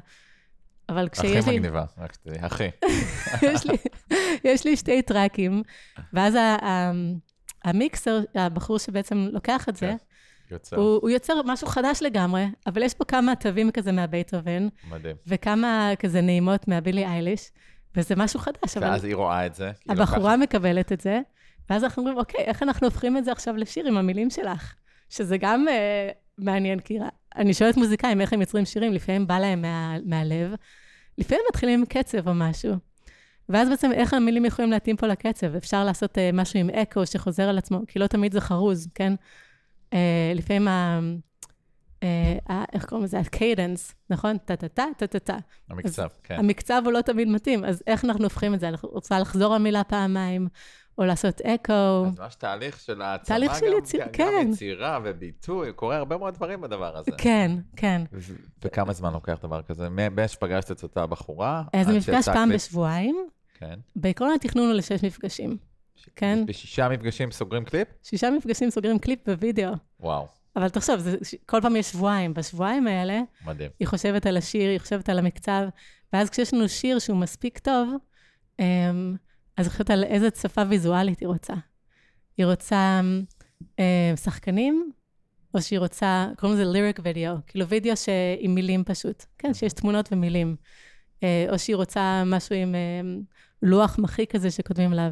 אבל 0.89 1.09
כשיש 1.09 1.31
לי... 1.31 1.39
הכי 1.39 1.59
מגניבה, 1.59 1.85
רק 1.97 2.13
שתדעי, 2.13 2.39
הכי. 2.39 2.63
יש, 3.53 3.65
לי, 3.65 3.77
יש 4.43 4.65
לי 4.65 4.77
שתי 4.77 5.01
טראקים, 5.01 5.63
ואז 6.13 6.35
המיקסר, 7.63 8.19
הבחור 8.35 8.79
שבעצם 8.79 9.27
לוקח 9.31 9.69
את 9.69 9.75
זה, 9.75 9.95
יוצר. 10.51 10.77
הוא, 10.77 10.99
הוא 11.01 11.09
יוצר 11.09 11.41
משהו 11.45 11.67
חדש 11.67 12.01
לגמרי, 12.01 12.45
אבל 12.67 12.83
יש 12.83 12.93
פה 12.93 13.05
כמה 13.05 13.35
תווים 13.35 13.71
כזה 13.71 13.91
מהבייטהובן. 13.91 14.67
מדהים. 14.89 15.15
וכמה 15.27 15.91
כזה 15.99 16.21
נעימות 16.21 16.67
מהבילי 16.67 17.05
אייליש, 17.05 17.51
וזה 17.95 18.15
משהו 18.15 18.39
חדש. 18.39 18.77
ואז 18.77 19.01
אבל... 19.01 19.07
היא 19.07 19.15
רואה 19.15 19.45
את 19.45 19.55
זה. 19.55 19.71
הבחורה 19.89 20.35
לוקח... 20.35 20.43
מקבלת 20.43 20.91
את 20.91 21.01
זה, 21.01 21.19
ואז 21.69 21.83
אנחנו 21.83 22.01
אומרים, 22.01 22.17
אוקיי, 22.17 22.45
איך 22.45 22.63
אנחנו 22.63 22.87
הופכים 22.87 23.17
את 23.17 23.25
זה 23.25 23.31
עכשיו 23.31 23.57
לשיר 23.57 23.87
עם 23.87 23.97
המילים 23.97 24.29
שלך? 24.29 24.75
שזה 25.09 25.37
גם 25.37 25.67
אה, 25.67 26.09
מעניין, 26.37 26.79
כי 26.79 26.99
אני 27.35 27.53
שואלת 27.53 27.77
מוזיקאים 27.77 28.21
איך 28.21 28.33
הם 28.33 28.41
יוצרים 28.41 28.65
שירים, 28.65 28.93
לפעמים 28.93 29.27
בא 29.27 29.39
להם 29.39 29.61
מה, 29.61 29.97
מהלב, 30.05 30.55
לפעמים 31.17 31.43
מתחילים 31.49 31.79
עם 31.79 31.85
קצב 31.85 32.27
או 32.27 32.33
משהו. 32.33 32.75
ואז 33.49 33.69
בעצם 33.69 33.91
איך 33.91 34.13
המילים 34.13 34.45
יכולים 34.45 34.71
להתאים 34.71 34.97
פה 34.97 35.07
לקצב? 35.07 35.55
אפשר 35.55 35.83
לעשות 35.83 36.17
אה, 36.17 36.29
משהו 36.33 36.59
עם 36.59 36.69
אקו 36.69 37.05
שחוזר 37.05 37.43
על 37.43 37.57
עצמו, 37.57 37.79
כי 37.87 37.99
לא 37.99 38.07
תמיד 38.07 38.31
זה 38.31 38.41
חרוז, 38.41 38.87
כן? 38.95 39.13
אה, 39.93 40.31
לפעמים 40.35 40.67
ה... 40.67 40.99
אה, 42.03 42.63
איך 42.73 42.85
קוראים 42.85 43.05
לזה? 43.05 43.19
ה 43.19 43.28
cadence, 43.28 43.95
נכון? 44.09 44.37
טה-טה-טה, 44.37 44.85
טה-טה-טה. 44.97 45.37
המקצב, 45.69 46.07
כן. 46.23 46.35
המקצב 46.39 46.81
הוא 46.85 46.93
לא 46.93 47.01
תמיד 47.01 47.27
מתאים, 47.27 47.65
אז 47.65 47.83
איך 47.87 48.05
אנחנו 48.05 48.23
הופכים 48.23 48.53
את 48.53 48.59
זה? 48.59 48.69
אנחנו 48.69 48.89
רוצה 48.89 49.19
לחזור 49.19 49.55
על 49.55 49.61
מילה 49.61 49.83
פעמיים, 49.83 50.47
או 50.97 51.05
לעשות 51.05 51.41
אקו. 51.41 51.73
אז 52.07 52.19
ממש 52.19 52.35
תהליך 52.35 52.79
של 52.79 53.01
העצמה, 53.01 53.35
תהליך 53.35 53.55
של 53.55 53.65
יציר, 53.77 54.03
כן. 54.13 54.31
גם 54.43 54.51
יצירה 54.51 54.99
וביטוי, 55.03 55.73
קורה 55.73 55.97
הרבה 55.97 56.17
מאוד 56.17 56.33
דברים 56.33 56.61
בדבר 56.61 56.97
הזה. 56.97 57.11
כן, 57.17 57.51
כן. 57.75 58.01
וכמה 58.63 58.93
זמן 58.93 59.13
לוקח 59.13 59.39
דבר 59.43 59.61
כזה? 59.61 59.89
מאיך 59.89 60.31
שפגשת 60.31 60.71
את 60.71 60.83
אותה 60.83 61.05
בחורה? 61.05 61.63
זה 61.85 61.97
מפגש 61.97 62.25
פעם 62.25 62.49
בשבועיים. 62.53 63.15
כן. 63.53 63.79
בעקרון 63.95 64.31
התכנון 64.35 64.65
הוא 64.65 64.73
לשש 64.73 65.03
מפגשים. 65.03 65.57
כן. 66.15 66.45
בשישה 66.45 66.89
מפגשים 66.89 67.31
סוגרים 67.31 67.65
קליפ? 67.65 67.87
שישה 68.03 68.29
מפגשים 68.29 68.69
סוגרים 68.69 68.99
קליפ 68.99 69.29
בווידאו. 69.29 69.73
וואו. 69.99 70.27
אבל 70.55 70.69
תחשוב, 70.69 70.99
זה, 70.99 71.17
כל 71.45 71.61
פעם 71.61 71.75
יש 71.75 71.91
שבועיים. 71.91 72.33
בשבועיים 72.33 72.87
האלה, 72.87 73.21
מדהים. 73.45 73.69
היא 73.79 73.87
חושבת 73.87 74.25
על 74.25 74.37
השיר, 74.37 74.69
היא 74.69 74.79
חושבת 74.79 75.09
על 75.09 75.19
המקצב, 75.19 75.63
ואז 76.13 76.29
כשיש 76.29 76.53
לנו 76.53 76.69
שיר 76.69 76.99
שהוא 76.99 77.17
מספיק 77.17 77.59
טוב, 77.59 77.93
אמ, 78.59 79.15
אז 79.57 79.65
היא 79.65 79.71
חושבת 79.71 79.89
על 79.89 80.03
איזה 80.03 80.27
שפה 80.41 80.61
ויזואלית 80.69 81.19
היא 81.19 81.27
רוצה. 81.27 81.53
היא 82.37 82.45
רוצה 82.45 83.01
אה, 83.79 84.13
שחקנים, 84.23 84.91
או 85.53 85.61
שהיא 85.61 85.79
רוצה, 85.79 86.27
קוראים 86.37 86.59
לזה 86.59 86.71
ליריק 86.71 86.99
וידאו, 87.03 87.35
כאילו 87.47 87.67
וידאו 87.67 87.93
עם 88.39 88.55
מילים 88.55 88.83
פשוט, 88.83 89.25
כן, 89.37 89.53
שיש 89.53 89.73
תמונות 89.73 90.09
ומילים. 90.11 90.55
אה, 91.23 91.45
או 91.49 91.59
שהיא 91.59 91.75
רוצה 91.75 92.23
משהו 92.25 92.55
עם 92.55 92.75
אה, 92.75 93.01
לוח 93.61 93.99
מחיק 93.99 94.31
כזה 94.31 94.51
שכותבים 94.51 94.91
עליו. 94.91 95.11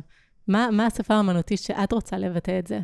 מה, 0.49 0.69
מה 0.71 0.85
השפה 0.85 1.13
האמנותית 1.13 1.59
שאת 1.59 1.93
רוצה 1.93 2.17
לבטא 2.17 2.59
את 2.59 2.67
זה? 2.67 2.79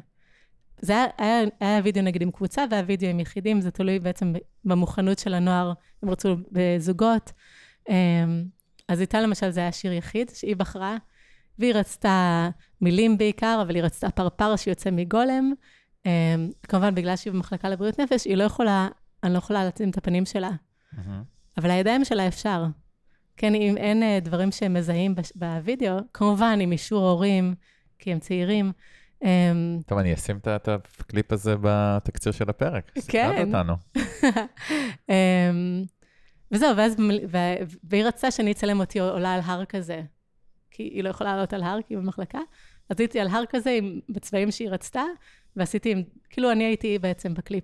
זה 0.82 0.94
היה, 0.94 1.06
היה, 1.18 1.42
היה 1.60 1.82
וידאו 1.84 2.04
נגיד 2.04 2.22
עם 2.22 2.32
קבוצה 2.32 2.66
והיה 2.70 2.84
וידאו 2.88 3.10
עם 3.10 3.20
יחידים, 3.20 3.62
זה 3.62 3.72
תלוי 3.72 4.00
בעצם 4.00 4.34
במוכנות 4.66 5.20
של 5.20 5.34
הנוער, 5.34 5.74
הם 6.04 6.10
רצו 6.10 6.36
בזוגות. 6.52 7.32
אז 8.88 9.02
איתה 9.02 9.22
למשל 9.22 9.50
זה 9.50 9.60
היה 9.60 9.72
שיר 9.72 9.94
יחיד 9.94 10.32
שהיא 10.34 10.56
בחרה, 10.56 10.98
והיא 11.60 11.74
רצתה 11.74 12.50
מילים 12.82 13.18
בעיקר, 13.18 13.60
אבל 13.62 13.76
היא 13.76 13.84
רצתה 13.84 14.10
פרפר 14.10 14.56
שיוצא 14.56 14.92
מגולם. 14.92 15.54
כמובן, 16.64 16.96
בגלל 16.96 17.16
שהיא 17.16 17.34
במחלקה 17.34 17.70
לבריאות 17.70 18.00
נפש, 18.00 18.26
היא 18.26 18.38
לא 18.38 18.44
יכולה, 18.44 18.88
אני 19.24 19.34
לא 19.34 19.38
יכולה 19.38 19.66
לשים 19.66 19.90
את 19.90 19.98
הפנים 19.98 20.26
שלה. 20.26 20.50
Mm-hmm. 20.50 21.00
אבל 21.58 21.72
הידיים 21.72 22.06
שלה 22.06 22.28
אפשר. 22.28 22.66
כן, 23.38 23.56
אם 23.56 23.78
אין 23.78 24.04
אה, 24.04 24.20
דברים 24.22 24.52
שהם 24.52 24.74
מזהים 24.74 25.16
בווידאו, 25.36 25.98
כמובן 26.14 26.60
עם 26.62 26.72
אישור 26.72 27.10
הורים, 27.10 27.56
כי 28.00 28.12
הם 28.12 28.20
צעירים. 28.20 28.72
אמ, 29.24 29.80
טוב, 29.86 29.98
אני 29.98 30.14
אשים 30.14 30.38
את 30.38 30.68
הקליפ 30.68 31.32
הזה 31.32 31.56
בתקציר 31.62 32.32
של 32.32 32.50
הפרק. 32.50 32.92
כן. 32.94 33.02
סיקרנת 33.02 33.48
אותנו. 33.48 33.74
אמ, 35.10 35.84
וזהו, 36.52 36.78
ואז, 36.78 36.96
והיא 37.84 38.04
רצתה 38.04 38.32
שאני 38.32 38.52
אצלם 38.52 38.80
אותי 38.80 39.00
עולה 39.00 39.34
על 39.34 39.42
הר 39.44 39.66
כזה, 39.66 40.02
כי 40.72 40.84
היא 40.84 41.04
לא 41.04 41.10
יכולה 41.10 41.36
לעלות 41.36 41.54
על 41.54 41.64
הר, 41.64 41.80
כי 41.88 41.94
היא 41.94 41.98
במחלקה. 41.98 42.40
אז 42.90 43.00
הייתי 43.00 43.20
על 43.20 43.28
הר 43.28 43.44
כזה 43.50 43.70
עם, 43.70 44.00
בצבעים 44.10 44.52
שהיא 44.52 44.70
רצתה, 44.70 45.04
ועשיתי, 45.56 45.92
עם, 45.92 46.04
כאילו 46.30 46.52
אני 46.52 46.64
הייתי 46.64 47.00
בעצם 47.00 47.34
בקליפ. 47.34 47.64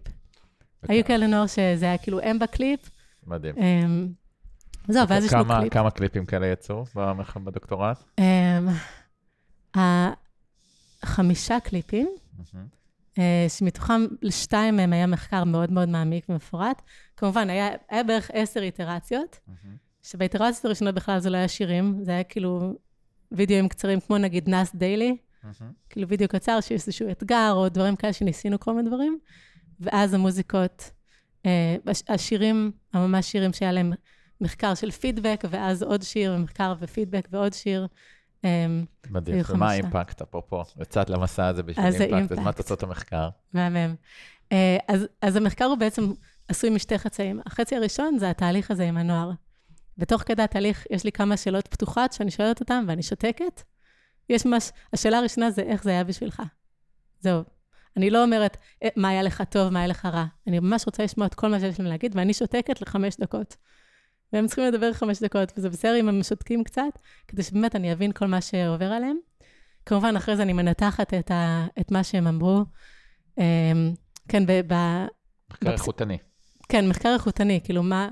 היו 0.88 1.05
כאלה 1.05 1.28
נוער 1.28 1.47
שזה 1.47 1.86
היה 1.86 1.97
כאילו 1.97 2.19
הם 2.19 2.39
בקליפ. 2.39 2.89
מדהים. 3.28 3.55
זהו, 4.88 5.07
ואז 5.07 5.25
יש 5.25 5.34
לו 5.34 5.45
קליפ. 5.45 5.73
כמה 5.73 5.91
קליפים 5.91 6.25
כאלה 6.25 6.47
יצאו 6.47 6.86
בדוקטורט? 7.43 8.03
אמ, 8.19 8.67
חמישה 11.05 11.59
קליפים, 11.59 12.09
אה, 13.17 13.45
שמתוכם 13.49 14.01
לשתיים 14.21 14.75
מהם 14.75 14.93
היה 14.93 15.07
מחקר 15.07 15.43
מאוד 15.43 15.71
מאוד 15.71 15.89
מעמיק 15.89 16.29
ומפורט. 16.29 16.82
כמובן, 17.17 17.49
היה, 17.49 17.69
היה 17.89 18.03
בערך 18.03 18.32
עשר 18.34 18.59
איטרציות, 18.63 19.39
שבאיטרציות 20.03 20.65
הראשונות 20.65 20.95
בכלל 20.95 21.19
זה 21.19 21.29
לא 21.29 21.38
היה 21.38 21.47
שירים, 21.47 21.99
זה 22.03 22.11
היה 22.11 22.23
כאילו 22.23 22.73
וידאוים 23.32 23.67
קצרים, 23.69 23.99
כמו 23.99 24.17
נגיד 24.17 24.49
נאס 24.49 24.75
דיילי, 24.75 25.17
כאילו 25.89 26.07
וידאו 26.07 26.27
קצר 26.27 26.61
שיש 26.61 26.82
איזשהו 26.82 27.11
אתגר, 27.11 27.51
או 27.53 27.69
דברים 27.69 27.95
כאלה 27.95 28.13
שניסינו 28.13 28.59
כל 28.59 28.73
מיני 28.73 28.89
דברים, 28.89 29.19
ואז 29.79 30.13
המוזיקות, 30.13 30.91
אה, 31.45 31.75
השירים, 32.09 32.71
הממש 32.93 33.32
שירים 33.32 33.53
שהיה 33.53 33.71
להם 33.71 33.93
מחקר 34.41 34.75
של 34.75 34.91
פידבק, 34.91 35.43
ואז 35.49 35.83
עוד 35.83 36.01
שיר, 36.01 36.33
ומחקר 36.37 36.73
ופידבק 36.79 37.27
ועוד 37.31 37.53
שיר. 37.53 37.87
אמ, 38.43 38.85
מדהים, 39.09 39.41
ומה 39.49 39.69
האימפקט, 39.69 40.21
אפרופו, 40.21 40.63
יצאת 40.81 41.09
למסע 41.09 41.47
הזה 41.47 41.63
בשביל 41.63 41.85
אימפקט, 41.85 42.31
אז 42.31 42.39
מה 42.39 42.51
תוצאות 42.51 42.83
המחקר? 42.83 43.29
מהמם. 43.53 43.95
אה, 44.51 44.77
אז, 44.87 45.07
אז 45.21 45.35
המחקר 45.35 45.65
הוא 45.65 45.77
בעצם 45.77 46.11
עשוי 46.47 46.69
משתי 46.69 46.97
חצאים. 46.97 47.39
החצי 47.45 47.75
הראשון 47.75 48.17
זה 48.19 48.29
התהליך 48.29 48.71
הזה 48.71 48.87
עם 48.87 48.97
הנוער. 48.97 49.31
ותוך 49.97 50.21
כדי 50.21 50.43
התהליך 50.43 50.85
יש 50.89 51.03
לי 51.03 51.11
כמה 51.11 51.37
שאלות 51.37 51.67
פתוחות 51.67 52.13
שאני 52.13 52.31
שואלת 52.31 52.59
אותן 52.59 52.85
ואני 52.87 53.03
שותקת. 53.03 53.61
יש 54.29 54.45
ממש, 54.45 54.71
השאלה 54.93 55.17
הראשונה 55.17 55.51
זה 55.51 55.61
איך 55.61 55.83
זה 55.83 55.89
היה 55.89 56.03
בשבילך. 56.03 56.41
זהו. 57.19 57.43
אני 57.97 58.09
לא 58.09 58.23
אומרת 58.23 58.57
אה, 58.83 58.89
מה 58.95 59.09
היה 59.09 59.23
לך 59.23 59.43
טוב, 59.49 59.69
מה 59.69 59.79
היה 59.79 59.87
לך 59.87 60.05
רע. 60.05 60.25
אני 60.47 60.59
ממש 60.59 60.85
רוצה 60.85 61.03
לשמוע 61.03 61.27
את 61.27 61.33
כל 61.33 61.47
מה 61.47 61.59
שיש 61.59 61.79
להם 61.79 61.89
להגיד, 61.89 62.15
ואני 62.15 62.33
שותקת 62.33 62.81
לחמש 62.81 63.17
דקות. 63.19 63.55
והם 64.34 64.47
צריכים 64.47 64.65
לדבר 64.65 64.93
חמש 64.93 65.23
דקות, 65.23 65.53
וזה 65.57 65.69
בסדר 65.69 65.99
אם 65.99 66.09
הם 66.09 66.23
שותקים 66.23 66.63
קצת, 66.63 66.99
כדי 67.27 67.43
שבאמת 67.43 67.75
אני 67.75 67.93
אבין 67.93 68.11
כל 68.11 68.27
מה 68.27 68.41
שעובר 68.41 68.86
עליהם. 68.86 69.17
כמובן, 69.86 70.15
אחרי 70.15 70.36
זה 70.36 70.43
אני 70.43 70.53
מנתחת 70.53 71.13
את, 71.13 71.32
ה, 71.32 71.67
את 71.79 71.91
מה 71.91 72.03
שהם 72.03 72.27
אמרו. 72.27 72.65
אמ, 73.38 73.93
כן, 74.27 74.43
ב... 74.45 74.73
מחקר 75.51 75.71
איכותני. 75.71 76.17
כן, 76.69 76.89
מחקר 76.89 77.13
איכותני, 77.13 77.59
כאילו, 77.63 77.84
מה, 77.84 78.09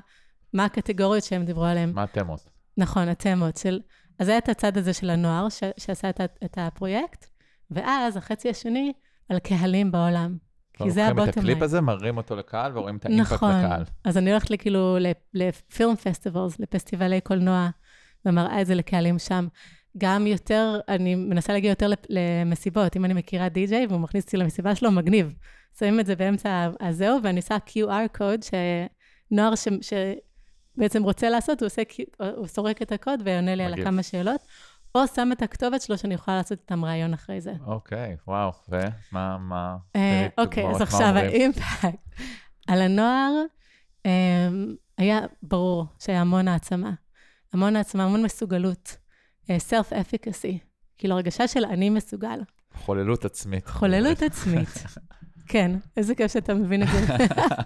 מה 0.53 0.65
הקטגוריות 0.65 1.23
שהם 1.23 1.45
דיברו 1.45 1.65
עליהן. 1.65 1.91
מה 1.93 2.03
התמות? 2.03 2.49
נכון, 2.77 3.07
התמות 3.07 3.57
של... 3.57 3.79
אז 4.19 4.27
היה 4.27 4.37
את 4.37 4.49
הצד 4.49 4.77
הזה 4.77 4.93
של 4.93 5.09
הנוער, 5.09 5.49
ש, 5.49 5.63
שעשה 5.77 6.09
את, 6.09 6.21
את 6.45 6.57
הפרויקט, 6.57 7.25
ואז 7.71 8.17
החצי 8.17 8.49
השני, 8.49 8.93
על 9.29 9.39
קהלים 9.39 9.91
בעולם. 9.91 10.37
כי 10.83 10.91
זה 10.91 11.05
ה 11.05 11.07
bottom 11.07 11.15
line. 11.15 11.27
לוקחים 11.27 11.29
את 11.29 11.37
הקליפ 11.37 11.61
הזה, 11.61 11.81
מראים 11.81 12.17
אותו 12.17 12.35
לקהל 12.35 12.77
ורואים 12.77 12.97
את 12.97 13.05
האימפקט 13.05 13.33
נכון. 13.33 13.51
לקהל. 13.51 13.83
אז 14.03 14.17
אני 14.17 14.31
הולכת 14.31 14.59
כאילו 14.59 14.97
לפילם 15.33 15.95
פסטיבלס, 15.95 16.59
לפסטיבלי 16.59 17.21
קולנוע, 17.21 17.69
ומראה 18.25 18.61
את 18.61 18.67
זה 18.67 18.75
לקהלים 18.75 19.19
שם. 19.19 19.47
גם 19.97 20.27
יותר, 20.27 20.79
אני 20.87 21.15
מנסה 21.15 21.53
להגיע 21.53 21.69
יותר 21.69 21.89
למסיבות. 22.09 22.95
אם 22.95 23.05
אני 23.05 23.13
מכירה 23.13 23.49
די-ג'יי 23.49 23.85
והוא 23.89 23.99
מכניס 23.99 24.25
אותי 24.25 24.37
למסיבה 24.37 24.75
שלו, 24.75 24.91
מגניב. 24.91 25.33
שמים 25.79 25.99
את 25.99 26.05
זה 26.05 26.15
באמצע 26.15 26.69
הזהו, 26.81 27.19
ואני 27.23 27.39
עושה 27.39 27.57
QR 27.67 28.17
קוד, 28.17 28.39
שנוער 28.43 29.55
ש... 29.55 29.67
שבעצם 29.81 31.03
רוצה 31.03 31.29
לעשות, 31.29 31.61
הוא, 31.61 31.67
עושה, 31.67 31.81
הוא 32.37 32.47
סורק 32.47 32.81
את 32.81 32.91
הקוד 32.91 33.21
ועונה 33.25 33.55
לי 33.55 33.63
מגיב. 33.63 33.77
על 33.77 33.83
כמה 33.83 34.03
שאלות. 34.03 34.41
או 34.95 35.07
שם 35.07 35.29
את 35.31 35.41
הכתובת 35.41 35.81
שלו, 35.81 35.97
שאני 35.97 36.13
יכולה 36.13 36.37
לעשות 36.37 36.59
איתם 36.59 36.85
ראיון 36.85 37.13
אחרי 37.13 37.41
זה. 37.41 37.53
אוקיי, 37.65 38.15
וואו, 38.27 38.51
ומה, 38.69 39.37
מה... 39.37 39.77
אה, 39.95 40.27
אוקיי, 40.37 40.69
אז 40.69 40.81
עכשיו 40.81 41.13
האימפקט. 41.15 42.09
על 42.67 42.81
הנוער, 42.81 43.31
אמ, 44.05 44.75
היה 44.97 45.19
ברור 45.43 45.85
שהיה 45.99 46.21
המון 46.21 46.47
העצמה. 46.47 46.91
המון 47.53 47.75
העצמה, 47.75 48.03
המון 48.03 48.23
מסוגלות. 48.23 48.97
self-efficacy, 49.45 50.45
אה, 50.45 50.57
כאילו 50.97 51.15
הרגשה 51.15 51.47
של 51.47 51.65
אני 51.65 51.89
מסוגל. 51.89 52.39
חוללות 52.73 53.25
עצמית. 53.25 53.67
חוללות 53.67 54.21
עצמית. 54.21 54.83
כן, 55.51 55.71
איזה 55.97 56.15
כיף 56.15 56.31
שאתה 56.31 56.53
מבין 56.53 56.83
את 56.83 56.87
זה. 56.87 57.15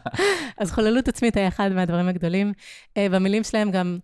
אז 0.62 0.72
חוללות 0.72 1.08
עצמית 1.08 1.38
היה 1.38 1.48
אחד 1.48 1.70
מהדברים 1.72 2.08
הגדולים. 2.08 2.54
אה, 2.98 3.08
במילים 3.12 3.44
שלהם 3.44 3.72
גם, 3.72 4.00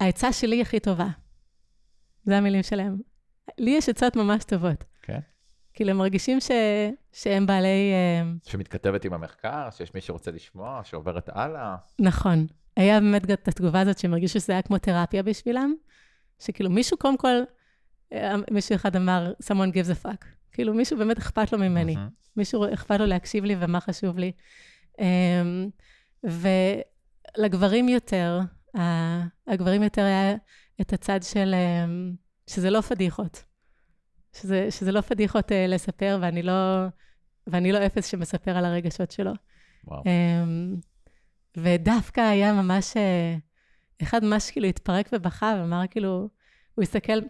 העצה 0.00 0.32
שלי 0.32 0.62
הכי 0.62 0.80
טובה. 0.80 1.08
זה 2.24 2.36
המילים 2.36 2.62
שלהם. 2.62 2.96
לי 3.58 3.70
יש 3.70 3.88
עצות 3.88 4.16
ממש 4.16 4.44
טובות. 4.44 4.84
כן. 5.02 5.18
כאילו, 5.74 5.90
הם 5.90 5.98
מרגישים 5.98 6.40
ש... 6.40 6.50
שהם 7.12 7.46
בעלי... 7.46 7.92
אה, 7.92 8.30
שמתכתבת 8.44 9.04
עם 9.04 9.12
המחקר, 9.12 9.70
שיש 9.70 9.94
מי 9.94 10.00
שרוצה 10.00 10.30
לשמוע, 10.30 10.80
שעוברת 10.84 11.28
הלאה. 11.32 11.76
נכון. 11.98 12.46
היה 12.76 13.00
באמת 13.00 13.30
את 13.30 13.48
התגובה 13.48 13.80
הזאת 13.80 13.98
שהם 13.98 14.12
הרגישו 14.12 14.40
שזה 14.40 14.52
היה 14.52 14.62
כמו 14.62 14.78
תרפיה 14.78 15.22
בשבילם, 15.22 15.74
שכאילו 16.38 16.70
מישהו 16.70 16.96
קודם 16.98 17.16
כל, 17.16 17.36
אה, 18.12 18.34
מישהו 18.50 18.74
אחד 18.74 18.96
אמר, 18.96 19.32
someone 19.42 19.72
gives 19.74 20.02
a 20.02 20.06
fuck. 20.06 20.26
כאילו, 20.52 20.74
מישהו 20.74 20.98
באמת 20.98 21.18
אכפת 21.18 21.52
לו 21.52 21.58
ממני. 21.58 21.94
Mm-hmm. 21.94 22.20
מישהו 22.36 22.74
אכפת 22.74 23.00
לו 23.00 23.06
להקשיב 23.06 23.44
לי 23.44 23.56
ומה 23.60 23.80
חשוב 23.80 24.18
לי. 24.18 24.32
אמ, 24.98 25.68
ולגברים 26.24 27.88
יותר, 27.88 28.40
הגברים 29.46 29.82
יותר 29.82 30.02
היה 30.02 30.34
את 30.80 30.92
הצד 30.92 31.22
של, 31.22 31.54
אמ, 31.54 32.14
שזה 32.46 32.70
לא 32.70 32.80
פדיחות. 32.80 33.44
שזה, 34.32 34.70
שזה 34.70 34.92
לא 34.92 35.00
פדיחות 35.00 35.50
uh, 35.50 35.54
לספר, 35.68 36.18
ואני 36.20 36.42
לא, 36.42 36.52
ואני 37.46 37.72
לא 37.72 37.86
אפס 37.86 38.06
שמספר 38.06 38.56
על 38.56 38.64
הרגשות 38.64 39.10
שלו. 39.10 39.32
וואו. 39.84 40.02
Um, 40.02 40.06
ודווקא 41.56 42.20
היה 42.20 42.52
ממש, 42.52 42.92
uh, 42.92 44.02
אחד 44.02 44.24
ממש 44.24 44.50
כאילו 44.50 44.66
התפרק 44.66 45.08
ובכה, 45.12 45.54
ואמר 45.58 45.82
כאילו, 45.90 46.28
הוא 46.74 46.82
הסתכל, 46.82 47.20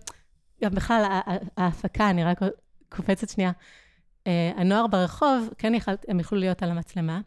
גם 0.62 0.74
בכלל, 0.74 1.20
ההפקה, 1.56 2.10
אני 2.10 2.24
רק 2.24 2.38
קופצת 2.88 3.28
שנייה, 3.28 3.50
uh, 4.24 4.28
הנוער 4.56 4.86
ברחוב, 4.86 5.50
כן 5.58 5.74
יכול, 5.74 5.94
הם 6.08 6.20
יכלו 6.20 6.38
להיות 6.38 6.62
על 6.62 6.70
המצלמה. 6.70 7.20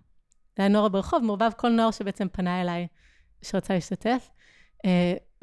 זה 0.57 0.63
היה 0.63 0.67
נוער 0.67 0.87
ברחוב, 0.87 1.23
מעורבב 1.23 1.51
כל 1.57 1.69
נוער 1.69 1.91
שבעצם 1.91 2.27
פנה 2.31 2.61
אליי, 2.61 2.87
שרצה 3.41 3.73
להשתתף, 3.73 4.29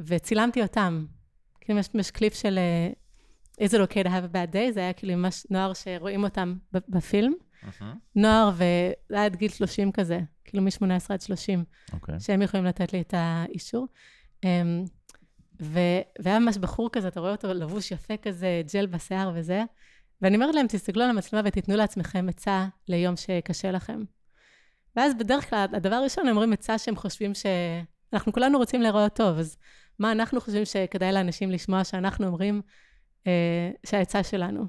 וצילמתי 0.07 0.63
אותם. 0.63 1.07
כאילו, 1.61 1.79
יש, 1.79 1.89
יש 1.95 2.11
קליפ 2.11 2.35
של 2.35 2.59
uh, 2.59 3.01
Is 3.61 3.73
it 3.73 3.81
okay 3.81 4.05
to 4.05 4.09
have 4.09 4.25
a 4.25 4.35
bad 4.35 4.55
day? 4.55 4.73
זה 4.73 4.81
היה 4.81 4.93
כאילו 4.93 5.17
ממש 5.17 5.47
נוער 5.51 5.73
שרואים 5.75 6.25
אותם 6.25 6.55
בפילם. 6.73 7.33
מהמם. 7.63 7.95
נוער, 8.17 8.51
וזה 8.55 8.95
היה 9.11 9.25
עד 9.25 9.37
גיל 9.37 9.51
30 9.51 9.93
כזה, 9.93 10.21
כאילו 10.45 10.63
מ-18 10.63 11.07
עד 11.09 11.21
30, 11.21 11.65
אוקיי. 11.93 12.21
שהם 12.21 12.43
יכולים 12.43 12.67
לתת 12.67 12.93
לי 12.93 13.01
את 13.01 13.15
האישור. 13.17 13.89
אמ, 14.45 14.85
ו- 15.63 16.01
והיה 16.23 16.39
ממש 16.39 16.59
בחור 16.59 16.91
כזה, 16.93 17.09
אתה 17.09 17.21
רואה 17.21 17.33
אותו 17.33 17.55
לבוש 17.55 17.91
יפה 17.91 18.17
כזה, 18.17 18.63
ג'ל 18.75 18.87
בשיער 18.87 19.33
וזה, 19.35 19.63
ואני 20.23 20.37
אומרת 20.37 20.55
להם, 20.55 20.67
תסתכלו 20.67 21.03
על 21.03 21.11
המצלמה 21.11 21.43
ותיתנו 21.49 21.77
לעצמכם 21.77 22.27
עצה 22.29 22.69
ליום 22.89 23.17
שקשה 23.17 23.71
לכם. 23.71 24.03
ואז 24.97 25.15
בדרך 25.15 25.51
כלל, 25.51 25.67
הדבר 25.73 25.95
הראשון, 25.95 26.27
הם 26.27 26.31
אומרים 26.31 26.53
עצה 26.53 26.79
שהם 26.79 26.97
חושבים 26.97 27.35
ש... 27.35 27.47
אנחנו 28.13 28.33
כולנו 28.33 28.59
רוצים 28.59 28.83
להיראות 28.83 29.15
טוב, 29.15 29.39
אז 29.39 29.57
מה 30.01 30.13
אנחנו 30.13 30.41
חושבים 30.41 30.65
שכדאי 30.65 31.13
לאנשים 31.13 31.51
לשמוע 31.51 31.85
שאנחנו 31.85 32.27
אומרים 32.27 32.63
אה, 33.27 33.71
שהעצה 33.87 34.23
שלנו? 34.23 34.67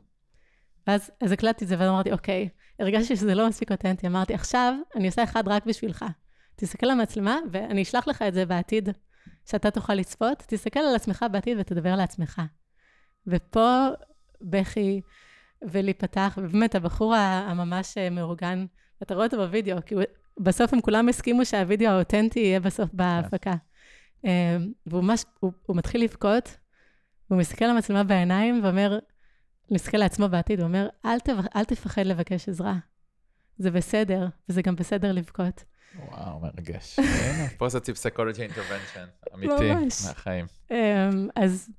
ואז 0.88 1.12
אז 1.22 1.32
הקלטתי 1.32 1.64
את 1.64 1.70
זה 1.70 1.76
ואמרתי, 1.80 2.12
אוקיי, 2.12 2.50
הרגשתי 2.80 3.16
שזה 3.16 3.36
לא 3.36 3.48
מספיק 3.48 3.72
אותנטי. 3.72 4.08
אמרתי, 4.08 4.34
עכשיו 4.34 4.74
אני 4.96 5.08
עושה 5.08 5.24
אחד 5.24 5.48
רק 5.48 5.66
בשבילך. 5.66 6.06
תסתכל 6.56 6.86
על 6.86 6.92
המצלמה, 6.92 7.40
ואני 7.52 7.82
אשלח 7.82 8.08
לך 8.08 8.22
את 8.22 8.34
זה 8.34 8.46
בעתיד, 8.46 8.90
שאתה 9.50 9.72
תוכל 9.72 9.94
לצפות. 9.94 10.44
תסתכל 10.48 10.80
על 10.80 10.96
עצמך 10.96 11.26
בעתיד 11.32 11.58
ותדבר 11.60 11.96
לעצמך. 11.96 12.42
ופה 13.28 13.88
בכי 14.42 15.02
ולהיפתח, 15.62 16.38
ובאמת, 16.42 16.76
הבחור 16.76 17.16
הממש 17.16 17.98
אה, 17.98 18.10
מאורגן, 18.10 18.66
אתה 19.04 19.14
רואה 19.14 19.26
אותו 19.26 19.38
בווידאו, 19.38 19.78
כי 19.86 19.96
הוא, 19.96 20.04
בסוף 20.40 20.74
הם 20.74 20.82
כולם 20.82 21.10
הסכימו 21.10 21.46
שהווידאו 21.46 21.90
האותנטי 21.90 22.40
יהיה 22.40 22.60
בסוף 22.60 22.90
בהפקה. 22.94 23.54
אה, 24.26 24.58
והוא 24.86 25.04
ממש, 25.04 25.26
הוא, 25.40 25.52
הוא 25.66 25.78
מתחיל 25.78 26.04
לבכות, 26.04 26.58
והוא 27.30 27.40
מסתכל 27.40 27.66
על 27.66 27.72
המצלמה 27.72 28.04
בעיניים 28.04 28.64
ואומר, 28.64 29.00
מסתכל 29.72 29.98
לעצמו 29.98 30.30
בעתיד, 30.30 30.60
הוא 30.60 30.68
אומר, 30.68 30.90
אל, 31.06 31.20
תב... 31.20 31.38
אל 31.56 31.64
תפחד 31.64 32.02
לבקש 32.06 32.50
עזרה. 32.50 32.76
זה 33.58 33.72
בסדר, 33.72 34.28
וזה 34.50 34.62
גם 34.62 34.76
בסדר 34.76 35.12
לבכות. 35.12 35.64
וואו, 35.96 36.40
מרגש. 36.40 37.00
הנה, 37.00 37.50
positive 37.58 37.96
psychology 37.96 38.42
intervention, 38.42 39.06
אמיתי. 39.34 39.74
מהחיים. 40.08 40.46
אמ, 40.72 41.28
אז, 41.36 41.70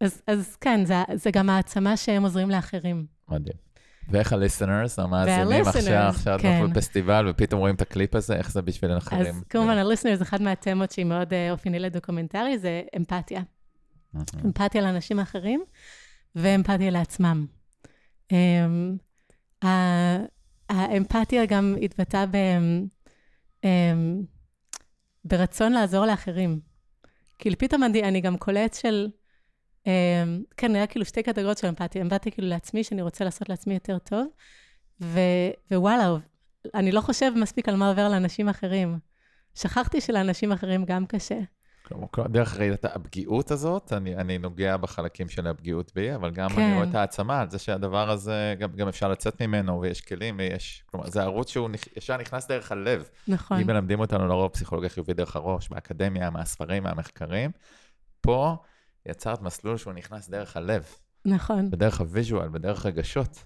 אז, 0.00 0.22
אז 0.26 0.56
כן, 0.56 0.84
זה, 0.84 0.94
זה 1.14 1.30
גם 1.30 1.50
העצמה 1.50 1.96
שהם 1.96 2.22
עוזרים 2.22 2.50
לאחרים. 2.50 3.06
מדהים. 3.28 3.69
ואיך 4.10 4.32
ה-listeners, 4.32 5.02
המאזינים 5.02 5.66
עכשיו, 5.66 6.08
עכשיו 6.08 6.38
כן. 6.42 6.48
אנחנו 6.48 6.70
בפסטיבל 6.70 7.26
ופתאום 7.30 7.60
רואים 7.60 7.74
את 7.74 7.82
הקליפ 7.82 8.14
הזה, 8.14 8.36
איך 8.36 8.52
זה 8.52 8.62
בשביל 8.62 8.98
אחרים? 8.98 9.34
אז 9.34 9.44
כמובן, 9.50 9.94
זה 10.16 10.22
אחת 10.22 10.40
מהתמות 10.40 10.92
שהיא 10.92 11.06
מאוד 11.06 11.32
אה, 11.32 11.50
אופייני 11.50 11.78
לדוקומנטרי, 11.78 12.58
זה 12.58 12.82
אמפתיה. 12.96 13.40
אמפתיה 14.44 14.82
לאנשים 14.82 15.18
האחרים 15.18 15.62
ואמפתיה 16.34 16.90
לעצמם. 16.90 17.46
אמ, 18.32 18.96
האמפתיה 20.68 21.46
גם 21.46 21.76
התבטאה 21.82 22.26
ב, 22.26 22.36
אמ, 23.64 24.22
ברצון 25.24 25.72
לעזור 25.72 26.06
לאחרים. 26.06 26.60
כאילו 27.38 27.58
פתאום 27.58 27.84
אני, 27.84 28.02
אני 28.02 28.20
גם 28.20 28.38
קולט 28.38 28.74
של, 28.74 29.06
אמ, 29.06 29.10
כן, 30.56 30.74
היה 30.74 30.86
כאילו 30.86 31.04
שתי 31.04 31.22
קטגוריות 31.22 31.58
של 31.58 31.66
אמפתיה. 31.66 32.02
אמפתיה 32.02 32.32
כאילו 32.32 32.48
לעצמי, 32.48 32.84
שאני 32.84 33.02
רוצה 33.02 33.24
לעשות 33.24 33.48
לעצמי 33.48 33.74
יותר 33.74 33.98
טוב, 33.98 34.26
ו, 35.00 35.20
ווואלה, 35.70 36.16
אני 36.74 36.92
לא 36.92 37.00
חושב 37.00 37.32
מספיק 37.36 37.68
על 37.68 37.76
מה 37.76 37.88
עובר 37.88 38.08
לאנשים 38.08 38.48
אחרים. 38.48 38.98
שכחתי 39.54 40.00
שלאנשים 40.00 40.52
אחרים 40.52 40.84
גם 40.84 41.06
קשה. 41.06 41.38
דרך 42.28 42.56
ראיית 42.56 42.84
הפגיעות 42.84 43.50
הזאת, 43.50 43.92
אני, 43.92 44.16
אני 44.16 44.38
נוגע 44.38 44.76
בחלקים 44.76 45.28
של 45.28 45.46
הפגיעות 45.46 45.92
בי, 45.94 46.14
אבל 46.14 46.30
גם 46.30 46.48
כן. 46.48 46.60
אני 46.62 46.74
רואה 46.74 46.88
את 46.90 46.94
העצמה 46.94 47.40
על 47.40 47.50
זה 47.50 47.58
שהדבר 47.58 48.10
הזה, 48.10 48.54
גם, 48.58 48.72
גם 48.72 48.88
אפשר 48.88 49.08
לצאת 49.08 49.42
ממנו, 49.42 49.80
ויש 49.80 50.00
כלים, 50.00 50.36
ויש... 50.38 50.84
כלומר, 50.86 51.10
זה 51.10 51.22
ערוץ 51.22 51.50
שהוא 51.50 51.68
נכ- 51.68 51.88
ישר 51.96 52.16
נכנס 52.16 52.46
דרך 52.46 52.72
הלב. 52.72 53.08
נכון. 53.28 53.60
אם 53.60 53.66
מלמדים 53.66 54.00
אותנו 54.00 54.26
לרוב 54.26 54.50
פסיכולוגיה 54.50 54.88
חיובית 54.88 55.16
דרך 55.16 55.36
הראש, 55.36 55.68
באקדמיה, 55.68 56.30
מהספרים, 56.30 56.82
מהמחקרים, 56.82 57.50
פה 58.20 58.56
יצרת 59.06 59.42
מסלול 59.42 59.76
שהוא 59.76 59.92
נכנס 59.92 60.28
דרך 60.28 60.56
הלב, 60.56 60.84
נכון. 61.24 61.70
בדרך 61.70 62.00
הוויז'ואל, 62.00 62.48
בדרך 62.48 62.86
רגשות, 62.86 63.44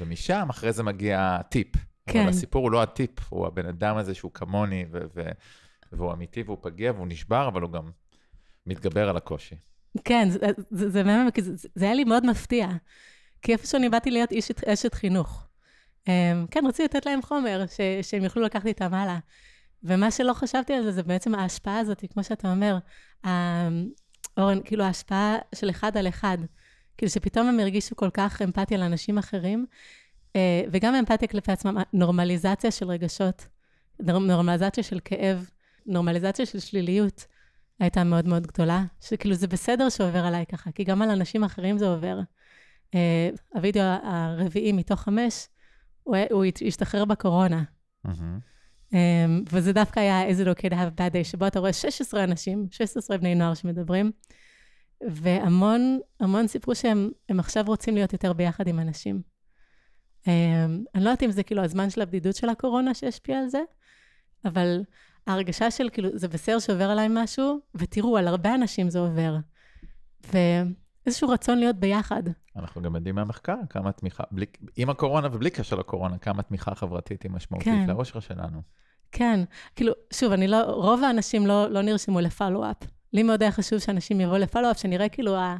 ומשם 0.00 0.46
אחרי 0.50 0.72
זה 0.72 0.82
מגיע 0.82 1.36
הטיפ. 1.40 1.68
כן. 2.06 2.20
אבל 2.20 2.28
הסיפור 2.28 2.62
הוא 2.62 2.72
לא 2.72 2.82
הטיפ, 2.82 3.10
הוא 3.28 3.46
הבן 3.46 3.66
אדם 3.66 3.96
הזה 3.96 4.14
שהוא 4.14 4.32
כמוני, 4.32 4.84
ו- 4.92 5.06
ו- 5.14 5.30
והוא 5.92 6.12
אמיתי 6.12 6.42
והוא 6.42 6.58
פגיע 6.60 6.92
והוא 6.92 7.06
נשבר, 7.06 7.48
אבל 7.48 7.62
הוא 7.62 7.72
גם 7.72 7.90
מתגבר 8.66 9.08
על 9.08 9.16
הקושי. 9.16 9.56
כן, 10.04 10.28
זה, 10.30 10.38
זה, 10.70 10.90
זה 10.90 11.02
זה, 11.40 11.68
זה 11.74 11.84
היה 11.84 11.94
לי 11.94 12.04
מאוד 12.04 12.26
מפתיע. 12.26 12.68
כי 13.42 13.52
איפה 13.52 13.66
שאני 13.66 13.88
באתי 13.88 14.10
להיות 14.10 14.32
אשת, 14.32 14.64
אשת 14.64 14.94
חינוך. 14.94 15.46
Um, 16.04 16.08
כן, 16.50 16.64
רציתי 16.68 16.84
לתת 16.84 17.06
להם 17.06 17.22
חומר, 17.22 17.64
ש, 17.66 17.80
שהם 18.10 18.24
יוכלו 18.24 18.42
לקחת 18.42 18.66
איתם 18.66 18.94
הלאה. 18.94 19.18
ומה 19.82 20.10
שלא 20.10 20.32
חשבתי 20.32 20.74
על 20.74 20.82
זה, 20.82 20.92
זה 20.92 21.02
בעצם 21.02 21.34
ההשפעה 21.34 21.78
הזאת, 21.78 22.04
כמו 22.12 22.24
שאתה 22.24 22.50
אומר, 22.50 22.78
אורן, 24.36 24.58
כאילו 24.64 24.84
ההשפעה 24.84 25.36
של 25.54 25.70
אחד 25.70 25.96
על 25.96 26.08
אחד. 26.08 26.38
כאילו 26.98 27.10
שפתאום 27.10 27.46
הם 27.46 27.60
הרגישו 27.60 27.96
כל 27.96 28.10
כך 28.10 28.42
אמפתיה 28.42 28.78
לאנשים 28.78 29.18
אחרים, 29.18 29.66
uh, 30.28 30.38
וגם 30.72 30.94
אמפתיה 30.94 31.28
כלפי 31.28 31.52
עצמם, 31.52 31.76
נורמליזציה 31.92 32.70
של 32.70 32.88
רגשות, 32.90 33.48
נור- 34.00 34.18
נורמליזציה 34.18 34.84
של 34.84 34.98
כאב, 35.04 35.50
נורמליזציה 35.86 36.46
של 36.46 36.58
שליליות. 36.58 37.26
הייתה 37.80 38.04
מאוד 38.04 38.28
מאוד 38.28 38.46
גדולה, 38.46 38.84
שכאילו 39.00 39.34
זה 39.34 39.46
בסדר 39.46 39.88
שעובר 39.88 40.24
עליי 40.24 40.46
ככה, 40.46 40.72
כי 40.72 40.84
גם 40.84 41.02
על 41.02 41.10
אנשים 41.10 41.44
אחרים 41.44 41.78
זה 41.78 41.88
עובר. 41.88 42.20
Uh, 42.92 42.96
הווידאו 43.54 43.82
הרביעי 44.02 44.72
מתוך 44.72 45.00
חמש, 45.00 45.48
הוא, 46.02 46.44
השתחרר 46.66 47.04
בקורונה. 47.04 47.62
מהמם. 48.04 48.38
Um, 48.92 48.96
וזה 49.52 49.72
דווקא 49.72 50.00
היה 50.00 50.24
איזה 50.24 50.52
okay 50.52 50.70
to 50.70 50.74
have 50.74 50.98
a 50.98 51.00
bad 51.00 51.12
day, 51.12 51.24
שבו 51.24 51.46
אתה 51.46 51.58
רואה 51.58 51.72
16 51.72 52.24
אנשים, 52.24 52.66
16 52.70 53.18
בני 53.18 53.34
נוער 53.34 53.54
שמדברים, 53.54 54.12
והמון, 55.10 55.98
המון 56.20 56.46
סיפרו 56.46 56.74
שהם 56.74 57.10
הם 57.28 57.40
עכשיו 57.40 57.64
רוצים 57.66 57.94
להיות 57.94 58.12
יותר 58.12 58.32
ביחד 58.32 58.68
עם 58.68 58.78
אנשים. 58.80 59.22
Um, 60.22 60.28
אני 60.94 61.04
לא 61.04 61.10
יודעת 61.10 61.22
אם 61.22 61.30
זה 61.30 61.42
כאילו 61.42 61.64
הזמן 61.64 61.90
של 61.90 62.02
הבדידות 62.02 62.36
של 62.36 62.48
הקורונה 62.48 62.94
שהשפיע 62.94 63.38
על 63.38 63.48
זה, 63.48 63.60
אבל 64.44 64.80
ההרגשה 65.26 65.70
של 65.70 65.88
כאילו, 65.92 66.08
זה 66.14 66.28
בסדר 66.28 66.58
שעובר 66.58 66.90
עליי 66.90 67.06
משהו, 67.10 67.60
ותראו, 67.74 68.16
על 68.16 68.28
הרבה 68.28 68.54
אנשים 68.54 68.90
זה 68.90 68.98
עובר. 68.98 69.36
ואיזשהו 71.06 71.28
רצון 71.28 71.58
להיות 71.58 71.76
ביחד. 71.76 72.22
אנחנו 72.56 72.82
גם 72.82 72.94
יודעים 72.94 73.14
מהמחקר 73.14 73.56
כמה 73.70 73.92
תמיכה, 73.92 74.24
בלי, 74.30 74.46
עם 74.76 74.90
הקורונה 74.90 75.28
ובלי 75.32 75.50
קשר 75.50 75.76
לקורונה, 75.76 76.18
כמה 76.18 76.42
תמיכה 76.42 76.74
חברתית 76.74 77.22
היא 77.22 77.30
משמעותית 77.30 77.72
כן. 77.72 77.90
לאושר 77.90 78.20
שלנו. 78.20 78.62
כן, 79.12 79.40
כאילו, 79.76 79.92
שוב, 80.12 80.32
אני 80.32 80.48
לא, 80.48 80.62
רוב 80.62 81.04
האנשים 81.04 81.46
לא, 81.46 81.70
לא 81.70 81.82
נרשמו 81.82 82.20
לפולו-אפ. 82.20 82.76
לי 83.12 83.22
מאוד 83.22 83.42
היה 83.42 83.52
חשוב 83.52 83.78
שאנשים 83.78 84.20
יבואו 84.20 84.38
לפולו-אפ, 84.38 84.78
שנראה 84.78 85.08
כאילו 85.08 85.36
ה, 85.36 85.56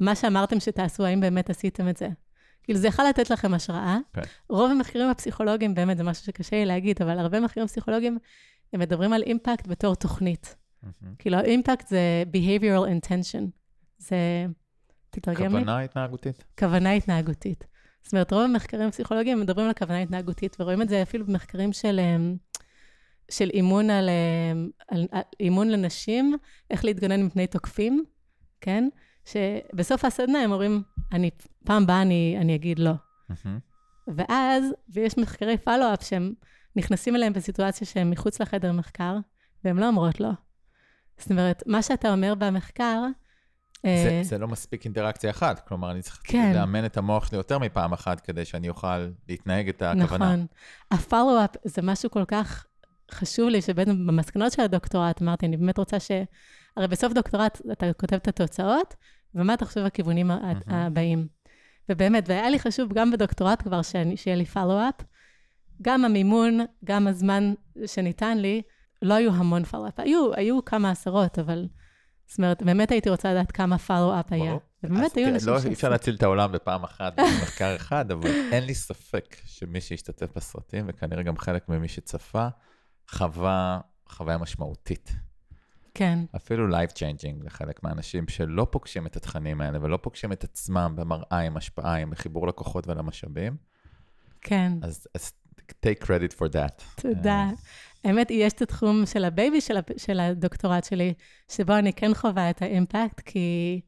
מה 0.00 0.14
שאמרתם 0.14 0.60
שתעשו, 0.60 1.04
האם 1.04 1.20
באמת 1.20 1.50
עשיתם 1.50 1.88
את 1.88 1.96
זה. 1.96 2.08
כאילו, 2.62 2.78
זה 2.78 2.88
יכול 2.88 3.04
לתת 3.04 3.30
לכם 3.30 3.54
השראה. 3.54 3.98
כן. 4.12 4.22
רוב 4.48 4.70
המחקרים 4.70 5.08
הפסיכולוגיים, 5.08 5.74
באמת, 5.74 5.96
זה 5.96 6.04
משהו 6.04 6.24
שקשה 6.24 6.56
לי 6.56 6.66
להגיד, 6.66 7.02
אבל 7.02 7.18
הרבה 7.18 7.40
מחקרים 7.40 7.66
פסיכולוגיים, 7.66 8.18
הם 8.72 8.80
מדברים 8.80 9.12
על 9.12 9.22
אימפקט 9.22 9.66
בתור 9.66 9.94
תוכנית. 9.94 10.56
מהמם. 10.82 11.14
כאילו, 11.18 11.40
אימפקט 11.40 11.88
זה 11.88 12.22
behavioral 12.32 12.86
intention. 12.86 13.42
זה, 13.98 14.16
תתרגם 15.12 15.42
לי? 15.42 15.48
כוונה 15.48 15.80
התנהגותית. 15.80 16.44
כוונה 16.58 16.92
התנהגותית. 16.92 17.64
זאת 18.02 18.12
אומרת, 18.12 18.32
רוב 18.32 18.42
המחקרים 18.42 18.88
הפסיכולוגיים 18.88 19.40
מדברים 19.40 19.66
על 19.66 19.72
כוונה 19.72 19.98
התנהגותית, 19.98 20.56
ורואים 20.60 20.82
את 20.82 20.88
זה 20.88 21.02
אפילו 21.02 21.26
במחקרים 21.26 21.72
של, 21.72 22.00
אמ, 22.00 22.36
של 23.30 23.50
אימון, 23.50 23.90
על, 23.90 24.08
אמ, 24.08 24.70
על, 24.88 25.06
על 25.10 25.22
אימון 25.40 25.68
לנשים, 25.68 26.36
איך 26.70 26.84
להתגונן 26.84 27.22
מפני 27.22 27.46
תוקפים, 27.46 28.04
כן? 28.60 28.88
שבסוף 29.24 30.04
הסדנה 30.04 30.38
הם 30.38 30.52
אומרים, 30.52 30.82
אני, 31.12 31.30
פעם 31.64 31.86
באה 31.86 32.02
אני, 32.02 32.36
אני 32.40 32.54
אגיד 32.54 32.78
לא. 32.78 32.92
ואז, 34.06 34.64
ויש 34.88 35.18
מחקרי 35.18 35.58
פלו-אפ 35.58 36.02
שהם 36.02 36.32
נכנסים 36.76 37.16
אליהם 37.16 37.32
בסיטואציה 37.32 37.86
שהם 37.86 38.10
מחוץ 38.10 38.40
לחדר 38.40 38.72
מחקר, 38.72 39.16
והם 39.64 39.78
לא 39.78 39.86
אומרות 39.86 40.20
לא. 40.20 40.30
זאת 41.18 41.30
אומרת, 41.30 41.62
מה 41.66 41.82
שאתה 41.82 42.12
אומר 42.12 42.34
במחקר, 42.34 43.02
זה, 43.86 44.20
זה 44.22 44.38
לא 44.38 44.48
מספיק 44.48 44.84
אינטראקציה 44.84 45.30
אחת, 45.30 45.68
כלומר, 45.68 45.90
אני 45.90 46.02
צריך 46.02 46.20
כן. 46.24 46.52
לאמן 46.54 46.84
את 46.84 46.96
המוח 46.96 47.26
שלי 47.26 47.38
יותר 47.38 47.58
מפעם 47.58 47.92
אחת 47.92 48.20
כדי 48.20 48.44
שאני 48.44 48.68
אוכל 48.68 49.08
להתנהג 49.28 49.68
את 49.68 49.82
הכוונה. 49.82 50.36
נכון. 50.36 50.46
הפולו-אפ 50.90 51.50
זה 51.64 51.82
משהו 51.82 52.10
כל 52.10 52.24
כך 52.24 52.66
חשוב 53.10 53.48
לי, 53.48 53.62
שבעצם 53.62 54.06
במסקנות 54.06 54.52
של 54.52 54.62
הדוקטורט 54.62 55.22
אמרתי, 55.22 55.46
אני 55.46 55.56
באמת 55.56 55.78
רוצה 55.78 56.00
ש... 56.00 56.10
הרי 56.76 56.88
בסוף 56.88 57.12
דוקטורט 57.12 57.60
אתה 57.72 57.92
כותב 57.92 58.16
את 58.16 58.28
התוצאות, 58.28 58.94
ומה 59.34 59.54
אתה 59.54 59.64
חושב 59.64 59.80
הכיוונים 59.80 60.26
מהמם. 60.26 60.60
הבאים. 60.66 61.26
ובאמת, 61.88 62.24
והיה 62.28 62.50
לי 62.50 62.58
חשוב 62.58 62.92
גם 62.92 63.10
בדוקטורט 63.10 63.62
כבר 63.62 63.82
שאני, 63.82 64.16
שיהיה 64.16 64.36
לי 64.36 64.44
פולו-אפ, 64.44 64.94
גם 65.82 66.04
המימון, 66.04 66.58
גם 66.84 67.06
הזמן 67.06 67.54
שניתן 67.86 68.38
לי, 68.38 68.62
לא 69.02 69.14
היו 69.14 69.32
המון 69.32 69.64
פולו-אפ. 69.64 70.00
היו, 70.00 70.34
היו 70.34 70.64
כמה 70.64 70.90
עשרות, 70.90 71.38
אבל... 71.38 71.66
זאת 72.32 72.38
אומרת, 72.38 72.62
באמת 72.62 72.90
הייתי 72.90 73.10
רוצה 73.10 73.32
לדעת 73.32 73.52
כמה 73.52 73.78
פולו-אפ 73.78 74.32
היה. 74.32 74.54
ובאמת 74.82 75.00
היו 75.00 75.10
תראה, 75.10 75.28
אנשים 75.28 75.48
לא, 75.48 75.56
שעשו. 75.56 75.68
אי 75.68 75.72
אפשר 75.72 75.88
להציל 75.88 76.14
את 76.14 76.22
העולם 76.22 76.52
בפעם 76.52 76.84
אחת 76.84 77.16
במחקר 77.18 77.76
אחד, 77.76 78.10
אבל 78.10 78.30
אין 78.52 78.64
לי 78.64 78.74
ספק 78.74 79.36
שמי 79.44 79.80
שהשתתף 79.80 80.36
בסרטים, 80.36 80.84
וכנראה 80.88 81.22
גם 81.22 81.36
חלק 81.36 81.68
ממי 81.68 81.88
שצפה, 81.88 82.48
חווה 83.10 83.80
חוויה 84.08 84.38
משמעותית. 84.38 85.12
כן, 85.94 86.18
אפילו 86.36 86.68
life 86.68 86.92
changing 86.92 87.44
לחלק 87.44 87.82
מהאנשים 87.82 88.28
שלא 88.28 88.66
פוגשים 88.70 89.06
את 89.06 89.16
התכנים 89.16 89.60
האלה 89.60 89.78
ולא 89.82 89.96
פוגשים 90.02 90.32
את 90.32 90.44
עצמם 90.44 90.92
במראה 90.96 91.38
עם 91.38 91.56
השפעה, 91.56 91.96
עם 91.96 92.14
חיבור 92.14 92.46
לקוחות 92.46 92.88
ולמשאבים, 92.88 93.56
כן. 94.40 94.72
אז, 94.82 95.06
אז 95.14 95.32
take 95.70 96.04
credit 96.04 96.38
for 96.38 96.52
that. 96.52 96.82
תודה. 97.02 97.50
האמת, 98.04 98.30
יש 98.30 98.52
את 98.52 98.62
התחום 98.62 99.06
של 99.06 99.24
ה 99.24 99.31
baby 99.31 99.60
של, 99.60 99.76
של 99.96 100.20
הדוקטורט 100.20 100.84
שלי, 100.84 101.14
שבו 101.48 101.78
אני 101.78 101.92
כן 101.92 102.14
חווה 102.14 102.50
את 102.50 102.62
האימפקט, 102.62 103.20
כי 103.20 103.80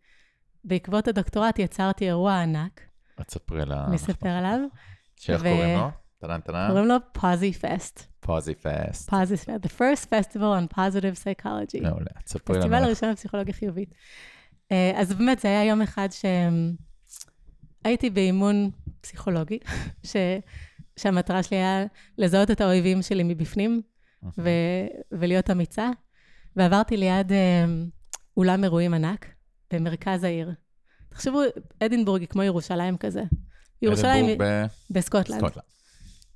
בעקבות 0.64 1.08
הדוקטורט 1.08 1.58
יצרתי 1.58 2.06
אירוע 2.06 2.42
ענק, 2.42 2.80
אז 3.18 3.24
תספרי 3.24 3.64
לה... 3.64 3.84
אני 3.86 3.96
אספר 3.96 4.28
עליו, 4.38 4.58
שאיך 5.16 5.40
ו- 5.40 5.44
קוראים 5.44 5.78
לו? 5.78 5.90
טלן 6.18 6.40
טלן? 6.40 6.68
קוראים 6.68 6.86
לו 6.86 6.96
פוזי 7.12 7.52
פסט. 7.52 8.06
פוזי 8.20 8.54
פסט. 8.54 9.10
פוזי 9.10 9.36
פסט, 9.36 9.48
the 9.48 9.68
first 9.78 10.06
festival 10.08 10.38
on 10.40 10.74
positive 10.74 11.16
psychology. 11.24 11.82
מעולה. 11.82 12.06
תספרי 12.24 12.56
לנו. 12.56 12.62
פסטיבל 12.64 12.84
הראשון 12.84 13.10
לפסיכולוגיה 13.10 13.54
חיובית. 13.54 13.94
אה, 14.72 14.92
אז 14.96 15.12
באמת, 15.12 15.38
זה 15.38 15.48
היה 15.48 15.64
יום 15.64 15.82
אחד 15.82 16.08
שהייתי 17.82 18.10
באימון 18.10 18.70
פסיכולוגי, 19.00 19.58
ש... 20.10 20.16
שהמטרה 20.96 21.42
שלי 21.42 21.56
היה 21.56 21.84
לזהות 22.18 22.50
את 22.50 22.60
האויבים 22.60 23.02
שלי 23.02 23.22
מבפנים, 23.22 23.82
ו... 24.38 24.50
ולהיות 25.12 25.50
אמיצה, 25.50 25.90
ועברתי 26.56 26.96
ליד 26.96 27.32
אה, 27.32 27.64
אולם 28.36 28.64
אירועים 28.64 28.94
ענק 28.94 29.26
במרכז 29.72 30.24
העיר. 30.24 30.52
תחשבו, 31.08 31.40
אדינבורג 31.80 32.20
היא 32.20 32.28
כמו 32.28 32.42
ירושלים 32.42 32.96
כזה. 32.96 33.22
ירושלים 33.82 34.24
היא 34.24 34.34
אדינבורג 34.34 34.66
בסקוטלנד. 34.90 35.42
בסקוטלנד. 35.42 35.64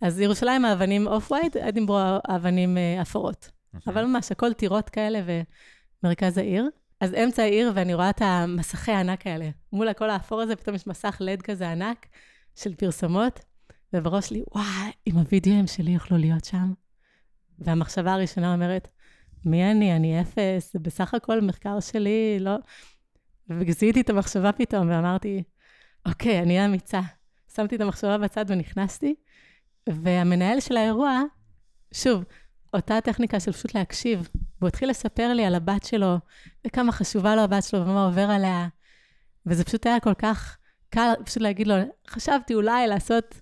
אז 0.01 0.21
ירושלים 0.21 0.65
האבנים 0.65 1.07
off 1.07 1.31
white, 1.33 1.57
אדינבורג 1.57 2.21
האבנים 2.29 2.79
אה, 2.79 3.03
אפורות. 3.03 3.51
אבל 3.87 4.05
ממש, 4.05 4.33
הכל 4.33 4.53
טירות 4.53 4.89
כאלה 4.89 5.21
ומרכז 6.03 6.39
העיר. 6.39 6.69
אז 7.01 7.15
אמצע 7.15 7.43
העיר, 7.43 7.73
ואני 7.75 7.95
רואה 7.95 8.11
את 8.11 8.23
המסכי 8.23 8.93
הענק 8.93 9.27
האלה. 9.27 9.51
מול 9.73 9.89
הכל 9.89 10.11
האפור 10.11 10.41
הזה, 10.41 10.57
פתאום 10.57 10.77
יש 10.77 10.87
מסך 10.87 11.17
לד 11.21 11.43
כזה 11.43 11.71
ענק 11.71 12.07
של 12.55 12.75
פרסומות, 12.75 13.41
ובראש 13.93 14.29
שלי, 14.29 14.43
וואי, 14.55 14.91
אם 15.07 15.17
הווידאוים 15.17 15.67
שלי 15.67 15.91
יוכלו 15.91 16.19
להיות 16.19 16.45
שם. 16.45 16.73
והמחשבה 17.59 18.13
הראשונה 18.13 18.55
אומרת, 18.55 18.89
מי 19.45 19.71
אני? 19.71 19.97
אני 19.97 20.21
אפס, 20.21 20.77
בסך 20.83 21.15
הכל 21.15 21.41
מחקר 21.41 21.81
שלי, 21.81 22.39
לא... 22.41 22.57
וזיהיתי 23.51 24.01
את 24.01 24.11
המחשבה 24.11 24.53
פתאום, 24.53 24.91
ואמרתי, 24.91 25.43
אוקיי, 26.07 26.43
אני 26.43 26.65
אמיצה. 26.65 27.01
שמתי 27.55 27.77
את 27.77 27.81
המחשבה 27.81 28.19
בצד 28.19 28.45
ונכנסתי, 28.49 29.15
והמנהל 29.89 30.61
של 30.61 30.77
האירוע, 30.77 31.23
שוב, 31.95 32.25
אותה 32.75 33.01
טכניקה 33.01 33.41
של 33.41 33.53
פשוט 33.53 33.75
להקשיב, 33.75 34.29
והוא 34.59 34.69
התחיל 34.69 34.91
לספר 34.91 35.33
לי 35.33 35.45
על 35.45 35.55
הבת 35.55 35.85
שלו, 35.85 36.17
וכמה 36.67 36.93
חשובה 36.93 37.37
לו 37.37 37.43
הבת 37.43 37.63
שלו, 37.63 37.81
ומה 37.81 38.05
עובר 38.05 38.31
עליה. 38.31 38.69
וזה 39.47 39.65
פשוט 39.65 39.87
היה 39.87 40.01
כל 40.01 40.15
כך 40.15 40.59
קל 40.91 41.13
פשוט 41.25 41.43
להגיד 41.43 41.67
לו, 41.67 41.75
חשבתי 42.09 42.55
אולי 42.55 42.87
לעשות 42.87 43.41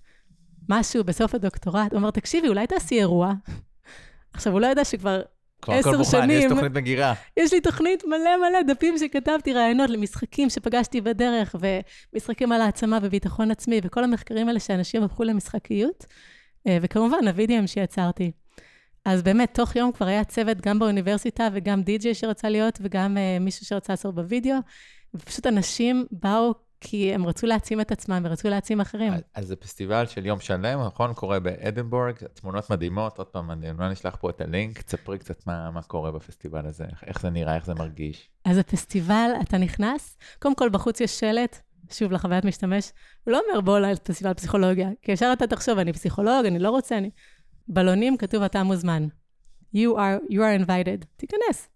משהו 0.68 1.04
בסוף 1.04 1.34
הדוקטורט. 1.34 1.92
הוא 1.92 1.98
אמר, 1.98 2.10
תקשיבי, 2.10 2.48
אולי 2.48 2.66
תעשי 2.66 2.98
אירוע. 2.98 3.32
עכשיו, 4.36 4.52
הוא 4.52 4.60
לא 4.60 4.66
ידע 4.66 4.84
שכבר 4.84 5.22
כבר 5.62 5.74
הכל 5.74 5.96
מוכן, 5.96 6.02
יש 6.02 6.10
שנים. 6.10 6.48
תוכנית 6.48 6.72
מגירה. 6.72 7.14
יש 7.36 7.52
לי 7.52 7.60
תוכנית 7.60 8.04
מלא 8.04 8.36
מלא 8.36 8.74
דפים 8.74 8.98
שכתבתי, 8.98 9.52
רעיונות 9.52 9.90
למשחקים 9.90 10.50
שפגשתי 10.50 11.00
בדרך, 11.00 11.54
ומשחקים 12.12 12.52
על 12.52 12.60
העצמה 12.60 12.98
וביטחון 13.02 13.50
עצמי, 13.50 13.80
וכל 13.84 14.04
המחקרים 14.04 14.48
האלה 14.48 14.60
שאנשים 14.60 15.02
הפכו 15.02 15.24
למשחקיות, 15.24 16.06
אה, 16.66 16.78
וכמובן, 16.82 17.28
הווידאוים 17.28 17.66
שיצרתי. 17.66 18.30
אז 19.04 19.22
באמת, 19.22 19.54
תוך 19.54 19.76
יום 19.76 19.92
כבר 19.92 20.06
היה 20.06 20.24
צוות 20.24 20.60
גם 20.60 20.78
באוניברסיטה, 20.78 21.48
וגם 21.52 21.82
די.ג'יי 21.82 22.14
שרצה 22.14 22.48
להיות, 22.48 22.78
וגם 22.82 23.16
uh, 23.16 23.42
מישהו 23.42 23.66
שרצה 23.66 23.92
לעשות 23.92 24.14
בווידאו, 24.14 24.56
ופשוט 25.14 25.46
אנשים 25.46 26.06
באו 26.10 26.54
כי 26.80 27.14
הם 27.14 27.26
רצו 27.26 27.46
להעצים 27.46 27.80
את 27.80 27.92
עצמם, 27.92 28.22
ורצו 28.24 28.48
להעצים 28.48 28.80
אחרים. 28.80 29.12
אז- 29.12 29.20
אז 29.34 29.46
זה 29.46 29.56
פסטיבל 29.56 30.06
של 30.06 30.26
יום 30.26 30.40
שלם, 30.40 30.80
נכון? 30.86 31.14
קורה 31.14 31.40
באדינבורג, 31.40 32.14
תמונות 32.34 32.70
מדהימות, 32.70 33.18
עוד 33.18 33.26
פעם, 33.26 33.50
אני 33.50 33.66
לא 33.78 33.88
נשלח 33.90 34.16
פה 34.20 34.30
את 34.30 34.40
הלינק, 34.40 34.82
תספרי 34.82 35.18
קצת 35.18 35.46
מה 35.46 35.70
מה 35.70 35.82
קורה 35.82 36.12
בפסטיבל 36.12 36.66
הזה, 36.66 36.84
איך- 36.84 37.04
איך 37.04 37.20
זה 37.20 37.30
נראה, 37.30 37.56
איך 37.56 37.66
זה 37.66 37.74
מרגיש. 37.74 38.30
אז 38.44 38.58
הפסטיבל, 38.58 39.30
אתה 39.42 39.58
נכנס, 39.58 40.16
קודם 40.38 40.54
כל 40.54 40.68
בחוץ 40.68 41.00
יש 41.00 41.20
שלט, 41.20 41.60
שוב, 41.92 42.12
לחוויית 42.12 42.44
משתמש, 42.44 42.92
הוא 43.24 43.32
לא 43.32 43.40
אומר 43.50 43.60
בוא 43.60 43.78
לפסטיבל 43.78 44.34
פסיכולוגיה, 44.34 44.88
כי 45.02 45.12
ישר 45.12 45.30
אתה 45.32 45.46
תחשוב, 45.46 45.78
אני 45.78 45.92
פסיכולוג, 45.92 46.46
אני 46.46 46.58
לא 46.58 46.70
רוצה, 46.70 46.98
אני... 46.98 47.10
בלונים 47.68 48.16
כתוב, 48.16 48.42
אתה 48.42 48.62
מוזמן. 48.62 49.06
You 49.76 49.78
are, 49.96 50.32
you 50.32 50.36
are 50.38 50.66
invited. 50.66 51.04
תיכנס. 51.16 51.68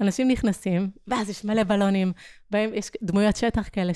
אנשים 0.00 0.28
נכנסים, 0.28 0.90
ואז 1.06 1.30
יש 1.30 1.44
מלא 1.44 1.64
בלונים, 1.64 2.12
בהם 2.50 2.70
יש 2.74 2.90
דמויות 3.02 3.36
שטח 3.36 3.68
כאלה 3.72 3.92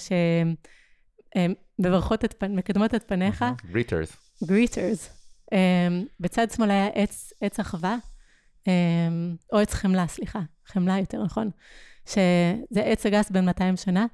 שמברכות 1.39 2.25
את 2.25 2.35
פניך, 2.39 2.59
מקדמות 2.59 2.95
את 2.95 3.09
פניך, 3.09 3.45
greeters. 3.75 4.17
Greeters. 4.45 5.19
Um, 5.55 5.55
בצד 6.21 6.51
שמאל 6.51 6.71
היה 6.71 6.87
עץ, 6.87 7.33
עץ 7.41 7.61
אחווה, 7.61 7.97
um, 8.65 8.71
או 9.53 9.59
עץ 9.59 9.75
חמלה, 9.75 10.07
סליחה, 10.07 10.41
חמלה 10.67 10.99
יותר 10.99 11.25
נכון, 11.25 11.51
שזה 12.07 12.83
עץ 12.85 13.07
הגס 13.07 13.31
בן 13.31 13.45
200 13.45 13.77
שנה, 13.77 14.07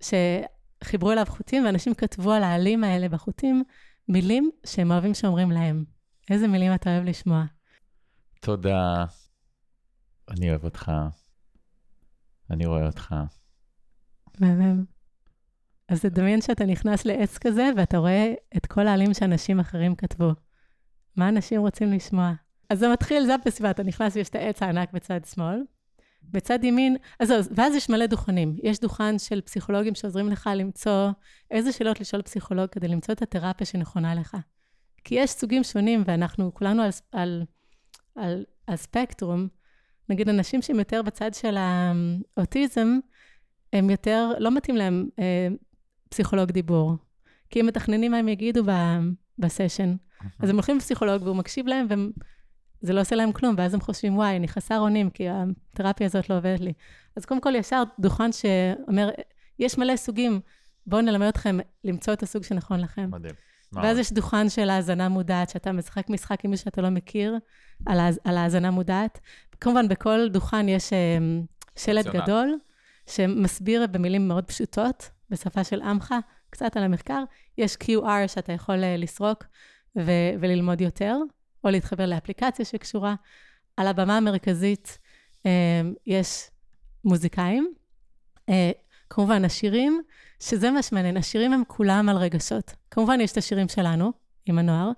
שחיברו 0.00 1.12
אליו 1.12 1.26
חוטים, 1.28 1.64
ואנשים 1.64 1.94
כתבו 1.94 2.32
על 2.32 2.42
העלים 2.42 2.84
האלה 2.84 3.08
בחוטים 3.08 3.64
מילים 4.08 4.50
שהם 4.66 4.90
אוהבים 4.90 5.14
שאומרים 5.14 5.50
להם. 5.50 5.84
איזה 6.30 6.48
מילים 6.48 6.74
אתה 6.74 6.90
אוהב 6.90 7.04
לשמוע? 7.04 7.44
תודה, 8.40 9.04
אני 10.30 10.50
אוהב 10.50 10.64
אותך, 10.64 10.92
אני 12.50 12.66
רואה 12.66 12.86
אותך. 12.86 13.14
מהמם. 14.40 14.84
אז 15.88 16.00
תדמיין 16.00 16.40
שאתה 16.40 16.64
נכנס 16.64 17.04
לעץ 17.04 17.38
כזה, 17.38 17.70
ואתה 17.76 17.98
רואה 17.98 18.34
את 18.56 18.66
כל 18.66 18.86
העלים 18.86 19.14
שאנשים 19.14 19.60
אחרים 19.60 19.94
כתבו. 19.94 20.30
מה 21.16 21.28
אנשים 21.28 21.60
רוצים 21.60 21.92
לשמוע? 21.92 22.32
אז 22.70 22.78
זה 22.78 22.88
מתחיל, 22.92 23.26
זה 23.26 23.34
הפסטיבל, 23.34 23.70
אתה 23.70 23.82
נכנס 23.82 24.16
ויש 24.16 24.28
את 24.28 24.34
העץ 24.34 24.62
הענק 24.62 24.92
בצד 24.92 25.20
שמאל. 25.24 25.62
בצד 26.22 26.64
ימין, 26.64 26.96
אז 27.20 27.28
זהו, 27.28 27.42
ואז 27.56 27.74
יש 27.74 27.88
מלא 27.88 28.06
דוכנים. 28.06 28.56
יש 28.62 28.80
דוכן 28.80 29.18
של 29.18 29.40
פסיכולוגים 29.40 29.94
שעוזרים 29.94 30.28
לך 30.28 30.50
למצוא 30.54 31.10
איזה 31.50 31.72
שאלות 31.72 32.00
לשאול 32.00 32.22
פסיכולוג 32.22 32.66
כדי 32.66 32.88
למצוא 32.88 33.14
את 33.14 33.22
התרפיה 33.22 33.66
שנכונה 33.66 34.14
לך. 34.14 34.36
כי 35.04 35.14
יש 35.14 35.30
סוגים 35.30 35.64
שונים, 35.64 36.02
ואנחנו 36.06 36.54
כולנו 36.54 36.82
על, 36.82 36.90
על, 37.12 37.44
על, 38.14 38.44
על 38.66 38.76
ספקטרום. 38.76 39.48
נגיד, 40.08 40.28
אנשים 40.28 40.62
שהם 40.62 40.78
יותר 40.78 41.02
בצד 41.02 41.34
של 41.34 41.56
האוטיזם, 42.36 42.98
הם 43.72 43.90
יותר, 43.90 44.30
לא 44.38 44.50
מתאים 44.50 44.76
להם 44.76 45.08
אה, 45.18 45.48
פסיכולוג 46.08 46.50
דיבור. 46.50 46.96
כי 47.50 47.60
הם 47.60 47.66
מתכננים 47.66 48.10
מה 48.10 48.16
הם 48.16 48.28
יגידו 48.28 48.64
ב, 48.64 48.70
בסשן. 49.38 49.96
אז 50.40 50.50
הם 50.50 50.56
הולכים 50.56 50.76
לפסיכולוג 50.76 51.22
והוא 51.22 51.36
מקשיב 51.36 51.66
להם, 51.66 51.86
וזה 52.82 52.92
לא 52.92 53.00
עושה 53.00 53.16
להם 53.16 53.32
כלום, 53.32 53.54
ואז 53.58 53.74
הם 53.74 53.80
חושבים, 53.80 54.16
וואי, 54.16 54.36
אני 54.36 54.48
חסר 54.48 54.78
אונים, 54.78 55.10
כי 55.10 55.26
התרפיה 55.28 56.06
הזאת 56.06 56.30
לא 56.30 56.36
עובדת 56.36 56.60
לי. 56.60 56.72
אז 57.16 57.24
קודם 57.24 57.40
כל, 57.40 57.54
ישר 57.54 57.82
דוכן 57.98 58.32
שאומר, 58.32 59.10
יש 59.58 59.78
מלא 59.78 59.96
סוגים, 59.96 60.40
בואו 60.86 61.00
נלמד 61.00 61.26
אתכם 61.26 61.58
למצוא 61.84 62.12
את 62.12 62.22
הסוג 62.22 62.42
שנכון 62.42 62.80
לכם. 62.80 63.10
מדהים. 63.10 63.34
ואז 63.72 63.98
יש 63.98 64.12
דוכן 64.12 64.48
של 64.48 64.70
האזנה 64.70 65.08
מודעת, 65.08 65.50
שאתה 65.50 65.72
משחק 65.72 66.10
משחק 66.10 66.44
עם 66.44 66.50
מי 66.50 66.56
שאתה 66.56 66.82
לא 66.82 66.88
מכיר, 66.88 67.38
על, 67.86 68.36
האזנה 68.36 68.70
מודעת. 68.70 69.20
כמובן, 69.60 69.88
בכל 69.88 70.28
דוכן 70.28 70.68
יש 70.68 70.92
אה, 70.92 71.18
שלט. 71.76 72.06
גדול, 72.06 72.58
שמסביר 73.06 73.86
במילים 73.86 74.28
מאוד 74.28 74.44
פשוטות, 74.44 75.10
בשפה 75.30 75.64
של 75.64 75.82
עמך, 75.82 76.14
קצת 76.50 76.76
על 76.76 76.82
המחקר. 76.82 77.24
יש 77.58 77.76
QR 77.84 78.28
שאתה 78.28 78.52
יכול 78.52 78.84
אה, 78.84 78.96
לסרוק 78.96 79.44
ו- 79.98 80.32
וללמוד 80.40 80.80
יותר, 80.80 81.16
או 81.64 81.70
להתחבר 81.70 82.06
לאפליקציה 82.06 82.64
שקשורה. 82.64 83.14
על 83.76 83.86
הבמה 83.86 84.16
המרכזית 84.16 84.98
אה, 85.46 85.82
יש 86.06 86.50
מוזיקאים, 87.04 87.74
אה, 88.48 88.70
כמובן, 89.10 89.44
השירים, 89.44 90.02
שזה 90.40 90.70
מה 90.70 90.82
שמעניין, 90.82 91.16
השירים 91.16 91.52
הם 91.52 91.62
כולם 91.66 92.08
על 92.08 92.16
רגשות. 92.16 92.74
כמובן, 92.90 93.20
יש 93.20 93.32
את 93.32 93.36
השירים 93.36 93.68
שלנו, 93.68 94.12
עם 94.46 94.58
הנוער. 94.58 94.90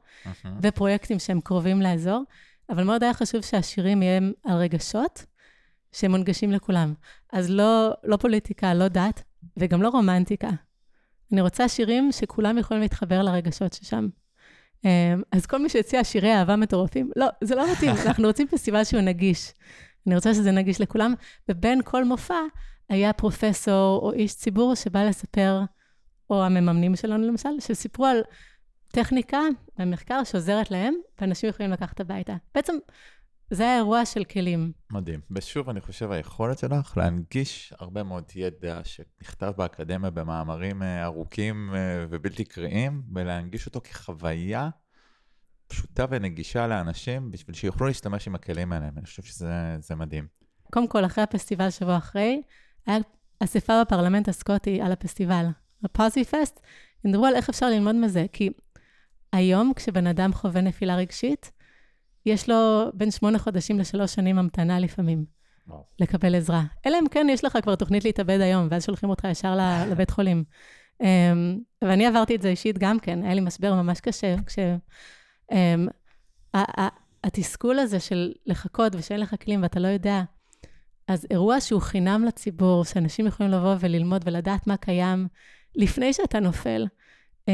ופרויקטים 0.63 1.19
שהם 1.19 1.41
קרובים 1.41 1.83
לאזור, 1.83 2.25
אבל 2.71 2.85
מאוד 2.85 3.03
היה 3.03 3.15
חשוב 3.15 3.43
שהשירים 3.43 4.03
יהיו 4.03 4.23
על 4.45 4.57
רגשות 4.57 5.27
שהם 5.93 6.11
מונגשים 6.11 6.53
לכולם. 6.53 6.95
אז 7.33 7.51
לא, 7.51 7.91
לא 8.05 8.17
פוליטיקה, 8.17 8.75
לא 8.75 8.89
דת, 8.89 9.23
וגם 9.57 9.83
לא 9.83 9.89
רומנטיקה. 9.89 10.51
אני 11.33 11.41
רוצה 11.41 11.69
שירים 11.69 12.13
שכולם 12.13 12.59
יכולים 12.59 12.83
להתחבר 12.83 13.23
לרגשות 13.23 13.73
ששם. 13.73 14.09
אמ, 14.85 15.23
אז 15.33 15.47
כל 15.47 15.63
מי 15.63 15.69
שהציע 15.69 16.05
שירי 16.05 16.35
אהבה 16.35 16.57
מטורפים, 16.57 17.11
לא, 17.17 17.27
זה 17.45 17.55
לא 17.55 17.73
מתאים, 17.73 17.91
אנחנו 18.07 18.27
רוצים 18.27 18.49
פסטיבל 18.49 18.85
שהוא 18.85 19.01
נגיש. 19.01 19.53
אני 20.07 20.15
רוצה 20.15 20.35
שזה 20.35 20.51
נגיש 20.51 20.81
לכולם, 20.81 21.15
ובין 21.49 21.81
כל 21.85 22.05
מופע 22.05 22.41
היה 22.91 23.13
פרופסור 23.13 24.01
או 24.03 24.13
איש 24.13 24.35
ציבור 24.35 24.75
שבא 24.75 25.03
לספר, 25.05 25.61
או 26.31 26.45
המממנים 26.45 26.97
שלנו 26.97 27.27
למשל, 27.27 27.61
שסיפרו 27.61 28.07
על 28.07 28.21
טכניקה 28.89 29.41
ומחקר 29.79 30.25
שעוזרת 30.25 30.71
להם, 30.71 30.95
ואנשים 31.21 31.49
יכולים 31.49 31.71
לקחת 31.71 32.01
הביתה. 32.01 32.37
בעצם, 32.55 32.75
זה 33.51 33.63
היה 33.63 33.77
אירוע 33.77 34.05
של 34.05 34.25
כלים. 34.25 34.73
מדהים. 34.93 35.21
ושוב, 35.31 35.69
אני 35.69 35.81
חושב, 35.81 36.11
היכולת 36.11 36.59
שלך 36.59 36.97
להנגיש 36.97 37.75
הרבה 37.79 38.03
מאוד 38.03 38.25
ידע 38.35 38.81
שנכתב 38.85 39.53
באקדמיה 39.57 40.11
במאמרים 40.11 40.83
אה, 40.83 41.05
ארוכים 41.05 41.71
אה, 41.75 42.07
ובלתי 42.11 42.45
קריאים, 42.45 43.03
ולהנגיש 43.15 43.67
אותו 43.67 43.81
כחוויה 43.81 44.69
פשוטה 45.67 46.05
ונגישה 46.11 46.67
לאנשים, 46.67 47.31
בשביל 47.31 47.57
שיוכלו 47.57 47.87
להשתמש 47.87 48.27
עם 48.27 48.35
הכלים 48.35 48.73
האלה. 48.73 48.89
אני 48.97 49.05
חושב 49.05 49.23
שזה 49.23 49.77
זה 49.79 49.95
מדהים. 49.95 50.27
קודם 50.73 50.89
כל, 50.89 51.05
אחרי 51.05 51.25
הפסטיבל, 51.25 51.71
שבוע 51.71 51.97
אחרי, 51.97 52.43
היה 52.87 52.99
אספה 53.41 53.81
בפרלמנט 53.85 54.29
הסקוטי 54.29 54.81
על 54.81 54.93
הפסטיבל, 54.93 55.47
הפוזי 55.85 56.25
פסט, 56.25 56.61
הם 57.05 57.11
דיברו 57.11 57.27
על 57.27 57.35
איך 57.35 57.49
אפשר 57.49 57.67
ללמוד 57.67 57.95
מזה, 57.95 58.27
כי 58.33 58.51
היום, 59.33 59.73
כשבן 59.77 60.07
אדם 60.07 60.33
חווה 60.33 60.61
נפילה 60.61 60.97
רגשית, 60.97 61.51
יש 62.27 62.49
לו 62.49 62.91
בין 62.95 63.11
שמונה 63.11 63.39
חודשים 63.39 63.79
לשלוש 63.79 64.15
שנים 64.15 64.39
המתנה 64.39 64.81
לפעמים 64.81 65.25
וואו. 65.67 65.85
לקבל 65.99 66.35
עזרה. 66.35 66.63
אלא 66.87 66.99
אם 66.99 67.09
כן 67.11 67.27
יש 67.31 67.45
לך 67.45 67.59
כבר 67.63 67.75
תוכנית 67.75 68.05
להתאבד 68.05 68.41
היום, 68.41 68.69
ואז 68.71 68.85
שולחים 68.85 69.11
אותך 69.11 69.25
ישר 69.25 69.57
לבית 69.91 70.11
חולים. 70.11 70.45
Um, 71.03 71.05
ואני 71.83 72.07
עברתי 72.07 72.37
את 72.37 72.43
זה 72.43 72.49
אישית 72.49 72.79
גם 72.79 72.99
כן, 72.99 73.23
היה 73.23 73.35
לי 73.35 73.41
משבר 73.41 73.75
ממש 73.75 74.01
קשה, 74.01 74.37
כש... 74.47 74.59
Um, 75.53 75.91
התסכול 77.25 77.79
הזה 77.79 78.01
של 78.01 78.33
לחכות 78.47 78.95
ושאין 78.95 79.21
לך 79.21 79.35
כלים 79.45 79.63
ואתה 79.63 79.81
לא 79.81 79.89
יודע, 79.89 80.23
אז 81.11 81.27
אירוע 81.31 81.61
שהוא 81.61 81.81
חינם 81.83 82.25
לציבור, 82.25 82.85
שאנשים 82.85 83.27
יכולים 83.27 83.53
לבוא 83.53 83.75
וללמוד 83.81 84.23
ולדעת 84.27 84.67
מה 84.67 84.77
קיים 84.77 85.27
לפני 85.75 86.13
שאתה 86.13 86.41
נופל, 86.41 86.87
um, 87.47 87.51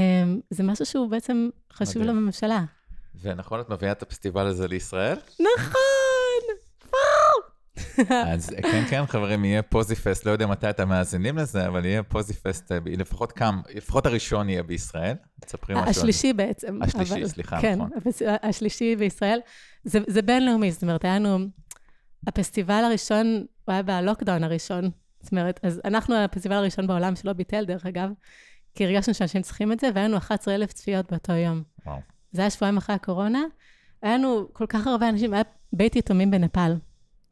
זה 0.50 0.62
משהו 0.62 0.86
שהוא 0.86 1.10
בעצם 1.10 1.48
חשוב 1.72 2.02
מדהים. 2.02 2.16
לממשלה. 2.16 2.64
ונכון, 3.22 3.60
את 3.60 3.70
מביאה 3.70 3.92
את 3.92 4.02
הפסטיבל 4.02 4.46
הזה 4.46 4.68
לישראל? 4.68 5.16
נכון! 5.40 6.42
אז 8.32 8.50
כן, 8.62 8.84
כן, 8.90 9.06
חברים, 9.06 9.44
יהיה 9.44 9.62
פוזיפסט, 9.62 10.26
לא 10.26 10.30
יודע 10.30 10.46
מתי 10.46 10.70
אתם 10.70 10.88
מאזינים 10.88 11.38
לזה, 11.38 11.66
אבל 11.66 11.84
יהיה 11.84 12.02
פוזיפסט, 12.02 12.72
אה, 12.72 12.78
לפחות 12.86 13.32
כמה, 13.32 13.60
לפחות 13.74 14.06
הראשון 14.06 14.48
יהיה 14.48 14.62
בישראל. 14.62 15.14
תספרי 15.40 15.74
משהו. 15.74 15.90
השלישי 15.90 16.32
בעצם. 16.32 16.78
השלישי, 16.82 17.14
אבל- 17.14 17.28
סליחה, 17.28 17.60
כן, 17.60 17.74
נכון. 17.74 17.90
הפס- 17.96 18.22
השלישי 18.42 18.96
בישראל. 18.96 19.40
זה, 19.84 19.98
זה 20.06 20.22
בינלאומי, 20.22 20.72
זאת 20.72 20.82
אומרת, 20.82 21.04
היה 21.04 21.18
לנו... 21.18 21.38
הפסטיבל 22.26 22.84
הראשון, 22.84 23.26
הוא 23.64 23.72
היה 23.72 23.82
בלוקדאון 23.82 24.44
הראשון. 24.44 24.90
זאת 25.20 25.32
אומרת, 25.32 25.60
אז 25.62 25.80
אנחנו 25.84 26.16
הפסטיבל 26.16 26.54
הראשון 26.56 26.86
בעולם 26.86 27.16
שלא 27.16 27.32
ביטל, 27.32 27.64
דרך 27.64 27.86
אגב, 27.86 28.10
כי 28.74 28.84
הרגשנו 28.84 29.14
שאנשים 29.14 29.42
צריכים 29.42 29.72
את 29.72 29.80
זה, 29.80 29.90
והיה 29.94 30.08
לנו 30.08 30.16
11,000 30.16 30.72
צפיות 30.72 31.10
באותו 31.10 31.32
יום. 31.32 31.62
וואו. 31.86 31.98
זה 32.32 32.40
היה 32.40 32.50
שבועיים 32.50 32.76
אחרי 32.76 32.94
הקורונה. 32.94 33.42
היה 34.02 34.14
לנו 34.14 34.48
כל 34.52 34.66
כך 34.68 34.86
הרבה 34.86 35.08
אנשים, 35.08 35.34
היה 35.34 35.42
בית 35.72 35.96
יתומים 35.96 36.30
בנפאל, 36.30 36.76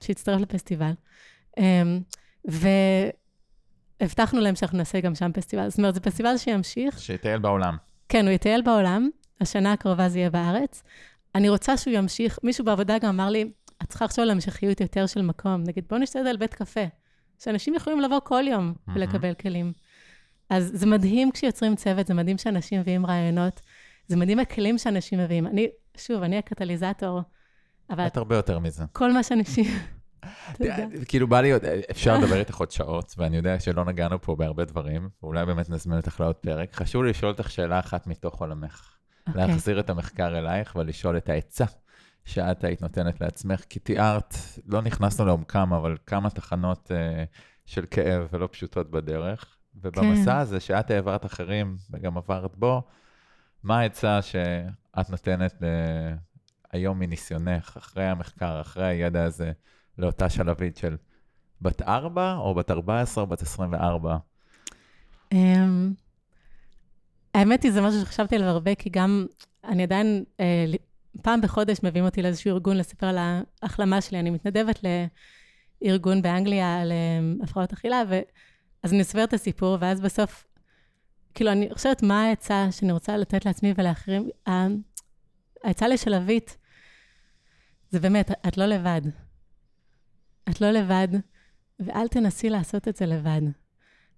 שהצטרף 0.01 0.41
לפסטיבל. 0.41 0.93
אמ, 1.59 2.01
והבטחנו 4.01 4.41
להם 4.41 4.55
שאנחנו 4.55 4.79
נעשה 4.79 5.01
גם 5.01 5.15
שם 5.15 5.33
פסטיבל. 5.33 5.69
זאת 5.69 5.79
אומרת, 5.79 5.95
זה 5.95 6.01
פסטיבל 6.01 6.37
שימשיך. 6.37 7.01
שיטייל 7.01 7.39
בעולם. 7.39 7.77
כן, 8.09 8.25
הוא 8.27 8.33
יטייל 8.33 8.63
בעולם, 8.63 9.09
השנה 9.41 9.73
הקרובה 9.73 10.09
זה 10.09 10.19
יהיה 10.19 10.31
בארץ. 10.31 10.83
אני 11.35 11.49
רוצה 11.49 11.77
שהוא 11.77 11.95
ימשיך, 11.95 12.39
מישהו 12.43 12.65
בעבודה 12.65 12.99
גם 12.99 13.09
אמר 13.09 13.31
לי, 13.31 13.51
את 13.85 13.89
צריכה 13.89 14.05
לחשוב 14.05 14.23
על 14.23 14.31
המשכיות 14.31 14.81
יותר 14.81 15.07
של 15.07 15.23
מקום. 15.23 15.63
נגיד, 15.67 15.85
בואו 15.89 16.01
נשתדל 16.01 16.27
על 16.27 16.37
בית 16.37 16.55
קפה, 16.55 16.85
שאנשים 17.39 17.75
יכולים 17.75 18.01
לבוא 18.01 18.21
כל 18.25 18.45
יום 18.49 18.75
מהמם. 18.87 19.01
ולקבל 19.01 19.35
כלים. 19.35 19.73
אז 20.51 20.71
זה 20.75 20.87
מדהים 20.87 21.33
כשיוצרים 21.33 21.77
צוות, 21.77 22.07
זה 22.07 22.15
מדהים 22.15 22.39
שאנשים 22.39 22.81
מביאים 22.81 23.07
רעיונות, 23.07 23.61
זה 24.07 24.17
מדהים 24.17 24.39
הכלים 24.39 24.79
שאנשים 24.79 25.19
מביאים. 25.19 25.47
אני, 25.47 25.69
שוב, 25.97 26.23
אני 26.23 26.39
הקטליזטור, 26.39 27.21
אבל 27.91 28.07
את 28.07 28.17
הרבה 28.17 28.37
יותר 28.37 28.59
מזה. 28.59 28.85
כל 28.93 29.13
מה 29.13 29.23
שאנשים... 29.23 29.65
כאילו 31.09 31.29
בא 31.29 31.41
לי 31.41 31.53
עוד, 31.53 31.65
אפשר 31.91 32.19
לדבר 32.19 32.39
איתך 32.39 32.57
עוד 32.57 32.71
שעות, 32.71 33.15
ואני 33.19 33.37
יודע 33.37 33.61
שלא 33.61 33.85
נגענו 33.85 34.23
פה 34.23 34.37
בהרבה 34.37 34.65
דברים, 34.65 35.09
ואולי 35.23 35.47
באמת 35.47 35.71
נזמין 35.71 35.97
אותך 35.97 36.21
לעוד 36.21 36.35
פרק. 36.35 36.75
חשוב 36.75 37.03
לי 37.03 37.11
לשאול 37.11 37.33
אותך 37.33 37.51
שאלה 37.51 37.79
אחת 37.79 38.07
מתוך 38.07 38.41
עולמך. 38.41 38.95
אוקיי. 39.29 39.47
להחזיר 39.47 39.81
את 39.81 39.91
המחקר 39.91 40.39
אלייך 40.39 40.77
ולשאול 40.77 41.17
את 41.17 41.29
העצה 41.29 41.65
שאת 42.25 42.65
היית 42.65 42.83
נותנת 42.83 43.21
לעצמך, 43.21 43.65
כי 43.69 43.79
תיארת, 43.79 44.35
לא 44.67 44.83
נכנסנו 44.83 45.25
לעומקם, 45.27 45.73
אבל 45.73 45.97
כמה 46.07 46.31
תחנות 46.31 46.91
אה, 46.93 47.25
של 47.65 47.85
כאב 47.91 48.29
ולא 48.33 48.49
פשוטות 48.53 48.91
בדרך. 48.91 49.57
ובמסע 49.83 50.25
כן. 50.33 50.37
הזה 50.37 50.61
שאת 50.61 50.91
העברת 50.91 51.27
אחרים 51.27 51.77
וגם 51.91 52.17
עברת 52.17 52.57
בו, 52.57 52.83
מה 53.63 53.79
העצה 53.79 54.23
שאת 54.23 55.11
נותנת 55.11 55.55
ל- 55.63 56.15
היום 56.73 56.99
מניסיונך, 56.99 57.77
אחרי 57.77 58.05
המחקר, 58.05 58.61
אחרי 58.61 58.85
הידע 58.87 59.25
הזה, 59.25 59.53
לאותה 59.99 60.29
שלבית 60.31 60.77
של 60.77 60.97
בת 61.61 61.83
4 61.83 62.35
או 62.37 62.55
בת 62.55 62.71
14 62.71 63.25
או 63.25 63.29
בת 63.29 63.43
24? 63.43 64.17
אמ, 65.33 65.93
האמת 67.35 67.63
היא, 67.63 67.73
זה 67.73 67.81
משהו 67.83 68.01
שחשבתי 68.01 68.35
עליו 68.37 68.49
הרבה, 68.49 68.75
כי 68.75 68.91
גם 68.91 69.27
אני 69.65 69.83
עדיין, 69.83 70.25
אה, 70.41 70.65
ל- 70.69 70.75
פעם 71.23 71.41
בחודש 71.41 71.79
מביאים 71.83 72.05
אותי 72.05 72.23
לאיזשהו 72.23 72.51
ארגון 72.51 72.77
לספר 72.77 73.07
על 73.07 73.19
ההחלמה 73.63 74.01
שלי. 74.01 74.21
אני 74.21 74.31
מתנדבת 74.31 74.81
לארגון 75.83 76.23
באנגליה 76.23 76.81
על 76.81 76.93
אה, 76.93 77.45
הפרעות 77.45 77.73
אכילה, 77.73 78.03
ו... 78.09 78.21
אז 78.83 78.93
אני 78.93 79.03
אספר 79.03 79.25
את 79.25 79.33
הסיפור, 79.33 79.77
ואז 79.81 80.01
בסוף, 80.01 80.47
כאילו, 81.35 81.53
אני 81.53 81.69
חושבת 81.73 82.03
מה 82.03 82.25
העצה 82.25 82.67
שאני 82.71 82.93
רוצה 82.93 83.17
לתת 83.17 83.45
לעצמי 83.45 83.73
ולאחרים. 83.77 84.31
העצה 85.65 85.89
לשלבית, 85.89 86.59
זה 87.91 88.01
באמת, 88.01 88.31
את 88.49 88.59
לא 88.59 88.67
לבד. 88.67 89.01
את 90.51 90.61
לא 90.61 90.71
לבד, 90.71 91.09
ואל 91.81 92.09
תנסי 92.09 92.51
לעשות 92.51 92.89
את 92.89 92.97
זה 92.97 93.07
לבד. 93.07 93.41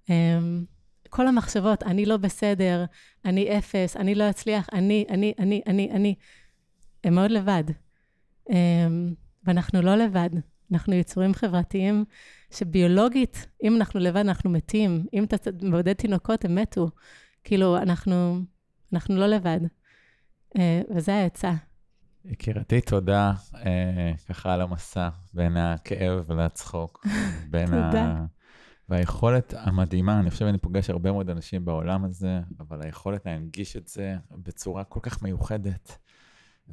אמ, 0.09 0.65
כל 1.11 1.29
המחשבות, 1.29 1.83
אני 1.83 2.07
לא 2.07 2.17
בסדר, 2.17 2.85
אני 3.25 3.59
אפס, 3.59 3.97
אני 3.97 4.15
לא 4.15 4.31
אצליח, 4.31 4.69
אני, 4.73 5.05
אני, 5.11 5.35
אני, 5.39 5.63
אני, 5.67 5.91
אני, 5.93 6.15
הם 7.05 7.15
מאוד 7.15 7.31
לבד. 7.31 7.65
אמ, 8.51 9.15
ואנחנו 9.45 9.83
לא 9.83 9.97
לבד, 9.97 10.31
אנחנו 10.73 10.95
יצורים 10.95 11.35
חברתיים 11.35 12.05
שביולוגית, 12.51 13.47
אם 13.63 13.77
אנחנו 13.77 14.01
לבד, 14.01 14.21
אנחנו 14.21 14.51
מתים. 14.51 15.07
אם 15.15 15.25
אתה 15.25 15.37
מעודד 15.63 15.93
תינוקות, 15.93 16.45
הם 16.45 16.55
מתו. 16.55 16.91
כאילו, 17.45 17.77
אנחנו, 17.77 18.41
אנחנו 18.93 19.17
לא 19.17 19.27
לבד. 19.27 19.61
אה, 20.59 20.83
וזה 20.95 21.15
העצה. 21.15 21.53
יקירתי, 22.25 22.81
תודה 22.81 23.33
אה, 23.55 24.13
ככה 24.29 24.55
על 24.55 24.61
המסע 24.61 25.09
בין 25.35 25.57
הכאב 25.57 26.33
לצחוק, 26.33 27.07
בין 27.51 27.67
תודה. 27.67 28.05
ה... 28.05 28.25
והיכולת 28.89 29.55
המדהימה, 29.57 30.21
אני 30.21 30.31
חושב 30.31 30.47
שאני 30.47 30.59
פוגש 30.59 30.91
הרבה 30.91 31.13
מאוד 31.13 31.31
אנשים 31.31 31.65
בעולם 31.65 32.05
הזה, 32.05 32.41
אבל 32.61 32.83
היכולת 32.83 33.27
להנגיש 33.27 33.77
את 33.77 33.89
זה 33.89 34.17
בצורה 34.31 34.85
כל 34.85 35.01
כך 35.03 35.23
מיוחדת 35.23 35.99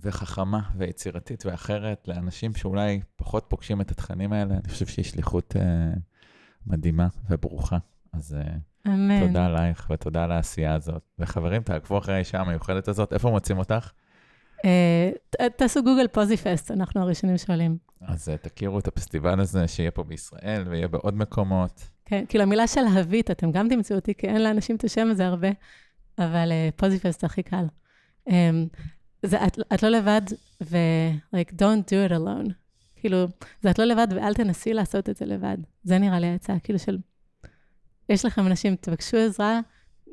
וחכמה 0.02 0.62
ויצירתית 0.78 1.46
ואחרת 1.46 2.08
לאנשים 2.08 2.56
שאולי 2.56 3.02
פחות 3.16 3.46
פוגשים 3.48 3.82
את 3.82 3.91
התכנים 3.91 4.34
האלה, 4.34 4.54
אני 4.54 4.70
חושב 4.70 4.86
שהיא 4.86 5.06
שליחות 5.06 5.56
אה, 5.60 5.94
מדהימה 6.68 7.08
וברוכה. 7.30 7.78
אז 8.14 8.36
אה, 8.39 8.54
אמן. 8.94 9.28
תודה 9.28 9.46
עלייך 9.46 9.88
ותודה 9.94 10.24
על 10.24 10.32
העשייה 10.32 10.76
הזאת. 10.76 11.02
וחברים, 11.20 11.62
תעקבו 11.64 11.98
אחרי 11.98 12.16
האישה 12.16 12.39
המיוחדת 12.39 12.88
הזאת. 12.88 13.14
איפה 13.14 13.30
מוצאים 13.30 13.58
אותך? 13.58 13.91
אה, 14.66 15.12
ת- 15.30 15.41
תעשו 15.58 15.84
גוגל 15.84 16.08
פוזיפסט, 16.08 16.72
אנחנו 16.72 17.02
הראשונים 17.02 17.38
שעולים. 17.38 17.78
אז 18.02 18.30
אה, 18.30 18.38
תכירו 18.38 18.80
את 18.80 18.88
הפסטיבל 18.88 19.39
הזה, 19.39 19.68
שיהיה 19.68 19.91
פה 19.91 20.04
בישראל 20.04 20.64
ויהיה 20.70 20.88
בעוד 20.88 21.14
מקומות. 21.18 21.89
כן, 22.06 22.24
כאילו 22.30 22.44
המילה 22.44 22.68
של 22.68 22.82
להבית, 22.82 23.32
אתם 23.32 23.52
גם 23.52 23.70
תמצאו 23.70 23.96
אותי, 23.96 24.14
כי 24.16 24.28
אין 24.28 24.44
לאנשים 24.44 24.76
את 24.76 24.84
השם 24.84 25.08
הזה 25.12 25.28
הרבה, 25.28 25.48
אבל 26.20 26.52
uh, 26.52 26.72
פוזיפסט 26.78 27.24
הכי 27.24 27.44
קל. 27.44 27.66
Um, 28.30 28.32
זה, 29.24 29.45
את, 29.45 29.59
את 29.74 29.84
לא 29.84 29.89
לבד, 29.89 30.21
ו... 30.63 30.78
like, 31.36 31.51
don't 31.51 31.89
do 31.89 32.09
it 32.09 32.11
alone. 32.11 32.53
כאילו, 32.95 33.26
זה 33.61 33.71
את 33.71 33.80
לא 33.80 33.86
לבד, 33.86 34.07
ואל 34.15 34.34
תנסי 34.34 34.74
לעשות 34.74 35.09
את 35.09 35.17
זה 35.17 35.26
לבד. 35.26 35.57
זה 35.84 35.99
נראה 35.99 36.19
לי 36.19 36.28
העצה, 36.28 36.53
כאילו 36.63 36.80
של... 36.80 36.97
יש 38.09 38.26
לכם 38.26 38.47
אנשים, 38.47 38.76
תבקשו 38.76 39.17
עזרה. 39.17 39.59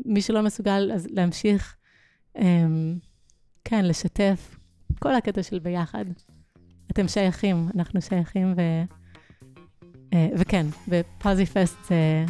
מי 0.05 0.23
שלא 0.23 0.43
מסוגל, 0.43 0.91
אז 0.95 1.07
להמשיך, 1.11 1.77
אמ, 2.39 2.99
כן, 3.65 3.85
לשתף. 3.85 4.57
כל 4.99 5.15
הקטע 5.15 5.43
של 5.43 5.59
ביחד. 5.59 6.05
אתם 6.91 7.09
שייכים, 7.09 7.69
אנחנו 7.75 8.01
שייכים, 8.01 8.55
ו... 8.57 8.61
אה, 10.13 10.29
וכן, 10.39 10.67
בפאזי 10.89 11.47
פסט 11.47 11.77
זה, 11.89 12.25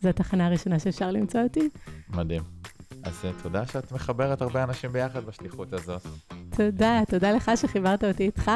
זה 0.00 0.08
התחנה 0.08 0.46
הראשונה 0.46 0.78
שאפשר 0.78 1.10
למצוא 1.10 1.40
אותי. 1.40 1.68
מדהים. 2.08 2.53
אז 3.02 3.12
אה, 3.24 3.30
תודה 3.42 3.66
שאת 3.66 3.92
מחברת 3.92 4.42
הרבה 4.42 4.64
אנשים 4.64 4.92
ביחד 4.92 5.24
בשליחות 5.24 5.72
הזאת. 5.72 6.02
תודה, 6.56 7.00
תודה 7.08 7.32
לך 7.32 7.50
שחיברת 7.56 8.04
אותי 8.04 8.22
איתך, 8.22 8.50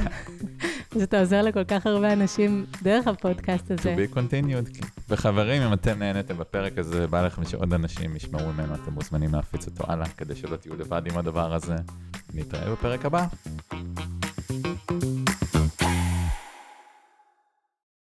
ושאתה 0.96 1.20
עוזר 1.20 1.42
לכל 1.42 1.64
כך 1.64 1.86
הרבה 1.86 2.12
אנשים 2.12 2.66
דרך 2.82 3.06
הפודקאסט 3.06 3.70
הזה. 3.70 3.94
To 3.94 4.12
be 4.12 4.16
continued. 4.16 4.86
וחברים, 5.08 5.62
אם 5.62 5.72
אתם 5.72 5.98
נהנתם 5.98 6.38
בפרק 6.38 6.78
הזה, 6.78 7.06
בא 7.06 7.26
לכם 7.26 7.44
שעוד 7.44 7.72
אנשים 7.72 8.16
ישמעו 8.16 8.52
ממנו, 8.52 8.74
אתם 8.74 8.92
מוזמנים 8.92 9.34
להפיץ 9.34 9.66
אותו 9.66 9.84
הלאה, 9.92 10.08
כדי 10.08 10.36
שלא 10.36 10.56
תהיו 10.56 10.76
לבד 10.76 11.02
עם 11.12 11.18
הדבר 11.18 11.54
הזה. 11.54 11.76
נתראה 12.34 12.72
בפרק 12.72 13.04
הבא. 13.04 13.26